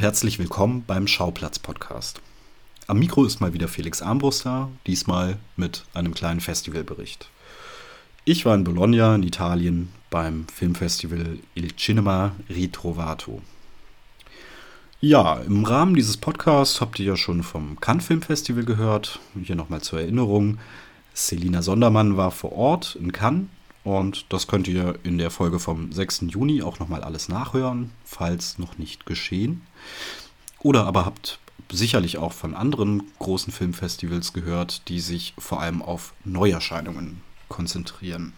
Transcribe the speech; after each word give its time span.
Herzlich 0.00 0.38
willkommen 0.38 0.84
beim 0.86 1.06
Schauplatz-Podcast. 1.06 2.22
Am 2.86 2.98
Mikro 2.98 3.26
ist 3.26 3.42
mal 3.42 3.52
wieder 3.52 3.68
Felix 3.68 4.00
Armbrust 4.00 4.46
da, 4.46 4.70
diesmal 4.86 5.36
mit 5.56 5.84
einem 5.92 6.14
kleinen 6.14 6.40
Festivalbericht. 6.40 7.28
Ich 8.24 8.46
war 8.46 8.54
in 8.54 8.64
Bologna 8.64 9.14
in 9.14 9.22
Italien 9.24 9.92
beim 10.08 10.46
Filmfestival 10.48 11.38
Il 11.54 11.76
Cinema 11.76 12.32
Ritrovato. 12.48 13.42
Ja, 15.02 15.34
im 15.40 15.66
Rahmen 15.66 15.94
dieses 15.94 16.16
Podcasts 16.16 16.80
habt 16.80 16.98
ihr 16.98 17.04
ja 17.04 17.16
schon 17.18 17.42
vom 17.42 17.78
Cannes 17.78 18.06
Film 18.06 18.22
Festival 18.22 18.64
gehört. 18.64 19.20
Hier 19.42 19.54
nochmal 19.54 19.82
zur 19.82 20.00
Erinnerung. 20.00 20.56
Selina 21.12 21.60
Sondermann 21.60 22.16
war 22.16 22.30
vor 22.30 22.52
Ort 22.52 22.96
in 22.98 23.12
Cannes 23.12 23.48
und 23.84 24.26
das 24.28 24.46
könnt 24.46 24.68
ihr 24.68 24.98
in 25.02 25.18
der 25.18 25.30
Folge 25.30 25.58
vom 25.58 25.92
6. 25.92 26.24
Juni 26.28 26.62
auch 26.62 26.78
nochmal 26.78 27.02
alles 27.02 27.28
nachhören, 27.28 27.90
falls 28.04 28.58
noch 28.58 28.78
nicht 28.78 29.06
geschehen. 29.06 29.62
Oder 30.60 30.86
aber 30.86 31.06
habt 31.06 31.38
sicherlich 31.72 32.18
auch 32.18 32.32
von 32.32 32.54
anderen 32.54 33.04
großen 33.18 33.52
Filmfestivals 33.52 34.32
gehört, 34.32 34.88
die 34.88 35.00
sich 35.00 35.34
vor 35.38 35.60
allem 35.60 35.82
auf 35.82 36.12
Neuerscheinungen 36.24 37.22
konzentrieren. 37.48 38.32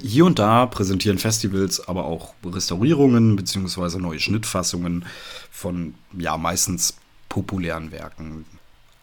Hier 0.00 0.26
und 0.26 0.38
da 0.38 0.66
präsentieren 0.66 1.18
Festivals 1.18 1.86
aber 1.88 2.04
auch 2.04 2.34
Restaurierungen 2.44 3.36
bzw. 3.36 3.98
neue 3.98 4.20
Schnittfassungen 4.20 5.06
von 5.50 5.94
ja 6.16 6.36
meistens 6.36 6.96
populären 7.28 7.90
Werken. 7.90 8.44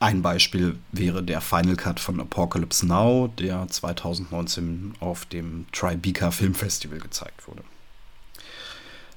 Ein 0.06 0.22
Beispiel 0.22 0.78
wäre 0.92 1.23
der 1.23 1.42
Final 1.42 1.75
Cut 1.78 2.00
von 2.00 2.20
Apocalypse 2.20 2.86
Now, 2.86 3.28
der 3.39 3.67
2019 3.67 4.94
auf 5.00 5.25
dem 5.25 5.66
Tribeca 5.72 6.30
Film 6.30 6.53
Festival 6.53 7.00
gezeigt 7.00 7.48
wurde. 7.48 7.64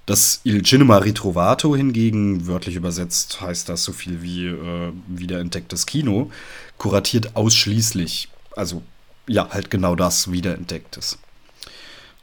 Das 0.07 0.41
Il 0.45 0.63
Cinema 0.63 0.97
Ritrovato 0.97 1.77
hingegen, 1.77 2.47
wörtlich 2.47 2.77
übersetzt 2.77 3.39
heißt 3.43 3.69
das 3.69 3.85
so 3.85 3.93
viel 3.93 4.23
wie 4.23 4.47
äh, 4.47 4.93
wiederentdecktes 5.09 5.85
Kino, 5.85 6.31
kuratiert 6.79 7.37
ausschließlich, 7.37 8.31
also 8.57 8.83
ja, 9.27 9.51
halt 9.51 9.71
genau 9.71 9.95
das, 9.95 10.33
wiederentdecktes. 10.33 11.19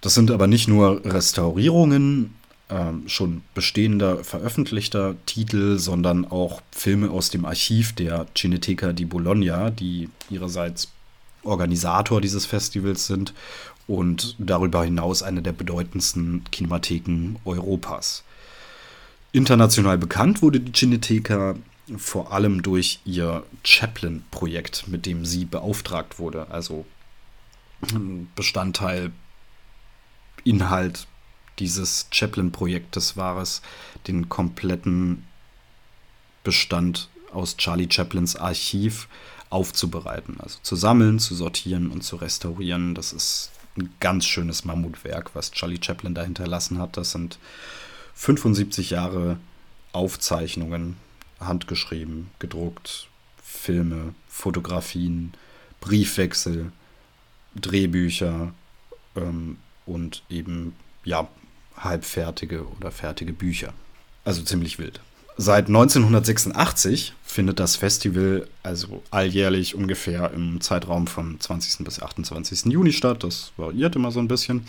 Das 0.02 0.16
sind 0.16 0.32
aber 0.32 0.48
nicht 0.48 0.68
nur 0.68 1.06
Restaurierungen 1.06 2.34
äh, 2.70 2.92
schon 3.08 3.44
bestehender, 3.54 4.24
veröffentlichter 4.24 5.16
Titel, 5.26 5.78
sondern 5.78 6.26
auch 6.26 6.62
Filme 6.72 7.12
aus 7.12 7.30
dem 7.30 7.46
Archiv 7.46 7.94
der 7.94 8.28
Cineteca 8.36 8.94
di 8.94 9.06
Bologna, 9.06 9.70
die 9.70 10.10
ihrerseits 10.30 10.92
Organisator 11.44 12.22
dieses 12.22 12.46
Festivals 12.46 13.08
sind 13.08 13.34
und 13.88 14.36
darüber 14.40 14.84
hinaus 14.84 15.22
eine 15.22 15.42
der 15.42 15.52
bedeutendsten 15.52 16.44
Kinematheken 16.52 17.36
Europas. 17.46 18.24
International 19.32 19.98
bekannt 19.98 20.42
wurde 20.42 20.60
die 20.60 20.72
Cineteca 20.72 21.56
vor 21.98 22.32
allem 22.34 22.64
durch 22.64 23.00
ihr 23.06 23.44
Chaplin-Projekt, 23.64 24.88
mit 24.88 25.06
dem 25.06 25.26
sie 25.26 25.46
beauftragt 25.46 26.18
wurde. 26.18 26.48
Also 26.50 26.86
Bestandteil, 28.36 29.12
Inhalt 30.44 31.08
dieses 31.60 32.08
Chaplin-Projektes 32.12 33.18
war 33.18 33.38
es, 33.38 33.62
den 34.08 34.30
kompletten 34.30 35.26
Bestand 36.44 37.10
aus 37.32 37.58
Charlie 37.58 37.90
Chaplins 37.92 38.36
Archiv 38.36 39.08
aufzubereiten, 39.50 40.38
also 40.40 40.60
zu 40.62 40.76
sammeln, 40.76 41.20
zu 41.20 41.36
sortieren 41.36 41.92
und 41.92 42.04
zu 42.04 42.16
restaurieren. 42.18 42.96
Das 42.96 43.14
ist 43.14 43.52
ein 43.78 43.90
ganz 44.00 44.26
schönes 44.26 44.66
Mammutwerk, 44.66 45.32
was 45.34 45.52
Charlie 45.52 45.80
Chaplin 45.82 46.16
da 46.16 46.24
hinterlassen 46.24 46.80
hat. 46.80 46.98
Das 46.98 47.12
sind 47.12 47.40
75 48.16 48.92
Jahre 48.92 49.38
Aufzeichnungen, 49.92 50.98
handgeschrieben, 51.40 52.30
gedruckt, 52.40 53.08
Filme, 53.44 54.14
Fotografien, 54.28 55.34
Briefwechsel, 55.82 56.72
Drehbücher 57.56 58.54
ähm, 59.16 59.58
und 59.86 60.24
eben 60.30 60.76
ja 61.04 61.28
halbfertige 61.78 62.66
oder 62.78 62.92
fertige 62.92 63.34
Bücher. 63.34 63.74
Also 64.24 64.42
ziemlich 64.42 64.80
wild. 64.80 65.00
Seit 65.38 65.68
1986 65.68 67.14
findet 67.24 67.60
das 67.60 67.76
Festival 67.76 68.48
also 68.64 69.04
alljährlich 69.12 69.76
ungefähr 69.76 70.32
im 70.32 70.62
Zeitraum 70.62 71.08
von 71.08 71.40
20. 71.40 71.84
bis 71.84 72.02
28. 72.02 72.72
Juni 72.72 72.94
statt. 72.94 73.24
Das 73.24 73.52
variiert 73.58 73.98
immer 73.98 74.12
so 74.12 74.20
ein 74.20 74.30
bisschen. 74.30 74.66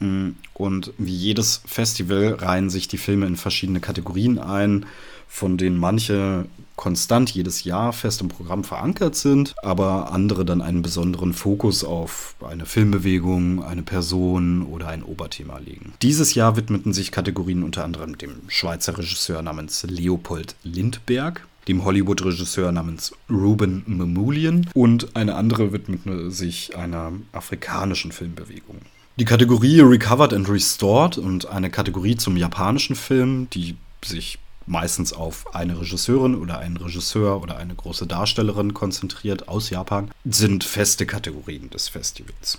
Mm, 0.00 0.30
und 0.52 0.92
wie 0.98 1.14
jedes 1.14 1.62
Festival 1.64 2.34
reihen 2.34 2.68
sich 2.68 2.88
die 2.88 2.98
Filme 2.98 3.26
in 3.26 3.36
verschiedene 3.36 3.80
Kategorien 3.80 4.38
ein, 4.38 4.84
von 5.28 5.56
denen 5.56 5.78
manche 5.78 6.44
konstant 6.76 7.30
jedes 7.30 7.64
Jahr 7.64 7.92
fest 7.92 8.20
im 8.20 8.28
Programm 8.28 8.62
verankert 8.62 9.16
sind, 9.16 9.54
aber 9.62 10.12
andere 10.12 10.44
dann 10.44 10.62
einen 10.62 10.82
besonderen 10.82 11.32
Fokus 11.32 11.82
auf 11.82 12.36
eine 12.46 12.66
Filmbewegung, 12.66 13.64
eine 13.64 13.82
Person 13.82 14.62
oder 14.62 14.88
ein 14.88 15.02
Oberthema 15.02 15.58
legen. 15.58 15.94
Dieses 16.02 16.34
Jahr 16.34 16.56
widmeten 16.56 16.92
sich 16.92 17.10
Kategorien 17.10 17.62
unter 17.62 17.84
anderem 17.84 18.18
dem 18.18 18.42
Schweizer 18.48 18.98
Regisseur 18.98 19.42
namens 19.42 19.82
Leopold 19.84 20.54
Lindberg, 20.62 21.46
dem 21.66 21.84
Hollywood-Regisseur 21.84 22.70
namens 22.70 23.12
Ruben 23.28 23.82
Mamoulian 23.86 24.68
und 24.74 25.16
eine 25.16 25.34
andere 25.34 25.72
widmete 25.72 26.30
sich 26.30 26.76
einer 26.76 27.12
afrikanischen 27.32 28.12
Filmbewegung. 28.12 28.76
Die 29.18 29.24
Kategorie 29.24 29.80
Recovered 29.80 30.34
and 30.34 30.48
Restored 30.48 31.16
und 31.16 31.46
eine 31.46 31.70
Kategorie 31.70 32.16
zum 32.16 32.36
japanischen 32.36 32.94
Film, 32.94 33.48
die 33.50 33.76
sich 34.04 34.38
meistens 34.66 35.12
auf 35.12 35.54
eine 35.54 35.80
Regisseurin 35.80 36.34
oder 36.34 36.58
einen 36.58 36.76
Regisseur 36.76 37.40
oder 37.40 37.56
eine 37.56 37.74
große 37.74 38.06
Darstellerin 38.06 38.74
konzentriert 38.74 39.48
aus 39.48 39.70
Japan, 39.70 40.10
sind 40.24 40.64
feste 40.64 41.06
Kategorien 41.06 41.70
des 41.70 41.88
Festivals. 41.88 42.58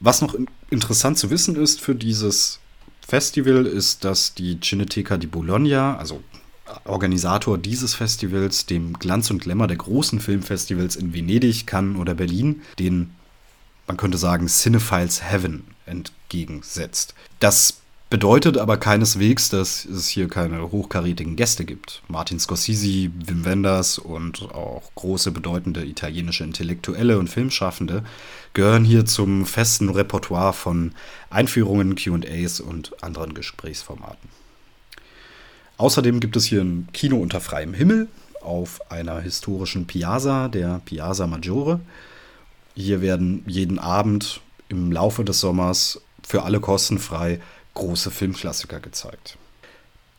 Was 0.00 0.20
noch 0.20 0.36
interessant 0.70 1.18
zu 1.18 1.30
wissen 1.30 1.56
ist 1.56 1.80
für 1.80 1.94
dieses 1.94 2.60
Festival, 3.06 3.66
ist, 3.66 4.04
dass 4.04 4.34
die 4.34 4.60
Cineteca 4.60 5.16
di 5.16 5.26
Bologna, 5.26 5.96
also 5.96 6.22
Organisator 6.84 7.56
dieses 7.56 7.94
Festivals, 7.94 8.66
dem 8.66 8.92
Glanz 8.98 9.30
und 9.30 9.42
Glamour 9.42 9.66
der 9.66 9.78
großen 9.78 10.20
Filmfestivals 10.20 10.96
in 10.96 11.14
Venedig, 11.14 11.66
Cannes 11.66 11.98
oder 11.98 12.14
Berlin, 12.14 12.62
den, 12.78 13.10
man 13.86 13.96
könnte 13.96 14.18
sagen, 14.18 14.46
Cinephiles 14.46 15.22
Heaven 15.22 15.64
entgegensetzt. 15.86 17.14
Das 17.40 17.80
Bedeutet 18.10 18.56
aber 18.56 18.78
keineswegs, 18.78 19.50
dass 19.50 19.84
es 19.84 20.08
hier 20.08 20.28
keine 20.28 20.72
hochkarätigen 20.72 21.36
Gäste 21.36 21.66
gibt. 21.66 22.02
Martin 22.08 22.40
Scorsese, 22.40 23.10
Wim 23.26 23.44
Wenders 23.44 23.98
und 23.98 24.50
auch 24.54 24.90
große 24.94 25.30
bedeutende 25.30 25.84
italienische 25.84 26.42
Intellektuelle 26.42 27.18
und 27.18 27.28
Filmschaffende 27.28 28.04
gehören 28.54 28.84
hier 28.84 29.04
zum 29.04 29.44
festen 29.44 29.90
Repertoire 29.90 30.54
von 30.54 30.92
Einführungen, 31.28 31.96
QAs 31.96 32.60
und 32.60 33.02
anderen 33.02 33.34
Gesprächsformaten. 33.34 34.30
Außerdem 35.76 36.20
gibt 36.20 36.36
es 36.36 36.46
hier 36.46 36.62
ein 36.62 36.88
Kino 36.94 37.18
unter 37.18 37.42
freiem 37.42 37.74
Himmel 37.74 38.08
auf 38.40 38.90
einer 38.90 39.20
historischen 39.20 39.86
Piazza, 39.86 40.48
der 40.48 40.80
Piazza 40.86 41.26
Maggiore. 41.26 41.80
Hier 42.74 43.02
werden 43.02 43.42
jeden 43.46 43.78
Abend 43.78 44.40
im 44.70 44.92
Laufe 44.92 45.24
des 45.24 45.40
Sommers 45.40 46.00
für 46.26 46.42
alle 46.42 46.60
kostenfrei 46.60 47.40
große 47.78 48.10
Filmklassiker 48.10 48.80
gezeigt. 48.80 49.38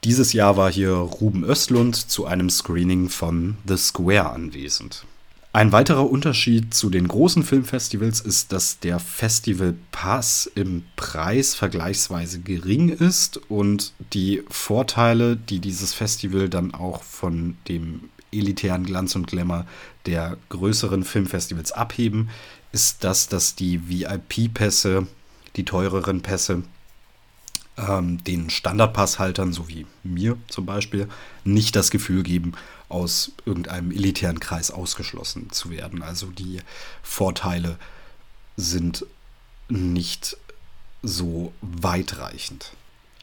Dieses 0.03 0.33
Jahr 0.33 0.57
war 0.57 0.71
hier 0.71 0.91
Ruben 0.91 1.43
Östlund 1.43 1.95
zu 1.95 2.25
einem 2.25 2.49
Screening 2.49 3.09
von 3.09 3.57
The 3.67 3.77
Square 3.77 4.29
anwesend. 4.29 5.05
Ein 5.51 5.71
weiterer 5.71 6.09
Unterschied 6.09 6.73
zu 6.73 6.89
den 6.89 7.07
großen 7.07 7.43
Filmfestivals 7.43 8.21
ist, 8.21 8.51
dass 8.53 8.79
der 8.79 8.99
Festivalpass 8.99 10.49
im 10.53 10.83
Preis 10.95 11.55
vergleichsweise 11.55 12.39
gering 12.39 12.89
ist 12.89 13.37
und 13.49 13.93
die 14.13 14.43
Vorteile, 14.49 15.35
die 15.35 15.59
dieses 15.59 15.93
Festival 15.93 16.49
dann 16.49 16.73
auch 16.73 17.03
von 17.03 17.57
dem 17.67 18.09
elitären 18.31 18.85
Glanz 18.85 19.15
und 19.15 19.25
Glamour 19.25 19.65
der 20.05 20.37
größeren 20.49 21.03
Filmfestivals 21.03 21.71
abheben, 21.71 22.29
ist 22.71 23.03
das, 23.03 23.27
dass 23.27 23.55
die 23.55 23.89
VIP-Pässe, 23.89 25.07
die 25.55 25.65
teureren 25.65 26.21
Pässe, 26.21 26.61
ähm, 27.87 28.23
den 28.23 28.49
Standardpasshaltern, 28.49 29.53
so 29.53 29.67
wie 29.67 29.85
mir 30.03 30.37
zum 30.47 30.65
Beispiel, 30.65 31.07
nicht 31.43 31.75
das 31.75 31.91
Gefühl 31.91 32.23
geben, 32.23 32.53
aus 32.89 33.31
irgendeinem 33.45 33.91
elitären 33.91 34.39
Kreis 34.39 34.71
ausgeschlossen 34.71 35.51
zu 35.51 35.69
werden. 35.69 36.01
Also 36.01 36.27
die 36.27 36.59
Vorteile 37.03 37.77
sind 38.57 39.05
nicht 39.69 40.37
so 41.03 41.53
weitreichend. 41.61 42.71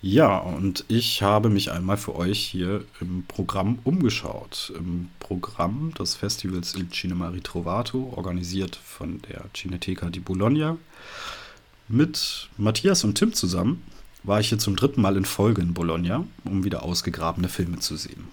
Ja, 0.02 0.38
und 0.38 0.84
ich 0.88 1.22
habe 1.22 1.48
mich 1.48 1.72
einmal 1.72 1.96
für 1.96 2.14
euch 2.14 2.38
hier 2.38 2.84
im 3.00 3.24
Programm 3.26 3.80
umgeschaut. 3.82 4.72
Im 4.76 5.08
Programm 5.18 5.92
des 5.94 6.14
Festivals 6.14 6.74
Il 6.76 6.88
Cinema 6.90 7.28
Ritrovato, 7.28 8.12
organisiert 8.14 8.76
von 8.76 9.20
der 9.22 9.46
Cineteca 9.52 10.10
di 10.10 10.20
Bologna, 10.20 10.76
mit 11.88 12.48
Matthias 12.56 13.04
und 13.04 13.16
Tim 13.16 13.32
zusammen 13.32 13.82
war 14.26 14.40
ich 14.40 14.48
hier 14.48 14.58
zum 14.58 14.76
dritten 14.76 15.00
Mal 15.00 15.16
in 15.16 15.24
Folge 15.24 15.62
in 15.62 15.72
Bologna, 15.72 16.24
um 16.44 16.64
wieder 16.64 16.82
ausgegrabene 16.82 17.48
Filme 17.48 17.78
zu 17.78 17.96
sehen. 17.96 18.28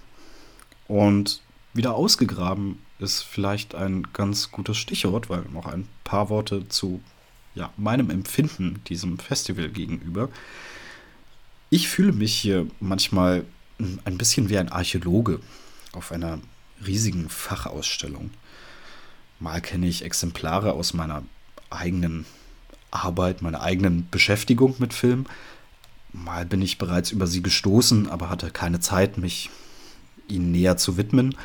Und 0.87 1.41
wieder 1.73 1.95
ausgegraben 1.95 2.79
ist 2.99 3.21
vielleicht 3.21 3.75
ein 3.75 4.07
ganz 4.13 4.51
gutes 4.51 4.77
Stichwort, 4.77 5.29
weil 5.29 5.43
noch 5.53 5.65
ein 5.65 5.87
paar 6.03 6.29
Worte 6.29 6.67
zu 6.67 7.01
ja, 7.55 7.71
meinem 7.77 8.09
Empfinden 8.09 8.81
diesem 8.87 9.19
Festival 9.19 9.69
gegenüber. 9.69 10.29
Ich 11.69 11.87
fühle 11.87 12.13
mich 12.13 12.33
hier 12.33 12.67
manchmal 12.79 13.45
ein 14.05 14.17
bisschen 14.17 14.49
wie 14.49 14.57
ein 14.57 14.69
Archäologe 14.69 15.39
auf 15.91 16.11
einer 16.11 16.39
riesigen 16.85 17.29
Fachausstellung. 17.29 18.31
Mal 19.39 19.61
kenne 19.61 19.87
ich 19.87 20.03
Exemplare 20.03 20.73
aus 20.73 20.93
meiner 20.93 21.23
eigenen 21.69 22.25
Arbeit, 22.91 23.41
meiner 23.41 23.61
eigenen 23.61 24.07
Beschäftigung 24.09 24.75
mit 24.79 24.93
Film. 24.93 25.25
Mal 26.13 26.45
bin 26.45 26.61
ich 26.61 26.77
bereits 26.77 27.11
über 27.11 27.25
sie 27.25 27.41
gestoßen, 27.41 28.07
aber 28.07 28.29
hatte 28.29 28.51
keine 28.51 28.79
Zeit, 28.79 29.17
mich 29.17 29.49
ihnen 30.27 30.51
näher 30.51 30.77
zu 30.77 30.95
widmen. 30.95 31.35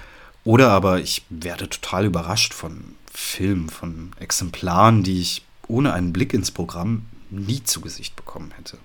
Oder 0.45 0.71
aber 0.71 1.01
ich 1.01 1.25
werde 1.31 1.69
total 1.71 2.05
überrascht 2.05 2.53
von 2.53 2.95
Filmen, 3.11 3.71
von 3.71 4.13
Exemplaren, 4.21 5.03
die 5.03 5.21
ich 5.21 5.43
ohne 5.67 5.95
einen 5.95 6.13
Blick 6.13 6.35
ins 6.35 6.51
Programm 6.51 7.07
nie 7.31 7.65
zu 7.65 7.81
Gesicht 7.81 8.15
bekommen 8.15 8.53
hätte. 8.57 8.79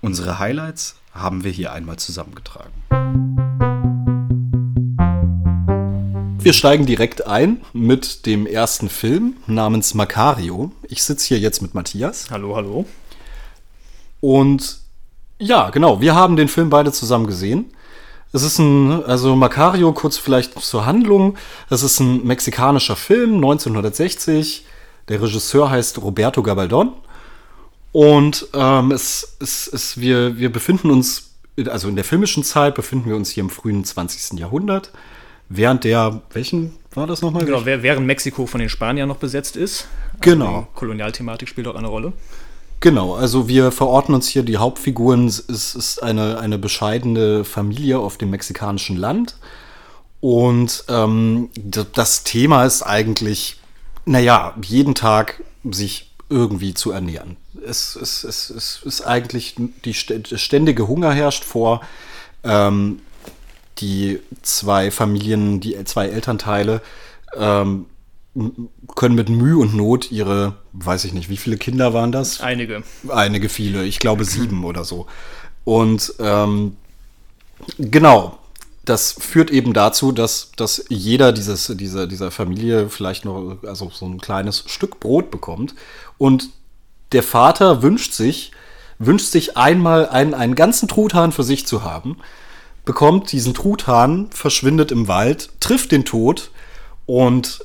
Unsere 0.00 0.40
Highlights 0.40 0.96
haben 1.12 1.44
wir 1.44 1.52
hier 1.52 1.72
einmal 1.72 1.98
zusammengetragen. 1.98 2.72
Wir 6.40 6.52
steigen 6.52 6.86
direkt 6.86 7.24
ein 7.24 7.60
mit 7.72 8.26
dem 8.26 8.46
ersten 8.48 8.88
Film 8.88 9.36
namens 9.46 9.94
Macario. 9.94 10.72
Ich 10.88 11.04
sitze 11.04 11.28
hier 11.28 11.38
jetzt 11.38 11.62
mit 11.62 11.74
Matthias. 11.74 12.30
Hallo, 12.30 12.56
hallo. 12.56 12.84
Und 14.22 14.78
ja, 15.38 15.70
genau, 15.70 16.00
wir 16.00 16.14
haben 16.14 16.36
den 16.36 16.46
Film 16.46 16.70
beide 16.70 16.92
zusammen 16.92 17.26
gesehen. 17.26 17.72
Es 18.32 18.44
ist 18.44 18.60
ein, 18.60 19.04
also 19.04 19.34
Macario, 19.34 19.92
kurz 19.92 20.16
vielleicht 20.16 20.58
zur 20.60 20.86
Handlung. 20.86 21.36
Es 21.68 21.82
ist 21.82 21.98
ein 21.98 22.24
mexikanischer 22.24 22.94
Film, 22.94 23.34
1960. 23.34 24.64
Der 25.08 25.20
Regisseur 25.20 25.70
heißt 25.70 26.00
Roberto 26.00 26.42
Gabaldon. 26.42 26.92
Und 27.90 28.46
ähm, 28.54 28.92
es, 28.92 29.36
es, 29.40 29.66
es, 29.66 30.00
wir, 30.00 30.38
wir 30.38 30.52
befinden 30.52 30.90
uns, 30.90 31.34
also 31.66 31.88
in 31.88 31.96
der 31.96 32.04
filmischen 32.04 32.44
Zeit 32.44 32.76
befinden 32.76 33.08
wir 33.08 33.16
uns 33.16 33.30
hier 33.30 33.42
im 33.42 33.50
frühen 33.50 33.84
20. 33.84 34.38
Jahrhundert. 34.38 34.92
Während 35.48 35.82
der, 35.82 36.22
welchen 36.32 36.76
war 36.94 37.08
das 37.08 37.22
nochmal? 37.22 37.44
Genau, 37.44 37.66
während 37.66 38.06
Mexiko 38.06 38.46
von 38.46 38.60
den 38.60 38.68
Spaniern 38.68 39.08
noch 39.08 39.16
besetzt 39.16 39.56
ist. 39.56 39.88
Genau. 40.20 40.46
Also 40.46 40.68
Kolonialthematik 40.74 41.48
spielt 41.48 41.66
auch 41.66 41.74
eine 41.74 41.88
Rolle. 41.88 42.12
Genau, 42.82 43.14
also 43.14 43.46
wir 43.46 43.70
verorten 43.70 44.12
uns 44.12 44.26
hier, 44.26 44.42
die 44.42 44.56
Hauptfiguren, 44.56 45.28
es 45.28 45.38
ist 45.38 46.02
eine, 46.02 46.40
eine 46.40 46.58
bescheidene 46.58 47.44
Familie 47.44 48.00
auf 48.00 48.18
dem 48.18 48.30
mexikanischen 48.30 48.96
Land. 48.96 49.36
Und 50.20 50.82
ähm, 50.88 51.48
das 51.54 52.24
Thema 52.24 52.64
ist 52.64 52.82
eigentlich, 52.82 53.60
naja, 54.04 54.56
jeden 54.64 54.96
Tag 54.96 55.44
sich 55.62 56.10
irgendwie 56.28 56.74
zu 56.74 56.90
ernähren. 56.90 57.36
Es, 57.64 57.94
es, 57.94 58.24
es, 58.24 58.50
es 58.50 58.80
ist 58.84 59.02
eigentlich, 59.02 59.54
die 59.84 59.94
ständige 59.94 60.88
Hunger 60.88 61.12
herrscht 61.12 61.44
vor. 61.44 61.82
Ähm, 62.42 62.98
die 63.78 64.18
zwei 64.42 64.90
Familien, 64.90 65.60
die 65.60 65.82
zwei 65.84 66.08
Elternteile 66.08 66.82
ähm, 67.36 67.86
können 68.94 69.14
mit 69.14 69.28
Mühe 69.28 69.58
und 69.58 69.74
Not 69.74 70.10
ihre, 70.10 70.56
weiß 70.72 71.04
ich 71.04 71.12
nicht, 71.12 71.28
wie 71.28 71.36
viele 71.36 71.58
Kinder 71.58 71.92
waren 71.92 72.12
das? 72.12 72.40
Einige. 72.40 72.82
Einige 73.08 73.48
viele, 73.48 73.84
ich 73.84 73.98
glaube 73.98 74.24
sieben 74.24 74.64
oder 74.64 74.84
so. 74.84 75.06
Und 75.64 76.14
ähm, 76.18 76.76
genau, 77.78 78.38
das 78.84 79.12
führt 79.12 79.50
eben 79.50 79.72
dazu, 79.72 80.12
dass, 80.12 80.50
dass 80.56 80.84
jeder 80.88 81.32
dieses, 81.32 81.72
dieser, 81.76 82.06
dieser 82.06 82.30
Familie 82.30 82.88
vielleicht 82.88 83.24
noch 83.24 83.58
also 83.64 83.90
so 83.90 84.06
ein 84.06 84.20
kleines 84.20 84.64
Stück 84.66 84.98
Brot 84.98 85.30
bekommt. 85.30 85.74
Und 86.18 86.50
der 87.12 87.22
Vater 87.22 87.82
wünscht 87.82 88.12
sich, 88.12 88.50
wünscht 88.98 89.26
sich 89.26 89.56
einmal 89.56 90.08
einen, 90.08 90.34
einen 90.34 90.54
ganzen 90.54 90.88
Truthahn 90.88 91.32
für 91.32 91.44
sich 91.44 91.66
zu 91.66 91.84
haben, 91.84 92.16
bekommt 92.84 93.30
diesen 93.30 93.54
Truthahn, 93.54 94.30
verschwindet 94.30 94.90
im 94.90 95.06
Wald, 95.06 95.50
trifft 95.60 95.92
den 95.92 96.04
Tod 96.04 96.50
und 97.06 97.64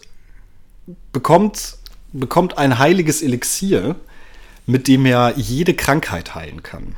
bekommt, 1.12 1.78
bekommt 2.14 2.58
ein 2.58 2.80
heiliges 2.80 3.22
Elixier, 3.22 3.96
mit 4.66 4.88
dem 4.88 5.06
er 5.06 5.34
jede 5.38 5.74
Krankheit 5.74 6.36
heilen 6.36 6.64
kann. 6.64 6.96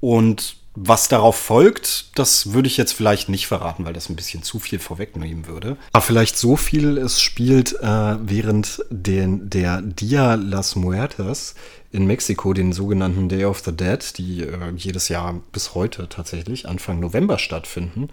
Und 0.00 0.56
was 0.80 1.08
darauf 1.08 1.36
folgt, 1.36 2.16
das 2.16 2.52
würde 2.52 2.68
ich 2.68 2.76
jetzt 2.76 2.92
vielleicht 2.92 3.28
nicht 3.28 3.48
verraten, 3.48 3.84
weil 3.84 3.94
das 3.94 4.08
ein 4.08 4.16
bisschen 4.16 4.44
zu 4.44 4.60
viel 4.60 4.78
vorwegnehmen 4.78 5.48
würde. 5.48 5.76
Aber 5.92 6.02
vielleicht 6.02 6.36
so 6.36 6.54
viel, 6.54 6.98
es 6.98 7.20
spielt 7.20 7.72
äh, 7.80 8.16
während 8.20 8.84
den, 8.90 9.50
der 9.50 9.82
Dia 9.82 10.36
las 10.36 10.76
Muertas 10.76 11.56
in 11.90 12.06
Mexiko, 12.06 12.52
den 12.52 12.72
sogenannten 12.72 13.28
Day 13.28 13.44
of 13.44 13.60
the 13.64 13.72
Dead, 13.72 13.98
die 14.18 14.42
äh, 14.42 14.70
jedes 14.76 15.08
Jahr 15.08 15.40
bis 15.50 15.74
heute 15.74 16.08
tatsächlich 16.08 16.68
Anfang 16.68 17.00
November 17.00 17.38
stattfinden. 17.38 18.10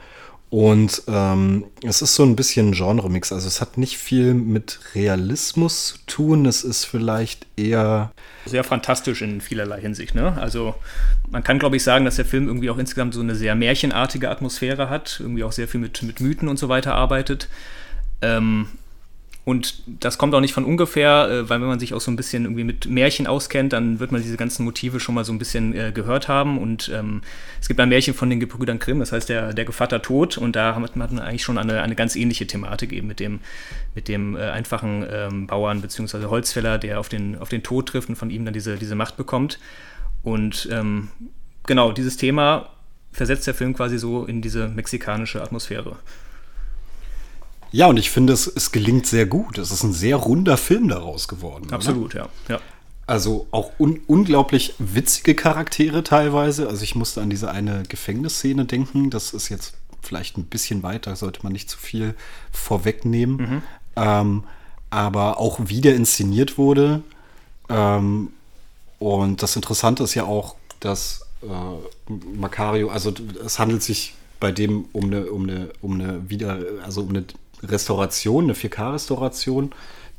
Und 0.55 1.03
ähm, 1.09 1.65
es 1.83 2.01
ist 2.01 2.15
so 2.15 2.23
ein 2.23 2.37
bisschen 2.37 2.71
Genre-Mix. 2.71 3.33
Also 3.33 3.45
es 3.45 3.59
hat 3.59 3.77
nicht 3.77 3.97
viel 3.97 4.33
mit 4.33 4.79
Realismus 4.95 5.87
zu 5.87 5.97
tun. 6.07 6.45
Es 6.45 6.63
ist 6.63 6.85
vielleicht 6.85 7.45
eher. 7.57 8.13
Sehr 8.45 8.63
fantastisch 8.63 9.21
in 9.21 9.41
vielerlei 9.41 9.81
Hinsicht. 9.81 10.15
Ne? 10.15 10.37
Also 10.39 10.73
man 11.29 11.43
kann, 11.43 11.59
glaube 11.59 11.75
ich, 11.75 11.83
sagen, 11.83 12.05
dass 12.05 12.15
der 12.15 12.23
Film 12.23 12.47
irgendwie 12.47 12.69
auch 12.69 12.77
insgesamt 12.77 13.15
so 13.15 13.19
eine 13.19 13.35
sehr 13.35 13.53
märchenartige 13.53 14.29
Atmosphäre 14.29 14.89
hat. 14.89 15.17
Irgendwie 15.19 15.43
auch 15.43 15.51
sehr 15.51 15.67
viel 15.67 15.81
mit, 15.81 16.01
mit 16.03 16.21
Mythen 16.21 16.47
und 16.47 16.57
so 16.57 16.69
weiter 16.69 16.95
arbeitet. 16.95 17.49
Ähm, 18.21 18.69
und 19.45 19.83
das 19.85 20.17
kommt 20.17 20.33
auch 20.33 20.41
nicht 20.41 20.53
von 20.53 20.65
ungefähr, 20.65 21.29
äh, 21.29 21.49
weil 21.49 21.61
wenn 21.61 21.67
man 21.67 21.79
sich 21.79 21.93
auch 21.93 22.01
so 22.01 22.09
ein 22.09 22.15
bisschen 22.15 22.45
irgendwie 22.45 22.63
mit 22.63 22.87
Märchen 22.87 23.27
auskennt, 23.27 23.73
dann 23.73 23.99
wird 23.99 24.11
man 24.11 24.23
diese 24.23 24.37
ganzen 24.37 24.65
Motive 24.65 24.99
schon 24.99 25.13
mal 25.13 25.23
so 25.23 25.31
ein 25.31 25.37
bisschen 25.37 25.75
äh, 25.75 25.91
gehört 25.93 26.27
haben. 26.27 26.57
Und 26.57 26.91
ähm, 26.91 27.21
es 27.61 27.67
gibt 27.67 27.79
ein 27.79 27.87
Märchen 27.87 28.15
von 28.15 28.27
den 28.31 28.39
Gebrüdern 28.39 28.79
Grimm, 28.79 28.99
das 28.99 29.11
heißt 29.11 29.29
der, 29.29 29.53
der 29.53 29.65
Gevatter 29.65 30.01
Tod. 30.01 30.39
Und 30.39 30.55
da 30.55 30.73
hat 30.73 30.95
man 30.95 31.19
eigentlich 31.19 31.43
schon 31.43 31.59
eine, 31.59 31.83
eine 31.83 31.93
ganz 31.93 32.15
ähnliche 32.15 32.47
Thematik 32.47 32.91
eben 32.91 33.05
mit 33.05 33.19
dem, 33.19 33.39
mit 33.93 34.07
dem 34.07 34.35
äh, 34.35 34.39
einfachen 34.39 35.05
ähm, 35.11 35.45
Bauern 35.45 35.79
bzw. 35.79 36.25
Holzfäller, 36.25 36.79
der 36.79 36.99
auf 36.99 37.07
den, 37.07 37.37
auf 37.37 37.49
den 37.49 37.61
Tod 37.61 37.89
trifft 37.89 38.09
und 38.09 38.15
von 38.15 38.31
ihm 38.31 38.45
dann 38.45 38.53
diese, 38.53 38.77
diese 38.77 38.95
Macht 38.95 39.15
bekommt. 39.15 39.59
Und 40.23 40.67
ähm, 40.71 41.09
genau, 41.67 41.91
dieses 41.91 42.17
Thema 42.17 42.69
versetzt 43.11 43.45
der 43.45 43.53
Film 43.53 43.75
quasi 43.75 43.99
so 43.99 44.25
in 44.25 44.41
diese 44.41 44.69
mexikanische 44.69 45.43
Atmosphäre. 45.43 45.97
Ja, 47.75 47.87
und 47.87 47.97
ich 47.97 48.09
finde, 48.09 48.31
es, 48.31 48.47
es 48.47 48.71
gelingt 48.71 49.05
sehr 49.05 49.25
gut. 49.25 49.57
Es 49.57 49.69
ist 49.69 49.83
ein 49.83 49.91
sehr 49.91 50.15
runder 50.15 50.55
Film 50.55 50.87
daraus 50.87 51.27
geworden. 51.27 51.73
Absolut, 51.73 52.13
ja. 52.13 52.29
ja. 52.47 52.61
Also 53.05 53.47
auch 53.51 53.71
un 53.77 53.99
unglaublich 54.07 54.75
witzige 54.79 55.35
Charaktere 55.35 56.01
teilweise. 56.01 56.69
Also 56.69 56.83
ich 56.83 56.95
musste 56.95 57.21
an 57.21 57.29
diese 57.29 57.51
eine 57.51 57.83
Gefängnisszene 57.83 58.63
denken. 58.63 59.09
Das 59.09 59.33
ist 59.33 59.49
jetzt 59.49 59.73
vielleicht 60.01 60.37
ein 60.37 60.45
bisschen 60.45 60.83
weiter, 60.83 61.17
sollte 61.17 61.41
man 61.43 61.51
nicht 61.51 61.69
zu 61.69 61.77
viel 61.77 62.15
vorwegnehmen. 62.53 63.35
Mhm. 63.35 63.61
Ähm, 63.97 64.43
aber 64.89 65.37
auch 65.41 65.59
wie 65.65 65.81
der 65.81 65.97
inszeniert 65.97 66.57
wurde. 66.57 67.01
Ähm, 67.67 68.29
und 68.99 69.43
das 69.43 69.57
Interessante 69.57 70.01
ist 70.01 70.13
ja 70.13 70.23
auch, 70.23 70.55
dass 70.79 71.27
äh, 71.41 72.37
Macario, 72.37 72.89
also 72.89 73.13
es 73.45 73.59
handelt 73.59 73.83
sich 73.83 74.13
bei 74.39 74.53
dem 74.53 74.85
um 74.93 75.05
eine, 75.05 75.25
um 75.25 75.43
eine, 75.43 75.69
um 75.81 75.93
eine 75.93 76.29
wieder, 76.29 76.59
also 76.85 77.01
um 77.01 77.09
eine 77.09 77.25
Restauration, 77.63 78.45
eine 78.45 78.53
4K-Restauration, 78.53 79.71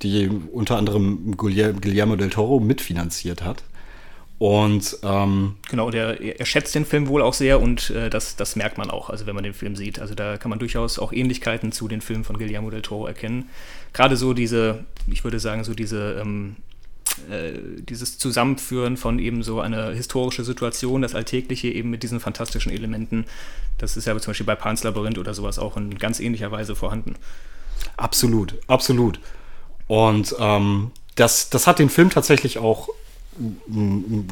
die 0.02 0.28
unter 0.52 0.76
anderem 0.76 1.36
Guillermo 1.36 2.16
del 2.16 2.30
Toro 2.30 2.60
mitfinanziert 2.60 3.42
hat. 3.42 3.62
Und 4.38 4.98
ähm, 5.02 5.56
genau, 5.70 5.90
der, 5.90 6.20
er 6.20 6.44
schätzt 6.44 6.74
den 6.74 6.84
Film 6.84 7.08
wohl 7.08 7.22
auch 7.22 7.32
sehr 7.32 7.58
und 7.58 7.88
äh, 7.88 8.10
das, 8.10 8.36
das 8.36 8.54
merkt 8.54 8.76
man 8.76 8.90
auch, 8.90 9.08
also 9.08 9.26
wenn 9.26 9.34
man 9.34 9.44
den 9.44 9.54
Film 9.54 9.76
sieht. 9.76 9.98
Also 9.98 10.14
da 10.14 10.36
kann 10.36 10.50
man 10.50 10.58
durchaus 10.58 10.98
auch 10.98 11.12
Ähnlichkeiten 11.12 11.72
zu 11.72 11.88
den 11.88 12.02
Filmen 12.02 12.22
von 12.24 12.36
Guillermo 12.36 12.68
del 12.68 12.82
Toro 12.82 13.06
erkennen. 13.06 13.48
Gerade 13.94 14.16
so 14.18 14.34
diese, 14.34 14.84
ich 15.06 15.24
würde 15.24 15.40
sagen, 15.40 15.64
so 15.64 15.72
diese 15.72 16.20
ähm, 16.20 16.56
äh, 17.30 17.52
dieses 17.80 18.18
Zusammenführen 18.18 18.96
von 18.96 19.18
eben 19.18 19.42
so 19.42 19.60
einer 19.60 19.90
historischen 19.90 20.44
Situation, 20.44 21.02
das 21.02 21.14
Alltägliche 21.14 21.68
eben 21.68 21.90
mit 21.90 22.02
diesen 22.02 22.20
fantastischen 22.20 22.72
Elementen, 22.72 23.24
das 23.78 23.96
ist 23.96 24.06
ja 24.06 24.18
zum 24.18 24.30
Beispiel 24.30 24.46
bei 24.46 24.54
Pans 24.54 24.82
Labyrinth 24.84 25.18
oder 25.18 25.34
sowas 25.34 25.58
auch 25.58 25.76
in 25.76 25.98
ganz 25.98 26.20
ähnlicher 26.20 26.50
Weise 26.50 26.74
vorhanden. 26.74 27.16
Absolut, 27.96 28.54
absolut. 28.66 29.20
Und 29.86 30.34
ähm, 30.38 30.90
das, 31.14 31.50
das 31.50 31.66
hat 31.66 31.78
den 31.78 31.90
Film 31.90 32.10
tatsächlich 32.10 32.58
auch 32.58 32.88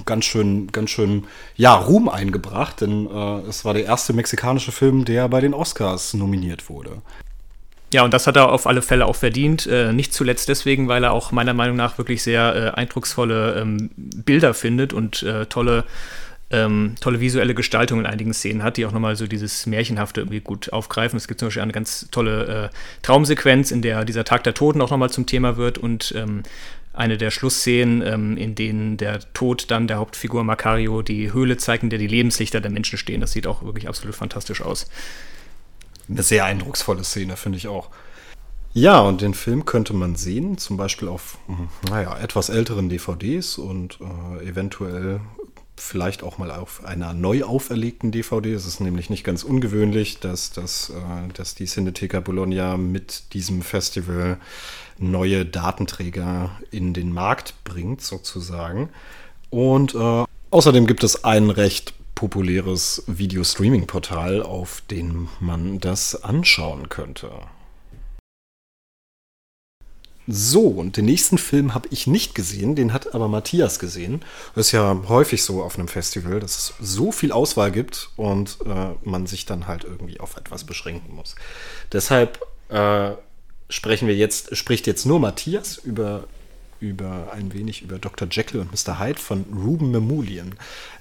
ganz 0.07 0.25
schön, 0.25 0.69
ganz 0.73 0.91
schön, 0.91 1.25
ja, 1.57 1.75
Ruhm 1.75 2.09
eingebracht, 2.09 2.81
denn 2.81 3.07
äh, 3.07 3.41
es 3.49 3.65
war 3.65 3.75
der 3.75 3.85
erste 3.85 4.13
mexikanische 4.13 4.73
Film, 4.73 5.05
der 5.05 5.29
bei 5.29 5.41
den 5.41 5.53
Oscars 5.55 6.15
nominiert 6.15 6.71
wurde. 6.71 7.03
Ja, 7.95 8.03
und 8.03 8.13
das 8.13 8.27
hat 8.27 8.35
er 8.35 8.51
auf 8.51 8.67
alle 8.67 8.83
Fälle 8.83 9.07
auch 9.07 9.15
verdient. 9.15 9.69
Äh, 9.69 9.93
nicht 9.93 10.13
zuletzt 10.13 10.49
deswegen, 10.49 10.89
weil 10.89 11.05
er 11.05 11.13
auch 11.13 11.31
meiner 11.31 11.55
Meinung 11.55 11.77
nach 11.77 11.97
wirklich 11.97 12.25
sehr 12.25 12.57
äh, 12.57 12.71
eindrucksvolle 12.77 13.55
ähm, 13.55 13.89
Bilder 13.97 14.53
findet 14.53 14.93
und 14.93 15.23
äh, 15.23 15.47
tolle, 15.47 15.85
ähm, 16.51 16.97
tolle 17.01 17.21
visuelle 17.21 17.55
Gestaltung 17.55 18.01
in 18.01 18.07
einigen 18.07 18.35
Szenen 18.35 18.65
hat, 18.65 18.79
die 18.79 18.87
auch 18.87 18.91
nochmal 18.91 19.15
so 19.15 19.29
dieses 19.29 19.67
Märchenhafte 19.67 20.23
irgendwie 20.23 20.41
gut 20.41 20.73
aufgreifen. 20.73 21.17
Es 21.17 21.29
gibt 21.29 21.39
zum 21.39 21.47
Beispiel 21.47 21.63
eine 21.63 21.71
ganz 21.71 22.09
tolle 22.11 22.71
äh, 22.73 22.77
Traumsequenz, 23.03 23.71
in 23.71 23.81
der 23.81 24.05
dieser 24.05 24.25
Tag 24.25 24.43
der 24.43 24.55
Toten 24.55 24.83
auch 24.83 24.91
nochmal 24.91 25.11
zum 25.11 25.27
Thema 25.27 25.57
wird 25.57 25.79
und 25.79 26.13
ähm, 26.17 26.43
eine 26.95 27.17
der 27.17 27.31
Schlussszenen, 27.31 28.03
ähm, 28.03 28.37
in 28.37 28.57
denen 28.57 28.97
der 28.97 29.21
Tod 29.35 29.71
dann 29.71 29.87
der 29.87 29.99
Hauptfigur 29.99 30.43
Macario 30.43 31.03
die 31.03 31.33
Höhle 31.33 31.59
zeigt, 31.59 31.85
in 31.85 31.91
der 31.91 32.01
die 32.01 32.09
Lebenslichter 32.09 32.61
der 32.61 32.73
Menschen 32.73 32.99
stehen. 32.99 33.21
Das 33.21 33.31
sieht 33.31 33.47
auch 33.47 33.63
wirklich 33.63 33.87
absolut 33.87 34.17
fantastisch 34.17 34.63
aus. 34.63 34.89
Eine 36.09 36.23
sehr 36.23 36.45
eindrucksvolle 36.45 37.05
Szene, 37.05 37.37
finde 37.37 37.59
ich 37.59 37.69
auch. 37.69 37.91
Ja, 38.73 39.01
und 39.01 39.21
den 39.21 39.35
Film 39.35 39.65
könnte 39.65 39.95
man 39.95 40.17
sehen, 40.17 40.59
zum 40.59 40.77
Beispiel 40.77 41.09
auf, 41.09 41.39
hm, 41.47 41.69
naja, 41.89 42.19
etwas 42.19 42.49
älteren 42.49 42.89
DVDs 42.89 43.57
und 43.57 43.99
äh, 44.01 44.49
eventuell 44.49 45.21
vielleicht 45.77 46.23
auch 46.23 46.39
mal 46.39 46.51
auf 46.51 46.85
einer 46.85 47.15
neu 47.15 47.45
auferlegten 47.45 48.13
DVD. 48.13 48.53
Es 48.53 48.67
ist 48.67 48.81
nämlich 48.81 49.11
nicht 49.11 49.25
ganz 49.25 49.43
ungewöhnlich, 49.43 50.21
dass, 50.21 50.51
dass, 50.51 50.91
äh, 50.91 51.33
dass 51.35 51.55
die 51.55 51.67
Cineteca 51.67 52.21
Bologna 52.21 52.77
mit 52.77 53.33
diesem 53.33 53.63
Festival 53.63 54.39
neue 54.99 55.45
Datenträger 55.45 56.51
in 56.71 56.95
den 56.95 57.13
Markt 57.13 57.55
bringt, 57.65 58.01
sozusagen. 58.03 58.91
Und 59.51 59.95
äh, 59.95 60.25
außerdem 60.51 60.87
gibt 60.87 61.05
es 61.05 61.25
ein 61.25 61.51
recht 61.51 61.95
populäres 62.15 63.03
Video-Streaming-Portal, 63.07 64.43
auf 64.43 64.83
dem 64.91 65.29
man 65.41 65.81
das 65.81 66.23
anschauen 66.23 66.89
könnte. 66.89 67.31
So, 70.27 70.69
und 70.69 70.97
den 70.97 71.05
nächsten 71.05 71.37
Film 71.37 71.75
habe 71.75 71.89
ich 71.91 72.07
nicht 72.07 72.35
gesehen, 72.35 72.75
den 72.75 72.95
hat 72.95 73.15
aber 73.15 73.29
Matthias 73.29 73.79
gesehen. 73.79 74.23
Das 74.55 74.67
ist 74.67 74.73
ja 74.73 75.03
häufig 75.09 75.43
so 75.43 75.63
auf 75.63 75.79
einem 75.79 75.89
Festival, 75.89 76.41
dass 76.41 76.57
es 76.57 76.75
so 76.81 77.13
viel 77.13 77.31
Auswahl 77.31 77.71
gibt 77.71 78.09
und 78.17 78.57
äh, 78.65 78.95
man 79.03 79.27
sich 79.27 79.45
dann 79.45 79.67
halt 79.67 79.85
irgendwie 79.85 80.21
auf 80.21 80.39
etwas 80.39 80.65
beschränken 80.65 81.15
muss. 81.15 81.35
Deshalb 81.93 82.41
äh, 82.71 83.11
sprechen 83.69 84.09
wir 84.09 84.17
jetzt, 84.17 84.57
spricht 84.57 84.87
jetzt 84.87 85.05
nur 85.05 85.21
Matthias 85.21 85.77
über, 85.77 86.25
über 86.81 87.31
ein 87.33 87.53
wenig 87.53 87.83
über 87.83 87.99
Dr. 87.99 88.27
Jekyll 88.31 88.61
und 88.61 88.73
Mr. 88.73 88.99
Hyde 88.99 89.21
von 89.21 89.45
Ruben 89.55 89.91
Mamoulian. 89.91 90.55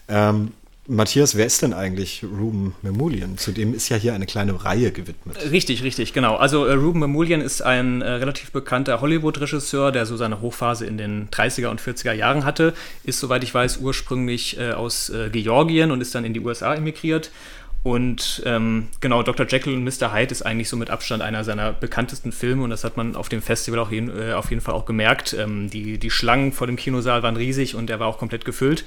Ähm, 0.10 0.52
Matthias, 0.88 1.38
wer 1.38 1.46
ist 1.46 1.62
denn 1.62 1.74
eigentlich 1.74 2.24
Ruben 2.24 2.76
Mamoulian? 2.82 3.38
Zudem 3.38 3.74
ist 3.74 3.88
ja 3.88 3.96
hier 3.96 4.14
eine 4.14 4.26
kleine 4.26 4.66
Reihe 4.66 4.92
gewidmet. 4.92 5.38
Richtig, 5.50 5.82
richtig, 5.82 6.12
genau. 6.12 6.36
Also 6.36 6.66
äh, 6.66 6.74
Ruben 6.74 7.00
Mamoulian 7.00 7.40
ist 7.40 7.62
ein 7.62 8.02
äh, 8.02 8.10
relativ 8.10 8.52
bekannter 8.52 9.00
Hollywood-Regisseur, 9.00 9.94
der 9.94 10.06
so 10.06 10.18
seine 10.18 10.42
Hochphase 10.42 10.86
in 10.86 10.98
den 10.98 11.30
30er 11.30 11.68
und 11.68 11.80
40er 11.80 12.12
Jahren 12.12 12.44
hatte. 12.44 12.74
Ist, 13.06 13.22
soweit 13.22 13.44
ich 13.44 13.54
weiß, 13.54 13.78
ursprünglich 13.78 14.60
äh, 14.60 14.72
aus 14.72 15.10
äh, 15.10 15.30
Georgien 15.30 15.90
und 15.92 16.02
ist 16.02 16.16
dann 16.16 16.26
in 16.26 16.34
die 16.34 16.42
USA 16.42 16.76
emigriert. 16.76 17.32
Und 17.84 18.42
ähm, 18.46 18.88
genau, 19.00 19.24
Dr. 19.24 19.46
Jekyll 19.46 19.74
und 19.74 19.84
Mr. 19.86 20.14
Hyde 20.14 20.32
ist 20.32 20.42
eigentlich 20.42 20.70
so 20.70 20.76
mit 20.76 20.90
Abstand 20.90 21.22
einer 21.22 21.46
seiner 21.46 21.72
bekanntesten 21.72 22.32
Filme 22.34 22.64
und 22.64 22.70
das 22.70 22.84
hat 22.84 22.96
man 22.96 23.16
auf 23.16 23.28
dem 23.28 23.42
Festival 23.42 23.80
auch 23.80 23.92
jeden, 23.92 24.10
äh, 24.10 24.34
auf 24.34 24.50
jeden 24.50 24.62
Fall 24.62 24.74
auch 24.74 24.86
gemerkt. 24.86 25.34
Ähm, 25.34 25.70
die, 25.70 25.98
die 25.98 26.10
Schlangen 26.10 26.52
vor 26.52 26.68
dem 26.68 26.76
Kinosaal 26.76 27.24
waren 27.24 27.38
riesig 27.38 27.76
und 27.76 27.88
der 27.88 28.00
war 28.00 28.08
auch 28.08 28.18
komplett 28.18 28.44
gefüllt. 28.44 28.86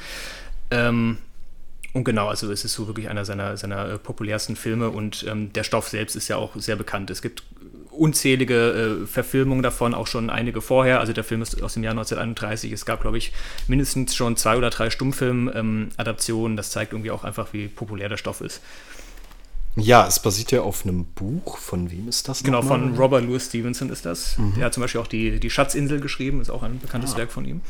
Ähm, 0.70 1.18
und 1.96 2.04
genau, 2.04 2.28
also 2.28 2.52
es 2.52 2.62
ist 2.62 2.74
so 2.74 2.86
wirklich 2.86 3.08
einer 3.08 3.24
seiner, 3.24 3.56
seiner 3.56 3.88
äh, 3.88 3.98
populärsten 3.98 4.54
Filme 4.54 4.90
und 4.90 5.24
ähm, 5.26 5.50
der 5.54 5.64
Stoff 5.64 5.88
selbst 5.88 6.14
ist 6.14 6.28
ja 6.28 6.36
auch 6.36 6.50
sehr 6.56 6.76
bekannt. 6.76 7.08
Es 7.08 7.22
gibt 7.22 7.42
unzählige 7.90 9.00
äh, 9.02 9.06
Verfilmungen 9.06 9.62
davon, 9.62 9.94
auch 9.94 10.06
schon 10.06 10.28
einige 10.28 10.60
vorher. 10.60 11.00
Also 11.00 11.14
der 11.14 11.24
Film 11.24 11.40
ist 11.40 11.62
aus 11.62 11.72
dem 11.72 11.82
Jahr 11.82 11.92
1931. 11.92 12.70
Es 12.70 12.84
gab, 12.84 13.00
glaube 13.00 13.16
ich, 13.16 13.32
mindestens 13.66 14.14
schon 14.14 14.36
zwei 14.36 14.58
oder 14.58 14.68
drei 14.68 14.90
Stummfilm-Adaptionen. 14.90 16.52
Ähm, 16.52 16.56
das 16.58 16.68
zeigt 16.68 16.92
irgendwie 16.92 17.10
auch 17.10 17.24
einfach, 17.24 17.54
wie 17.54 17.66
populär 17.66 18.10
der 18.10 18.18
Stoff 18.18 18.42
ist. 18.42 18.60
Ja, 19.76 20.06
es 20.06 20.20
basiert 20.20 20.52
ja 20.52 20.60
auf 20.60 20.84
einem 20.84 21.06
Buch. 21.06 21.56
Von 21.56 21.90
wem 21.90 22.08
ist 22.08 22.28
das? 22.28 22.42
Genau, 22.42 22.60
von 22.60 22.94
Robert 22.96 23.24
Louis 23.24 23.46
Stevenson 23.46 23.88
ist 23.88 24.04
das. 24.04 24.36
Mhm. 24.36 24.54
Der 24.56 24.66
hat 24.66 24.74
zum 24.74 24.82
Beispiel 24.82 25.00
auch 25.00 25.06
die, 25.06 25.40
die 25.40 25.48
Schatzinsel 25.48 26.00
geschrieben, 26.00 26.42
ist 26.42 26.50
auch 26.50 26.62
ein 26.62 26.78
bekanntes 26.78 27.14
ah. 27.14 27.18
Werk 27.18 27.32
von 27.32 27.46
ihm. 27.46 27.62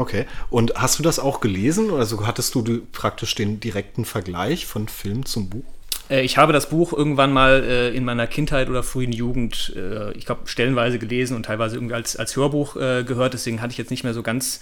Okay. 0.00 0.24
Und 0.48 0.72
hast 0.76 0.98
du 0.98 1.02
das 1.02 1.18
auch 1.18 1.40
gelesen? 1.40 1.92
Also 1.92 2.26
hattest 2.26 2.54
du 2.54 2.64
praktisch 2.90 3.34
den 3.34 3.60
direkten 3.60 4.06
Vergleich 4.06 4.64
von 4.64 4.88
Film 4.88 5.26
zum 5.26 5.50
Buch? 5.50 5.64
Äh, 6.08 6.22
ich 6.22 6.38
habe 6.38 6.54
das 6.54 6.70
Buch 6.70 6.94
irgendwann 6.94 7.34
mal 7.34 7.62
äh, 7.62 7.94
in 7.94 8.04
meiner 8.04 8.26
Kindheit 8.26 8.70
oder 8.70 8.82
frühen 8.82 9.12
Jugend, 9.12 9.74
äh, 9.76 10.12
ich 10.12 10.24
glaube, 10.24 10.42
stellenweise 10.46 10.98
gelesen 10.98 11.36
und 11.36 11.44
teilweise 11.44 11.76
irgendwie 11.76 11.94
als, 11.94 12.16
als 12.16 12.34
Hörbuch 12.34 12.76
äh, 12.76 13.04
gehört. 13.04 13.34
Deswegen 13.34 13.60
hatte 13.60 13.72
ich 13.72 13.78
jetzt 13.78 13.90
nicht 13.90 14.02
mehr 14.02 14.14
so 14.14 14.22
ganz 14.22 14.60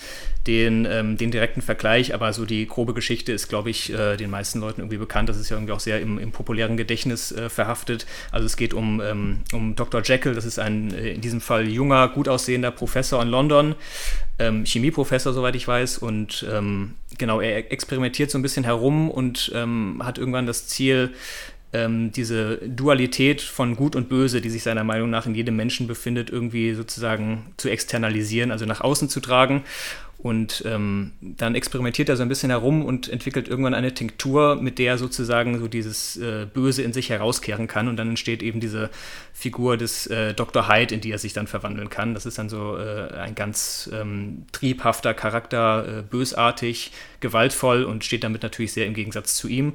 den, 0.48 0.86
ähm, 0.90 1.16
den 1.16 1.30
direkten 1.30 1.62
Vergleich, 1.62 2.14
aber 2.14 2.32
so 2.32 2.44
die 2.44 2.66
grobe 2.66 2.92
Geschichte 2.92 3.30
ist, 3.30 3.48
glaube 3.48 3.70
ich, 3.70 3.92
äh, 3.92 4.16
den 4.16 4.30
meisten 4.30 4.58
Leuten 4.58 4.80
irgendwie 4.80 4.98
bekannt. 4.98 5.28
Das 5.28 5.36
ist 5.36 5.50
ja 5.50 5.56
irgendwie 5.56 5.72
auch 5.72 5.80
sehr 5.80 6.00
im, 6.00 6.18
im 6.18 6.32
populären 6.32 6.76
Gedächtnis 6.76 7.30
äh, 7.32 7.48
verhaftet. 7.48 8.06
Also 8.30 8.44
es 8.44 8.56
geht 8.56 8.74
um, 8.74 9.00
ähm, 9.00 9.38
um 9.52 9.76
Dr. 9.76 10.02
Jekyll, 10.02 10.34
das 10.34 10.44
ist 10.44 10.58
ein 10.58 10.90
in 10.90 11.20
diesem 11.20 11.40
Fall 11.40 11.68
junger, 11.68 12.08
gut 12.08 12.28
aussehender 12.28 12.72
Professor 12.72 13.22
in 13.22 13.28
London, 13.28 13.74
ähm, 14.38 14.64
Chemieprofessor, 14.64 15.32
soweit 15.32 15.56
ich 15.56 15.66
weiß. 15.66 15.98
Und 15.98 16.46
ähm, 16.50 16.94
genau, 17.18 17.40
er 17.40 17.72
experimentiert 17.72 18.30
so 18.30 18.38
ein 18.38 18.42
bisschen 18.42 18.64
herum 18.64 19.10
und 19.10 19.50
ähm, 19.54 20.00
hat 20.04 20.18
irgendwann 20.18 20.46
das 20.46 20.68
Ziel, 20.68 21.12
ähm, 21.72 22.12
diese 22.12 22.56
Dualität 22.58 23.42
von 23.42 23.76
Gut 23.76 23.94
und 23.94 24.08
Böse, 24.08 24.40
die 24.40 24.50
sich 24.50 24.62
seiner 24.62 24.84
Meinung 24.84 25.10
nach 25.10 25.26
in 25.26 25.34
jedem 25.34 25.56
Menschen 25.56 25.86
befindet, 25.86 26.30
irgendwie 26.30 26.74
sozusagen 26.74 27.52
zu 27.56 27.68
externalisieren, 27.68 28.50
also 28.50 28.64
nach 28.64 28.80
außen 28.80 29.08
zu 29.08 29.20
tragen. 29.20 29.64
Und 30.20 30.64
ähm, 30.66 31.12
dann 31.20 31.54
experimentiert 31.54 32.08
er 32.08 32.16
so 32.16 32.24
ein 32.24 32.28
bisschen 32.28 32.50
herum 32.50 32.84
und 32.84 33.08
entwickelt 33.08 33.46
irgendwann 33.46 33.74
eine 33.74 33.94
Tinktur, 33.94 34.56
mit 34.56 34.80
der 34.80 34.94
er 34.94 34.98
sozusagen 34.98 35.60
so 35.60 35.68
dieses 35.68 36.16
äh, 36.16 36.44
Böse 36.52 36.82
in 36.82 36.92
sich 36.92 37.10
herauskehren 37.10 37.68
kann. 37.68 37.86
Und 37.86 37.96
dann 37.98 38.08
entsteht 38.08 38.42
eben 38.42 38.58
diese 38.58 38.90
Figur 39.32 39.76
des 39.76 40.08
äh, 40.08 40.34
Dr. 40.34 40.68
Hyde, 40.68 40.92
in 40.92 41.00
die 41.00 41.12
er 41.12 41.18
sich 41.18 41.34
dann 41.34 41.46
verwandeln 41.46 41.88
kann. 41.88 42.14
Das 42.14 42.26
ist 42.26 42.36
dann 42.36 42.48
so 42.48 42.76
äh, 42.76 43.12
ein 43.14 43.36
ganz 43.36 43.88
ähm, 43.92 44.46
triebhafter 44.50 45.14
Charakter, 45.14 45.98
äh, 45.98 46.02
bösartig, 46.02 46.90
gewaltvoll 47.20 47.84
und 47.84 48.04
steht 48.04 48.24
damit 48.24 48.42
natürlich 48.42 48.72
sehr 48.72 48.86
im 48.86 48.94
Gegensatz 48.94 49.36
zu 49.36 49.46
ihm. 49.46 49.74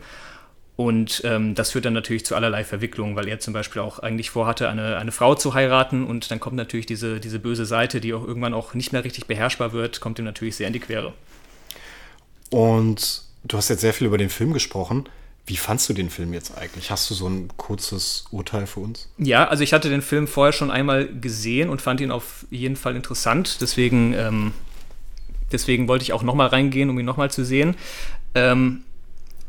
Und 0.75 1.21
ähm, 1.23 1.53
das 1.53 1.71
führt 1.71 1.85
dann 1.85 1.93
natürlich 1.93 2.25
zu 2.25 2.35
allerlei 2.35 2.63
Verwicklungen, 2.63 3.15
weil 3.15 3.27
er 3.27 3.39
zum 3.39 3.53
Beispiel 3.53 3.81
auch 3.81 3.99
eigentlich 3.99 4.31
vorhatte, 4.31 4.69
eine, 4.69 4.97
eine 4.97 5.11
Frau 5.11 5.35
zu 5.35 5.53
heiraten 5.53 6.03
und 6.03 6.31
dann 6.31 6.39
kommt 6.39 6.55
natürlich 6.55 6.87
diese, 6.87 7.19
diese 7.19 7.37
böse 7.37 7.65
Seite, 7.65 8.01
die 8.01 8.13
auch 8.13 8.25
irgendwann 8.25 8.55
auch 8.55 8.73
nicht 8.73 8.91
mehr 8.91 9.03
richtig 9.03 9.27
beherrschbar 9.27 9.71
wird, 9.71 9.99
kommt 9.99 10.17
ihm 10.17 10.25
natürlich 10.25 10.55
sehr 10.55 10.67
in 10.67 10.73
die 10.73 10.79
Quere. 10.79 11.13
Und 12.49 13.21
du 13.43 13.57
hast 13.57 13.69
jetzt 13.69 13.81
sehr 13.81 13.93
viel 13.93 14.07
über 14.07 14.17
den 14.17 14.29
Film 14.29 14.53
gesprochen. 14.53 15.07
Wie 15.45 15.57
fandst 15.57 15.89
du 15.89 15.93
den 15.93 16.09
Film 16.09 16.33
jetzt 16.33 16.57
eigentlich? 16.57 16.89
Hast 16.89 17.09
du 17.09 17.13
so 17.13 17.27
ein 17.27 17.49
kurzes 17.57 18.25
Urteil 18.31 18.65
für 18.65 18.79
uns? 18.79 19.09
Ja, 19.17 19.47
also 19.47 19.63
ich 19.63 19.73
hatte 19.73 19.89
den 19.89 20.01
Film 20.01 20.25
vorher 20.25 20.53
schon 20.53 20.71
einmal 20.71 21.05
gesehen 21.07 21.69
und 21.69 21.81
fand 21.81 21.99
ihn 22.01 22.11
auf 22.11 22.45
jeden 22.49 22.77
Fall 22.77 22.95
interessant. 22.95 23.59
Deswegen, 23.59 24.13
ähm, 24.13 24.53
deswegen 25.51 25.87
wollte 25.87 26.03
ich 26.03 26.13
auch 26.13 26.23
nochmal 26.23 26.47
reingehen, 26.47 26.89
um 26.89 26.97
ihn 26.97 27.05
nochmal 27.05 27.29
zu 27.29 27.43
sehen. 27.43 27.75
Ähm, 28.35 28.85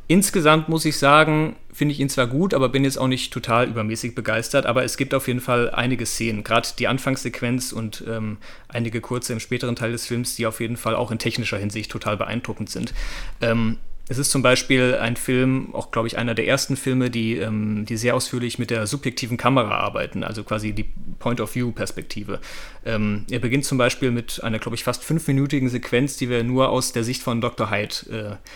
Insgesamt 0.07 0.69
muss 0.69 0.85
ich 0.85 0.99
sagen, 0.99 1.57
finde 1.73 1.93
ich 1.93 2.01
ihn 2.01 2.09
zwar 2.09 2.27
gut, 2.27 2.53
aber 2.53 2.69
bin 2.69 2.85
jetzt 2.85 2.99
auch 2.99 3.09
nicht 3.09 3.33
total 3.33 3.69
übermäßig 3.69 4.15
begeistert. 4.15 4.67
Aber 4.67 4.85
es 4.85 4.97
gibt 4.97 5.15
auf 5.15 5.27
jeden 5.29 5.41
Fall 5.41 5.71
einige 5.71 6.05
Szenen, 6.07 6.45
gerade 6.45 6.69
die 6.79 6.89
Anfangssequenz 6.89 7.73
und 7.73 8.05
ähm, 8.09 8.39
einige 8.69 9.01
kurze 9.01 9.33
im 9.33 9.41
späteren 9.41 9.77
Teil 9.77 9.93
des 9.93 10.07
Films, 10.07 10.37
die 10.37 10.47
auf 10.47 10.61
jeden 10.61 10.77
Fall 10.77 10.95
auch 10.95 11.11
in 11.11 11.19
technischer 11.19 11.59
Hinsicht 11.59 11.91
total 11.91 12.17
beeindruckend 12.17 12.71
sind. 12.71 12.93
Ähm, 13.41 13.79
es 14.07 14.19
ist 14.19 14.31
zum 14.31 14.43
Beispiel 14.43 14.99
ein 15.01 15.17
Film, 15.17 15.75
auch 15.75 15.91
glaube 15.91 16.09
ich 16.09 16.19
einer 16.19 16.35
der 16.35 16.47
ersten 16.47 16.77
Filme, 16.77 17.09
die, 17.09 17.39
ähm, 17.39 17.87
die 17.87 17.97
sehr 17.97 18.15
ausführlich 18.15 18.59
mit 18.59 18.71
der 18.71 18.87
subjektiven 18.87 19.39
Kamera 19.39 19.79
arbeiten, 19.79 20.23
also 20.23 20.45
quasi 20.45 20.73
die 20.73 20.85
Point-of-View-Perspektive. 21.19 22.41
Ähm, 22.85 23.25
er 23.31 23.39
beginnt 23.39 23.65
zum 23.65 23.79
Beispiel 23.79 24.11
mit 24.11 24.45
einer, 24.45 24.59
glaube 24.59 24.77
ich, 24.77 24.85
fast 24.85 25.03
fünfminütigen 25.03 25.71
Sequenz, 25.71 26.19
die 26.19 26.29
wir 26.29 26.45
nur 26.45 26.69
aus 26.69 26.93
der 26.93 27.03
Sicht 27.03 27.23
von 27.23 27.41
Dr. 27.41 27.71
Hyde 27.71 28.39
äh, 28.43 28.49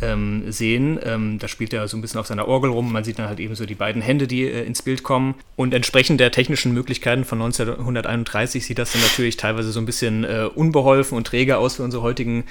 ähm, 0.00 0.50
sehen. 0.50 0.98
Ähm, 1.02 1.38
da 1.38 1.48
spielt 1.48 1.72
er 1.72 1.86
so 1.88 1.96
ein 1.96 2.00
bisschen 2.00 2.20
auf 2.20 2.26
seiner 2.26 2.48
Orgel 2.48 2.70
rum. 2.70 2.92
Man 2.92 3.04
sieht 3.04 3.18
dann 3.18 3.28
halt 3.28 3.40
eben 3.40 3.54
so 3.54 3.66
die 3.66 3.74
beiden 3.74 4.02
Hände, 4.02 4.26
die 4.26 4.44
äh, 4.44 4.64
ins 4.64 4.82
Bild 4.82 5.02
kommen. 5.02 5.34
Und 5.56 5.74
entsprechend 5.74 6.20
der 6.20 6.30
technischen 6.30 6.72
Möglichkeiten 6.72 7.24
von 7.24 7.40
1931 7.40 8.66
sieht 8.66 8.78
das 8.78 8.92
dann 8.92 9.02
natürlich 9.02 9.36
teilweise 9.36 9.72
so 9.72 9.80
ein 9.80 9.86
bisschen 9.86 10.24
äh, 10.24 10.48
unbeholfen 10.54 11.16
und 11.16 11.26
träge 11.26 11.58
aus 11.58 11.76
für 11.76 11.82
unsere 11.82 12.02
heutigen 12.02 12.44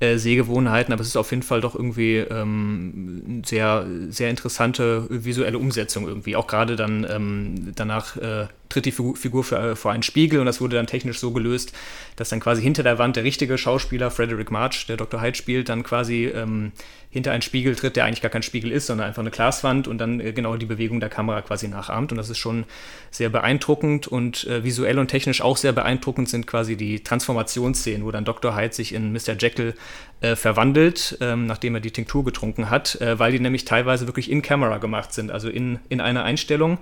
äh, 0.00 0.16
Sehgewohnheiten, 0.16 0.92
aber 0.92 1.02
es 1.02 1.08
ist 1.08 1.16
auf 1.16 1.30
jeden 1.30 1.42
Fall 1.42 1.60
doch 1.60 1.74
irgendwie 1.74 2.18
ähm, 2.18 3.42
sehr, 3.44 3.84
sehr 4.10 4.30
interessante 4.30 5.06
visuelle 5.08 5.58
Umsetzung 5.58 6.06
irgendwie. 6.06 6.36
Auch 6.36 6.46
gerade 6.46 6.76
dann 6.76 7.04
ähm, 7.10 7.72
danach, 7.74 8.16
äh, 8.16 8.46
tritt 8.68 8.86
die 8.86 8.92
Figur 8.92 9.44
für, 9.44 9.76
vor 9.76 9.92
einen 9.92 10.02
Spiegel 10.02 10.40
und 10.40 10.46
das 10.46 10.60
wurde 10.60 10.76
dann 10.76 10.86
technisch 10.86 11.18
so 11.18 11.30
gelöst, 11.32 11.72
dass 12.16 12.28
dann 12.28 12.40
quasi 12.40 12.62
hinter 12.62 12.82
der 12.82 12.98
Wand 12.98 13.16
der 13.16 13.24
richtige 13.24 13.58
Schauspieler, 13.58 14.10
Frederick 14.10 14.50
March, 14.50 14.86
der 14.86 14.96
Dr. 14.96 15.20
Hyde 15.20 15.36
spielt, 15.36 15.68
dann 15.68 15.82
quasi 15.82 16.26
ähm, 16.26 16.72
hinter 17.10 17.32
einen 17.32 17.42
Spiegel 17.42 17.74
tritt, 17.74 17.96
der 17.96 18.04
eigentlich 18.04 18.20
gar 18.20 18.30
kein 18.30 18.42
Spiegel 18.42 18.70
ist, 18.70 18.86
sondern 18.86 19.06
einfach 19.06 19.22
eine 19.22 19.30
Glaswand 19.30 19.88
und 19.88 19.98
dann 19.98 20.20
äh, 20.20 20.32
genau 20.32 20.56
die 20.56 20.66
Bewegung 20.66 21.00
der 21.00 21.08
Kamera 21.08 21.40
quasi 21.40 21.68
nachahmt. 21.68 22.12
Und 22.12 22.18
das 22.18 22.28
ist 22.28 22.38
schon 22.38 22.64
sehr 23.10 23.30
beeindruckend 23.30 24.06
und 24.06 24.46
äh, 24.46 24.62
visuell 24.62 24.98
und 24.98 25.08
technisch 25.08 25.40
auch 25.40 25.56
sehr 25.56 25.72
beeindruckend 25.72 26.28
sind 26.28 26.46
quasi 26.46 26.76
die 26.76 27.02
Transformationsszenen, 27.02 28.04
wo 28.04 28.10
dann 28.10 28.24
Dr. 28.26 28.54
Hyde 28.54 28.74
sich 28.74 28.92
in 28.92 29.12
Mr. 29.12 29.36
Jekyll 29.38 29.74
äh, 30.20 30.36
verwandelt, 30.36 31.16
ähm, 31.20 31.46
nachdem 31.46 31.76
er 31.76 31.80
die 31.80 31.92
Tinktur 31.92 32.24
getrunken 32.24 32.68
hat, 32.68 33.00
äh, 33.00 33.18
weil 33.18 33.32
die 33.32 33.40
nämlich 33.40 33.64
teilweise 33.64 34.06
wirklich 34.06 34.30
in 34.30 34.42
Camera 34.42 34.76
gemacht 34.78 35.14
sind, 35.14 35.30
also 35.30 35.48
in, 35.48 35.78
in 35.88 36.00
einer 36.00 36.24
Einstellung. 36.24 36.78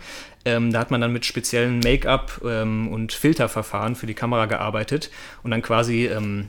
Ähm, 0.47 0.73
da 0.73 0.79
hat 0.79 0.93
man 0.93 1.01
dann 1.01 1.13
mit 1.13 1.27
speziellen 1.27 1.81
Make-up 1.81 2.41
ähm, 2.45 2.87
und 2.89 3.13
Filterverfahren 3.13 3.97
für 3.97 4.07
die 4.07 4.15
Kamera 4.15 4.47
gearbeitet 4.47 5.11
und 5.43 5.51
dann 5.51 5.61
quasi 5.61 6.07
ähm, 6.07 6.49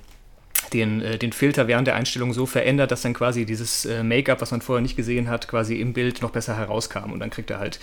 den, 0.72 1.02
äh, 1.02 1.18
den 1.18 1.34
Filter 1.34 1.68
während 1.68 1.88
der 1.88 1.96
Einstellung 1.96 2.32
so 2.32 2.46
verändert, 2.46 2.92
dass 2.92 3.02
dann 3.02 3.16
quasi 3.16 3.46
dieses 3.46 3.86
äh, 3.86 4.04
Make-up, 4.04 4.40
was 4.40 4.52
man 4.52 4.62
vorher 4.62 4.84
nicht 4.84 4.96
gesehen 4.96 5.30
hat, 5.30 5.48
quasi 5.48 5.82
im 5.82 5.94
Bild 5.94 6.22
noch 6.22 6.30
besser 6.30 6.56
herauskam. 6.56 7.12
Und 7.12 7.20
dann 7.20 7.32
kriegt 7.32 7.50
er 7.50 7.58
halt 7.58 7.80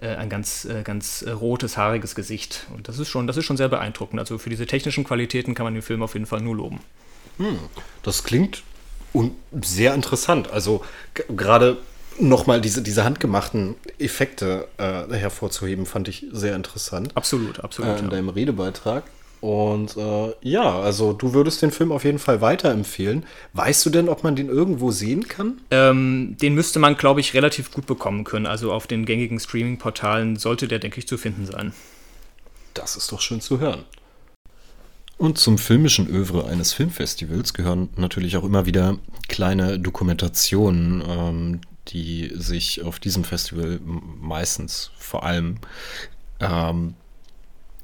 äh, 0.00 0.08
ein 0.08 0.28
ganz, 0.28 0.64
äh, 0.64 0.82
ganz 0.82 1.24
rotes, 1.28 1.76
haariges 1.76 2.16
Gesicht. 2.16 2.66
Und 2.74 2.88
das 2.88 2.98
ist, 2.98 3.08
schon, 3.08 3.28
das 3.28 3.36
ist 3.36 3.44
schon 3.44 3.56
sehr 3.56 3.68
beeindruckend. 3.68 4.18
Also 4.18 4.38
für 4.38 4.50
diese 4.50 4.66
technischen 4.66 5.04
Qualitäten 5.04 5.54
kann 5.54 5.64
man 5.64 5.74
den 5.74 5.82
Film 5.82 6.02
auf 6.02 6.14
jeden 6.14 6.26
Fall 6.26 6.40
nur 6.40 6.56
loben. 6.56 6.80
Hm, 7.38 7.58
das 8.02 8.24
klingt 8.24 8.64
sehr 9.60 9.94
interessant. 9.94 10.50
Also 10.50 10.84
gerade 11.36 11.76
nochmal 12.18 12.60
diese, 12.60 12.82
diese 12.82 13.04
handgemachten 13.04 13.74
Effekte 13.98 14.68
äh, 14.78 15.12
hervorzuheben, 15.14 15.86
fand 15.86 16.08
ich 16.08 16.26
sehr 16.32 16.56
interessant. 16.56 17.16
Absolut, 17.16 17.60
absolut. 17.60 17.96
Äh, 17.96 17.98
in 17.98 18.04
ja. 18.04 18.10
deinem 18.10 18.28
Redebeitrag. 18.28 19.04
Und 19.40 19.96
äh, 19.96 20.32
ja, 20.42 20.78
also 20.78 21.12
du 21.12 21.34
würdest 21.34 21.62
den 21.62 21.72
Film 21.72 21.90
auf 21.90 22.04
jeden 22.04 22.20
Fall 22.20 22.40
weiterempfehlen. 22.40 23.26
Weißt 23.54 23.84
du 23.84 23.90
denn, 23.90 24.08
ob 24.08 24.22
man 24.22 24.36
den 24.36 24.48
irgendwo 24.48 24.92
sehen 24.92 25.26
kann? 25.26 25.60
Ähm, 25.72 26.36
den 26.40 26.54
müsste 26.54 26.78
man, 26.78 26.96
glaube 26.96 27.18
ich, 27.18 27.34
relativ 27.34 27.72
gut 27.72 27.86
bekommen 27.86 28.22
können. 28.22 28.46
Also 28.46 28.72
auf 28.72 28.86
den 28.86 29.04
gängigen 29.04 29.40
Streaming-Portalen 29.40 30.36
sollte 30.36 30.68
der, 30.68 30.78
denke 30.78 31.00
ich, 31.00 31.08
zu 31.08 31.18
finden 31.18 31.46
sein. 31.46 31.72
Das 32.74 32.94
ist 32.94 33.10
doch 33.10 33.20
schön 33.20 33.40
zu 33.40 33.58
hören. 33.58 33.84
Und 35.18 35.38
zum 35.38 35.58
filmischen 35.58 36.08
Övre 36.08 36.46
eines 36.46 36.72
Filmfestivals 36.72 37.52
gehören 37.52 37.88
natürlich 37.96 38.36
auch 38.36 38.44
immer 38.44 38.66
wieder 38.66 38.98
kleine 39.28 39.78
Dokumentationen, 39.78 41.02
ähm, 41.08 41.60
die 41.88 42.32
sich 42.34 42.82
auf 42.82 43.00
diesem 43.00 43.24
Festival 43.24 43.80
meistens 43.82 44.90
vor 44.96 45.24
allem 45.24 45.58
ähm, 46.40 46.94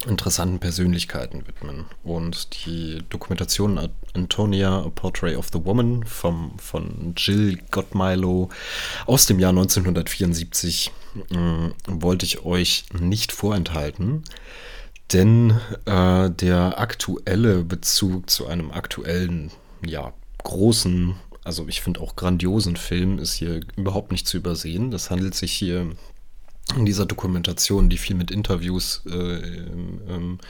interessanten 0.06 0.58
Persönlichkeiten 0.58 1.46
widmen. 1.46 1.86
Und 2.04 2.66
die 2.66 3.02
Dokumentation 3.08 3.90
Antonia, 4.14 4.84
A 4.84 4.90
Portrait 4.90 5.36
of 5.36 5.48
the 5.52 5.64
Woman 5.64 6.04
vom, 6.04 6.58
von 6.58 7.14
Jill 7.16 7.58
Gottmilo 7.70 8.48
aus 9.06 9.26
dem 9.26 9.38
Jahr 9.38 9.50
1974 9.50 10.92
äh, 11.30 11.36
wollte 11.86 12.26
ich 12.26 12.44
euch 12.44 12.84
nicht 12.98 13.32
vorenthalten. 13.32 14.22
Denn 15.12 15.58
äh, 15.86 16.30
der 16.30 16.78
aktuelle 16.78 17.64
Bezug 17.64 18.28
zu 18.28 18.46
einem 18.46 18.70
aktuellen, 18.70 19.50
ja, 19.84 20.12
großen, 20.44 21.16
also 21.48 21.66
ich 21.66 21.80
finde 21.80 22.02
auch 22.02 22.14
grandiosen 22.14 22.76
Film 22.76 23.18
ist 23.18 23.32
hier 23.32 23.62
überhaupt 23.74 24.12
nicht 24.12 24.28
zu 24.28 24.36
übersehen. 24.36 24.90
Das 24.90 25.10
handelt 25.10 25.34
sich 25.34 25.50
hier 25.50 25.90
in 26.76 26.84
dieser 26.84 27.06
Dokumentation, 27.06 27.88
die 27.88 27.96
viel 27.96 28.16
mit 28.16 28.30
Interviews 28.30 29.00
äh, 29.06 29.38
ähm, 29.38 30.40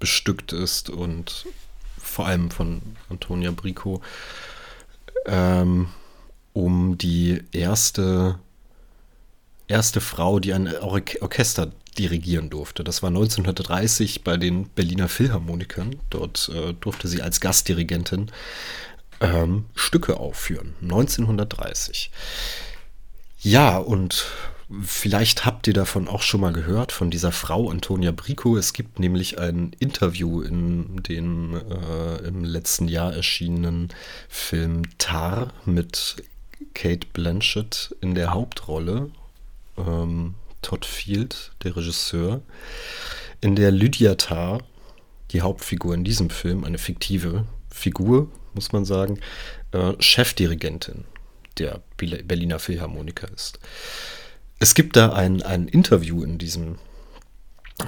bestückt 0.00 0.52
ist 0.52 0.90
und 0.90 1.46
vor 1.96 2.26
allem 2.26 2.50
von 2.50 2.82
Antonia 3.08 3.52
Brico, 3.52 4.02
ähm, 5.26 5.90
um 6.54 6.98
die 6.98 7.40
erste, 7.52 8.40
erste 9.68 10.00
Frau, 10.00 10.40
die 10.40 10.52
ein 10.54 10.66
Or 10.82 11.00
Orchester 11.20 11.70
dirigieren 11.98 12.50
durfte. 12.50 12.82
Das 12.82 13.00
war 13.04 13.10
1930 13.10 14.24
bei 14.24 14.36
den 14.36 14.68
Berliner 14.70 15.08
Philharmonikern. 15.08 16.00
Dort 16.10 16.50
äh, 16.52 16.74
durfte 16.74 17.06
sie 17.06 17.22
als 17.22 17.40
Gastdirigentin 17.40 18.32
ähm, 19.20 19.66
Stücke 19.74 20.18
aufführen. 20.18 20.74
1930. 20.82 22.10
Ja, 23.40 23.78
und 23.78 24.26
Vielleicht 24.82 25.46
habt 25.46 25.66
ihr 25.66 25.72
davon 25.72 26.08
auch 26.08 26.20
schon 26.20 26.42
mal 26.42 26.52
gehört, 26.52 26.92
von 26.92 27.10
dieser 27.10 27.32
Frau 27.32 27.70
Antonia 27.70 28.12
Brico. 28.12 28.58
Es 28.58 28.74
gibt 28.74 28.98
nämlich 28.98 29.38
ein 29.38 29.74
Interview 29.78 30.42
in 30.42 31.02
dem 31.04 31.54
äh, 31.54 32.26
im 32.26 32.44
letzten 32.44 32.86
Jahr 32.86 33.14
erschienenen 33.14 33.88
Film 34.28 34.82
Tar 34.98 35.54
mit 35.64 36.16
Kate 36.74 37.06
Blanchett 37.14 37.96
in 38.02 38.14
der 38.14 38.34
Hauptrolle. 38.34 39.10
Ähm, 39.78 40.34
Todd 40.60 40.84
Field, 40.84 41.52
der 41.62 41.74
Regisseur, 41.74 42.42
in 43.40 43.56
der 43.56 43.70
Lydia 43.70 44.16
Tar, 44.16 44.60
die 45.30 45.40
Hauptfigur 45.40 45.94
in 45.94 46.04
diesem 46.04 46.28
Film, 46.28 46.64
eine 46.64 46.78
fiktive 46.78 47.46
Figur, 47.70 48.28
muss 48.58 48.72
man 48.72 48.84
sagen, 48.84 49.20
äh, 49.70 49.92
Chefdirigentin 50.00 51.04
der 51.58 51.80
Berliner 51.96 52.58
Philharmoniker 52.58 53.28
ist. 53.32 53.60
Es 54.58 54.74
gibt 54.74 54.96
da 54.96 55.12
ein, 55.12 55.42
ein 55.42 55.68
Interview 55.68 56.24
in 56.24 56.38
diesem 56.38 56.78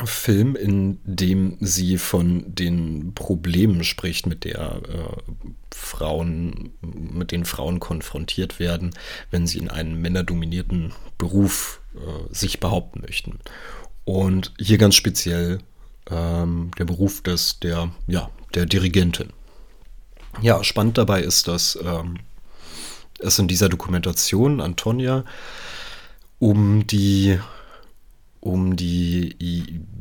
Film, 0.04 0.54
in 0.54 1.00
dem 1.02 1.56
sie 1.58 1.98
von 1.98 2.44
den 2.46 3.12
Problemen 3.14 3.82
spricht, 3.82 4.26
mit 4.26 4.44
der 4.44 4.80
äh, 4.88 5.32
Frauen, 5.74 6.72
mit 6.80 7.32
denen 7.32 7.44
Frauen 7.44 7.80
konfrontiert 7.80 8.60
werden, 8.60 8.92
wenn 9.32 9.48
sie 9.48 9.58
in 9.58 9.68
einem 9.68 10.00
männerdominierten 10.00 10.92
Beruf 11.18 11.80
äh, 11.96 12.32
sich 12.32 12.60
behaupten 12.60 13.00
möchten. 13.00 13.40
Und 14.04 14.52
hier 14.60 14.78
ganz 14.78 14.94
speziell 14.94 15.58
ähm, 16.08 16.70
der 16.78 16.84
Beruf 16.84 17.22
des, 17.22 17.58
der, 17.58 17.90
ja, 18.06 18.30
der 18.54 18.66
Dirigentin. 18.66 19.30
Ja, 20.42 20.62
spannend 20.64 20.98
dabei 20.98 21.22
ist, 21.22 21.48
dass 21.48 21.78
ähm, 21.82 22.18
es 23.18 23.38
in 23.38 23.48
dieser 23.48 23.68
Dokumentation 23.68 24.60
Antonia 24.60 25.24
um 26.38 26.86
die, 26.86 27.38
um 28.40 28.76
die, 28.76 29.36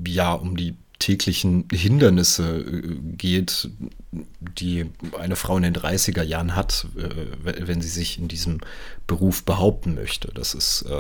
ja, 0.06 0.34
um 0.34 0.56
die 0.56 0.76
täglichen 1.00 1.66
Hindernisse 1.72 2.60
äh, 2.60 2.96
geht, 3.18 3.70
die 4.12 4.86
eine 5.18 5.36
Frau 5.36 5.58
in 5.58 5.64
den 5.64 5.76
30er 5.76 6.24
Jahren 6.24 6.56
hat, 6.56 6.88
äh, 6.98 7.68
wenn 7.68 7.82
sie 7.82 7.90
sich 7.90 8.20
in 8.20 8.28
diesem 8.28 8.60
Beruf 9.08 9.44
behaupten 9.44 9.96
möchte. 9.96 10.30
Das 10.34 10.54
ist, 10.54 10.86
äh, 10.88 10.94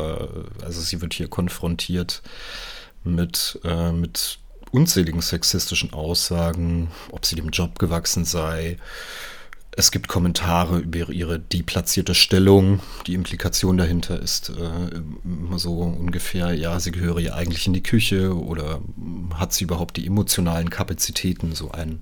also 0.63 0.82
sie 0.82 1.02
wird 1.02 1.13
hier 1.13 1.28
konfrontiert 1.28 2.22
mit, 3.04 3.60
mit 3.94 4.39
unzähligen 4.72 5.22
sexistischen 5.22 5.94
Aussagen, 5.94 6.90
ob 7.12 7.26
sie 7.26 7.36
dem 7.36 7.50
Job 7.50 7.80
gewachsen 7.80 8.26
sei, 8.26 8.78
es 9.80 9.92
gibt 9.92 10.10
Kommentare 10.10 10.80
über 10.80 11.10
ihre 11.10 11.40
deplatzierte 11.40 12.14
Stellung. 12.14 12.82
Die 13.08 13.14
Implikation 13.14 13.78
dahinter 13.78 14.20
ist 14.20 14.50
äh, 14.50 14.98
immer 15.24 15.58
so 15.58 15.80
ungefähr, 15.80 16.54
ja, 16.54 16.80
sie 16.82 16.92
gehöre 16.92 17.20
ja 17.20 17.36
eigentlich 17.36 17.66
in 17.66 17.72
die 17.72 17.84
Küche 17.84 18.36
oder 18.36 18.82
hat 19.36 19.54
sie 19.54 19.64
überhaupt 19.64 19.96
die 19.96 20.06
emotionalen 20.06 20.70
Kapazitäten, 20.70 21.56
so 21.56 21.72
einen 21.72 22.02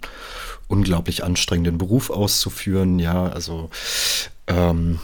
unglaublich 0.68 1.24
anstrengenden 1.24 1.78
Beruf 1.78 2.10
auszuführen? 2.10 2.98
Ja, 2.98 3.28
also 3.28 3.70
ähm, 4.48 5.00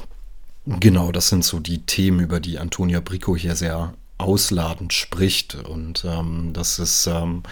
genau, 0.65 1.11
das 1.11 1.29
sind 1.29 1.45
so 1.45 1.59
die 1.59 1.85
Themen, 1.85 2.21
über 2.21 2.39
die 2.39 2.57
Antonia 2.57 3.01
Brico 3.01 3.35
hier 3.35 3.55
sehr 3.55 3.93
ausladend 4.17 4.93
spricht. 4.93 5.55
Und 5.55 6.05
ähm, 6.05 6.51
das 6.53 6.79
ist 6.79 7.07
ähm, 7.07 7.43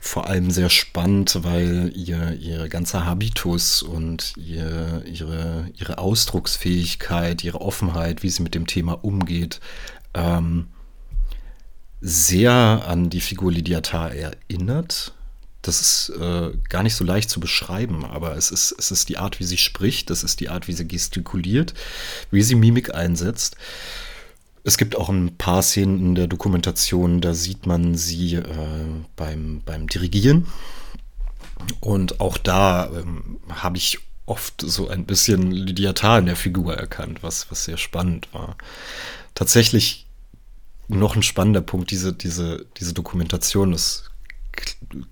vor 0.00 0.26
allem 0.26 0.50
sehr 0.50 0.70
spannend, 0.70 1.38
weil 1.42 1.92
ihr, 1.94 2.34
ihr 2.34 2.68
ganzer 2.68 3.06
Habitus 3.06 3.82
und 3.82 4.34
ihr, 4.36 5.02
ihre, 5.06 5.70
ihre 5.78 5.98
Ausdrucksfähigkeit, 5.98 7.44
ihre 7.44 7.60
Offenheit, 7.60 8.22
wie 8.22 8.30
sie 8.30 8.42
mit 8.42 8.54
dem 8.54 8.66
Thema 8.66 9.04
umgeht, 9.04 9.60
ähm, 10.14 10.66
sehr 12.00 12.52
an 12.86 13.10
die 13.10 13.20
Figur 13.20 13.52
Lydia 13.52 13.80
erinnert. 13.80 15.12
Das 15.62 15.80
ist 15.80 16.12
äh, 16.18 16.52
gar 16.68 16.84
nicht 16.84 16.94
so 16.94 17.04
leicht 17.04 17.28
zu 17.28 17.40
beschreiben, 17.40 18.04
aber 18.04 18.36
es 18.36 18.50
ist, 18.50 18.74
es 18.78 18.92
ist 18.92 19.08
die 19.08 19.18
Art, 19.18 19.40
wie 19.40 19.44
sie 19.44 19.56
spricht, 19.56 20.08
das 20.08 20.22
ist 20.22 20.38
die 20.38 20.48
Art, 20.48 20.68
wie 20.68 20.72
sie 20.72 20.86
gestikuliert, 20.86 21.74
wie 22.30 22.42
sie 22.42 22.54
Mimik 22.54 22.94
einsetzt. 22.94 23.56
Es 24.68 24.76
gibt 24.76 24.96
auch 24.96 25.08
ein 25.08 25.38
paar 25.38 25.62
Szenen 25.62 25.98
in 25.98 26.14
der 26.14 26.26
Dokumentation, 26.26 27.22
da 27.22 27.32
sieht 27.32 27.64
man 27.64 27.94
sie 27.94 28.34
äh, 28.34 28.44
beim, 29.16 29.62
beim 29.64 29.86
Dirigieren. 29.86 30.46
Und 31.80 32.20
auch 32.20 32.36
da 32.36 32.90
ähm, 32.92 33.40
habe 33.48 33.78
ich 33.78 33.98
oft 34.26 34.60
so 34.60 34.88
ein 34.88 35.06
bisschen 35.06 35.52
Lydiatar 35.52 36.18
in 36.18 36.26
der 36.26 36.36
Figur 36.36 36.76
erkannt, 36.76 37.22
was, 37.22 37.50
was 37.50 37.64
sehr 37.64 37.78
spannend 37.78 38.28
war. 38.34 38.58
Tatsächlich 39.34 40.06
noch 40.86 41.16
ein 41.16 41.22
spannender 41.22 41.62
Punkt, 41.62 41.90
diese, 41.90 42.12
diese, 42.12 42.66
diese 42.76 42.92
Dokumentation 42.92 43.72
ist 43.72 44.10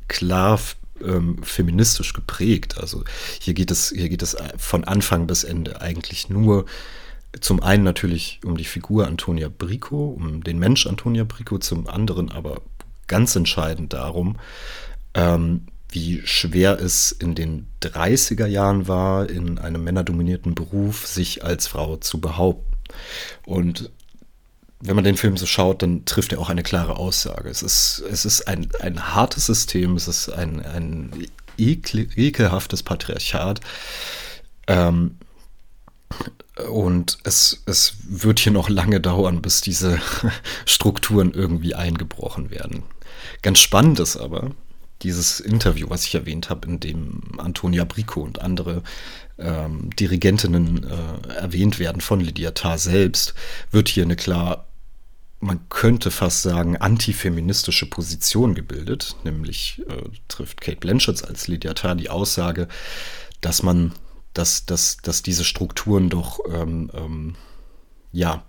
klar 0.07 0.61
ähm, 1.03 1.43
feministisch 1.43 2.13
geprägt. 2.13 2.77
Also 2.77 3.05
hier 3.41 3.55
geht 3.55 3.71
es, 3.71 3.89
hier 3.89 4.11
geht 4.11 4.21
es 4.21 4.37
von 4.59 4.85
Anfang 4.85 5.27
bis 5.27 5.45
Ende 5.45 5.81
eigentlich 5.81 6.29
nur 6.29 6.67
zum 7.41 7.63
einen 7.63 7.85
natürlich 7.85 8.41
um 8.45 8.57
die 8.57 8.65
Figur 8.65 9.07
Antonia 9.07 9.49
Brico, 9.49 10.09
um 10.09 10.43
den 10.43 10.59
Mensch 10.59 10.87
Antonia 10.87 11.25
Brico, 11.25 11.59
zum 11.59 11.89
anderen 11.89 12.31
aber 12.31 12.63
ganz 13.07 13.37
entscheidend 13.37 13.93
darum, 13.93 14.39
ähm, 15.15 15.67
wie 15.91 16.23
schwer 16.25 16.81
es 16.81 17.13
in 17.13 17.35
den 17.35 17.67
30er 17.83 18.47
Jahren 18.47 18.89
war, 18.89 19.31
in 19.31 19.59
einem 19.59 19.85
männerdominierten 19.85 20.55
Beruf 20.55 21.07
sich 21.07 21.45
als 21.45 21.67
Frau 21.67 21.97
zu 21.97 22.21
behaupten. 22.21 22.77
Und 23.45 23.91
wenn 24.81 24.97
man 24.97 25.05
den 25.05 25.17
Film 25.17 25.37
so 25.37 25.47
schaut, 25.47 25.83
dann 25.83 26.05
trifft 26.05 26.33
er 26.33 26.41
auch 26.41 26.51
eine 26.51 26.63
klare 26.63 26.97
Aussage. 26.97 27.49
Es 27.49 27.63
ist, 27.63 28.03
es 28.11 28.25
ist 28.25 28.47
ein, 28.49 28.69
ein 28.81 29.15
hartes 29.15 29.47
System, 29.47 29.97
es 29.97 30.07
ist 30.07 30.29
ein, 30.29 30.61
ein 30.65 31.29
ekel, 31.57 32.09
ekelhaftes 32.17 32.83
Patriarchat. 32.83 33.61
Ähm, 34.67 35.17
und 36.71 37.19
es, 37.25 37.63
es 37.67 37.97
wird 38.09 38.39
hier 38.39 38.53
noch 38.53 38.69
lange 38.69 39.01
dauern, 39.01 39.43
bis 39.43 39.61
diese 39.61 40.01
Strukturen 40.65 41.33
irgendwie 41.33 41.75
eingebrochen 41.75 42.51
werden. 42.51 42.83
Ganz 43.43 43.59
spannend 43.59 44.01
ist 44.01 44.17
aber 44.17 44.53
dieses 45.03 45.41
Interview, 45.41 45.91
was 45.91 46.07
ich 46.07 46.15
erwähnt 46.15 46.49
habe, 46.49 46.67
in 46.69 46.81
dem 46.81 47.21
Antonia 47.39 47.85
Brico 47.85 48.23
und 48.23 48.41
andere 48.41 48.83
ähm, 49.39 49.91
Dirigentinnen 49.99 50.85
äh, 50.85 51.35
erwähnt 51.35 51.79
werden 51.79 52.01
von 52.01 52.21
Lydia 52.21 52.53
Tarr 52.53 52.79
selbst, 52.79 53.35
wird 53.71 53.89
hier 53.89 54.05
eine 54.05 54.17
klar, 54.17 54.67
man 55.41 55.61
könnte 55.69 56.11
fast 56.11 56.43
sagen, 56.43 56.79
antifeministische 56.79 57.87
Position 57.87 58.55
gebildet. 58.55 59.17
Nämlich 59.25 59.83
äh, 59.89 60.09
trifft 60.29 60.63
Kate 60.63 60.79
Blanchett 60.79 61.25
als 61.25 61.47
Lydia 61.49 61.75
Tarr 61.75 61.95
die 61.95 62.09
Aussage, 62.09 62.69
dass 63.43 63.63
man, 63.63 63.93
dass, 64.39 64.67
dass, 64.67 64.99
dass 64.99 65.23
diese 65.23 65.45
Strukturen 65.45 66.11
doch 66.11 66.41
ähm, 66.51 66.91
ähm, 66.95 67.35
ja 68.13 68.45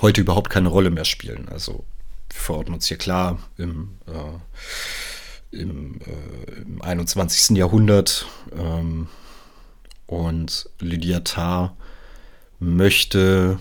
heute 0.00 0.20
überhaupt 0.20 0.50
keine 0.50 0.68
Rolle 0.68 0.90
mehr 0.90 1.04
spielen. 1.04 1.48
Also 1.48 1.84
wir 2.30 2.40
verorten 2.40 2.74
uns 2.74 2.86
hier 2.86 2.98
klar 2.98 3.38
im, 3.56 3.98
äh, 4.06 5.56
im, 5.56 6.00
äh, 6.00 6.60
im 6.60 6.82
21. 6.82 7.56
Jahrhundert. 7.56 8.26
Ähm, 8.56 9.08
und 10.06 10.68
Lydia 10.78 11.20
Tarr 11.20 11.76
möchte 12.58 13.58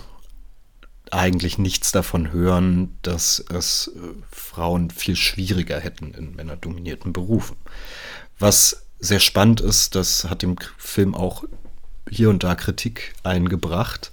eigentlich 1.12 1.58
nichts 1.58 1.91
davon 1.91 2.32
hören, 2.32 2.98
dass 3.02 3.44
es 3.54 3.91
äh, 3.96 4.00
Frauen 4.32 4.89
viel 4.89 5.15
schwieriger 5.15 5.80
hätten 5.80 6.13
in 6.13 6.36
männerdominierten 6.36 7.13
Berufen. 7.13 7.58
Was 8.39 8.86
sehr 9.00 9.20
spannend 9.20 9.62
ist, 9.62 9.96
das 9.96 10.26
hat 10.26 10.41
dem 10.41 10.56
Film 10.78 11.15
auch 11.15 11.44
hier 12.12 12.30
und 12.30 12.43
da 12.43 12.56
Kritik 12.56 13.13
eingebracht. 13.24 14.12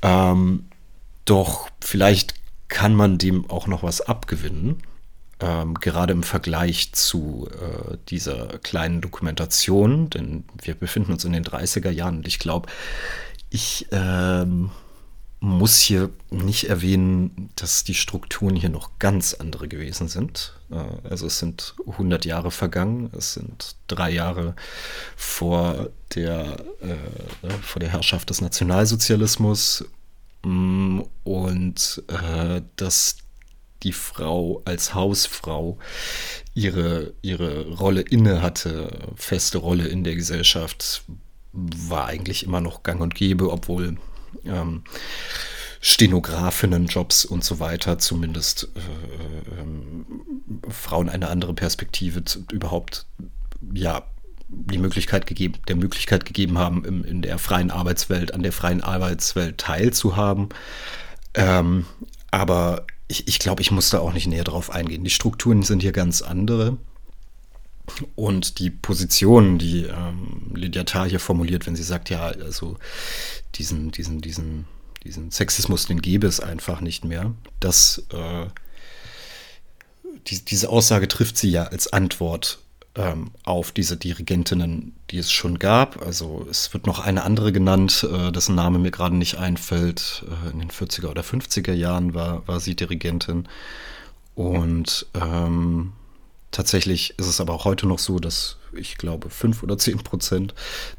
Ähm, 0.00 0.64
doch 1.24 1.68
vielleicht 1.80 2.34
kann 2.68 2.94
man 2.94 3.18
dem 3.18 3.50
auch 3.50 3.66
noch 3.66 3.82
was 3.82 4.00
abgewinnen 4.00 4.82
ähm, 5.40 5.74
gerade 5.74 6.12
im 6.12 6.22
Vergleich 6.22 6.92
zu 6.92 7.48
äh, 7.52 7.96
dieser 8.08 8.58
kleinen 8.58 9.00
Dokumentation, 9.00 10.10
denn 10.10 10.44
wir 10.60 10.74
befinden 10.74 11.12
uns 11.12 11.24
in 11.24 11.32
den 11.32 11.44
30er 11.44 11.90
Jahren 11.90 12.18
und 12.18 12.26
ich 12.26 12.38
glaube, 12.38 12.68
ich 13.50 13.86
ähm, 13.92 14.70
muss 15.40 15.80
hier 15.80 16.10
nicht 16.30 16.68
erwähnen, 16.68 17.50
dass 17.54 17.84
die 17.84 17.94
Strukturen 17.94 18.56
hier 18.56 18.70
noch 18.70 18.98
ganz 18.98 19.34
andere 19.34 19.68
gewesen 19.68 20.08
sind. 20.08 20.54
Äh, 20.70 21.08
also 21.08 21.26
es 21.26 21.38
sind 21.38 21.74
100 21.86 22.24
Jahre 22.24 22.50
vergangen, 22.50 23.10
es 23.16 23.34
sind 23.34 23.76
drei 23.86 24.10
Jahre 24.10 24.56
vor 25.16 25.90
der, 26.14 26.56
äh, 26.80 27.46
ne, 27.46 27.54
vor 27.62 27.80
der 27.80 27.90
Herrschaft 27.90 28.30
des 28.30 28.40
Nationalsozialismus 28.40 29.84
mm, 30.42 31.02
und 31.24 32.02
äh, 32.08 32.62
das 32.76 33.18
die 33.84 33.92
Frau 33.92 34.62
als 34.64 34.92
Hausfrau 34.92 35.78
ihre, 36.52 37.12
ihre 37.22 37.68
Rolle 37.76 38.00
inne 38.00 38.42
hatte, 38.42 39.12
feste 39.14 39.58
Rolle 39.58 39.86
in 39.86 40.02
der 40.02 40.16
Gesellschaft, 40.16 41.04
war 41.52 42.06
eigentlich 42.06 42.44
immer 42.44 42.60
noch 42.60 42.82
gang 42.82 43.00
und 43.00 43.14
gäbe, 43.14 43.52
obwohl 43.52 43.96
ähm, 44.48 44.82
Stenografinnenjobs 45.80 47.24
und 47.24 47.44
so 47.44 47.60
weiter 47.60 47.98
zumindest 47.98 48.68
äh, 48.74 48.80
äh, 49.60 50.72
Frauen 50.72 51.08
eine 51.08 51.28
andere 51.28 51.54
Perspektive 51.54 52.24
zu, 52.24 52.44
überhaupt 52.52 53.06
ja 53.72 54.02
die 54.48 54.78
Möglichkeit 54.78 55.26
gegeben, 55.26 55.54
der 55.68 55.76
Möglichkeit 55.76 56.24
gegeben 56.24 56.58
haben, 56.58 56.84
im, 56.84 57.04
in 57.04 57.22
der 57.22 57.38
freien 57.38 57.70
Arbeitswelt, 57.70 58.32
an 58.34 58.42
der 58.42 58.52
freien 58.52 58.82
Arbeitswelt 58.82 59.58
teilzuhaben. 59.58 60.48
Ähm, 61.34 61.84
aber 62.30 62.86
ich, 63.08 63.28
ich 63.28 63.38
glaube, 63.38 63.62
ich 63.62 63.70
muss 63.70 63.90
da 63.90 64.00
auch 64.00 64.12
nicht 64.12 64.26
näher 64.26 64.44
drauf 64.44 64.70
eingehen. 64.70 65.04
Die 65.04 65.10
Strukturen 65.10 65.62
sind 65.62 65.82
hier 65.82 65.92
ganz 65.92 66.22
andere. 66.22 66.78
Und 68.14 68.58
die 68.58 68.70
Position, 68.70 69.58
die 69.58 69.84
ähm, 69.84 70.52
Lydia 70.54 70.84
Tarr 70.84 71.08
hier 71.08 71.20
formuliert, 71.20 71.66
wenn 71.66 71.76
sie 71.76 71.82
sagt, 71.82 72.10
ja, 72.10 72.26
also 72.26 72.76
diesen, 73.54 73.90
diesen, 73.90 74.20
diesen, 74.20 74.66
diesen 75.04 75.30
Sexismus, 75.30 75.86
den 75.86 76.02
gäbe 76.02 76.26
es 76.26 76.40
einfach 76.40 76.80
nicht 76.80 77.04
mehr, 77.04 77.34
das, 77.60 78.04
äh, 78.12 78.46
die, 80.26 80.44
diese 80.44 80.68
Aussage 80.68 81.08
trifft 81.08 81.38
sie 81.38 81.50
ja 81.50 81.64
als 81.64 81.92
Antwort 81.92 82.58
ähm, 82.94 83.30
auf 83.44 83.72
diese 83.72 83.96
Dirigentinnen, 83.96 84.94
die 85.10 85.18
es 85.18 85.30
schon 85.30 85.58
gab. 85.58 86.04
Also 86.04 86.46
es 86.50 86.72
wird 86.74 86.86
noch 86.86 86.98
eine 86.98 87.22
andere 87.22 87.52
genannt, 87.52 88.06
äh, 88.10 88.32
dessen 88.32 88.54
Name 88.54 88.78
mir 88.78 88.90
gerade 88.90 89.16
nicht 89.16 89.38
einfällt. 89.38 90.24
Äh, 90.28 90.50
in 90.50 90.58
den 90.58 90.70
40er 90.70 91.08
oder 91.08 91.22
50er 91.22 91.72
Jahren 91.72 92.14
war, 92.14 92.46
war 92.46 92.60
sie 92.60 92.74
Dirigentin. 92.74 93.48
Und 94.34 95.06
ähm, 95.14 95.92
tatsächlich 96.50 97.18
ist 97.18 97.26
es 97.26 97.40
aber 97.40 97.54
auch 97.54 97.64
heute 97.64 97.86
noch 97.86 97.98
so, 97.98 98.18
dass 98.18 98.56
ich 98.72 98.96
glaube, 98.96 99.30
fünf 99.30 99.62
oder 99.62 99.78
zehn 99.78 99.98
Prozent 99.98 100.54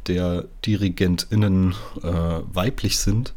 der 0.07 0.45
DirigentInnen 0.65 1.75
äh, 2.01 2.39
weiblich 2.53 2.99
sind. 2.99 3.33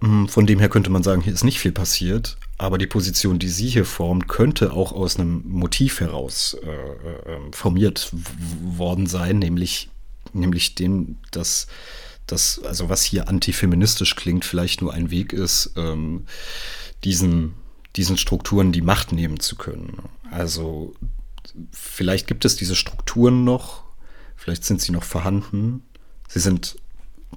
Hm, 0.00 0.28
von 0.28 0.46
dem 0.46 0.58
her 0.58 0.68
könnte 0.68 0.90
man 0.90 1.02
sagen, 1.02 1.22
hier 1.22 1.32
ist 1.32 1.44
nicht 1.44 1.58
viel 1.58 1.72
passiert, 1.72 2.36
aber 2.56 2.78
die 2.78 2.86
Position, 2.86 3.38
die 3.38 3.48
sie 3.48 3.68
hier 3.68 3.84
formt, 3.84 4.28
könnte 4.28 4.72
auch 4.72 4.92
aus 4.92 5.18
einem 5.18 5.42
Motiv 5.46 6.00
heraus 6.00 6.56
äh, 6.62 6.68
äh, 6.68 7.34
ähm, 7.34 7.52
formiert 7.52 8.12
worden 8.62 9.06
sein, 9.06 9.38
nämlich, 9.38 9.90
nämlich 10.32 10.74
dem, 10.74 11.16
dass 11.30 11.66
das, 12.26 12.60
also 12.62 12.88
was 12.88 13.02
hier 13.02 13.28
antifeministisch 13.28 14.14
klingt, 14.14 14.44
vielleicht 14.44 14.82
nur 14.82 14.92
ein 14.92 15.10
Weg 15.10 15.32
ist, 15.32 15.72
ähm, 15.76 16.26
diesen, 17.04 17.54
diesen 17.98 18.16
Strukturen 18.16 18.72
die 18.72 18.80
Macht 18.80 19.12
nehmen 19.12 19.40
zu 19.40 19.56
können. 19.56 20.04
Also 20.30 20.94
vielleicht 21.72 22.26
gibt 22.26 22.44
es 22.44 22.56
diese 22.56 22.76
Strukturen 22.76 23.44
noch, 23.44 23.82
vielleicht 24.36 24.64
sind 24.64 24.80
sie 24.80 24.92
noch 24.92 25.02
vorhanden. 25.02 25.82
Sie 26.28 26.40
sind 26.40 26.76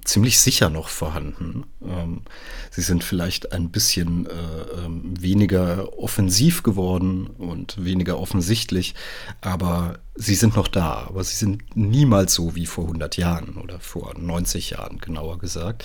ziemlich 0.04 0.38
sicher 0.38 0.70
noch 0.70 0.88
vorhanden. 0.88 1.64
Ähm, 1.84 2.22
sie 2.70 2.80
sind 2.80 3.02
vielleicht 3.04 3.52
ein 3.52 3.70
bisschen 3.70 4.26
äh, 4.26 4.84
ähm, 4.84 5.20
weniger 5.20 5.98
offensiv 5.98 6.62
geworden 6.62 7.26
und 7.26 7.84
weniger 7.84 8.18
offensichtlich, 8.18 8.94
aber 9.40 9.98
sie 10.14 10.34
sind 10.34 10.56
noch 10.56 10.68
da. 10.68 11.06
Aber 11.08 11.24
sie 11.24 11.36
sind 11.36 11.76
niemals 11.76 12.34
so 12.34 12.54
wie 12.54 12.66
vor 12.66 12.84
100 12.84 13.16
Jahren 13.16 13.56
oder 13.56 13.80
vor 13.80 14.14
90 14.16 14.70
Jahren, 14.70 14.98
genauer 14.98 15.38
gesagt. 15.38 15.84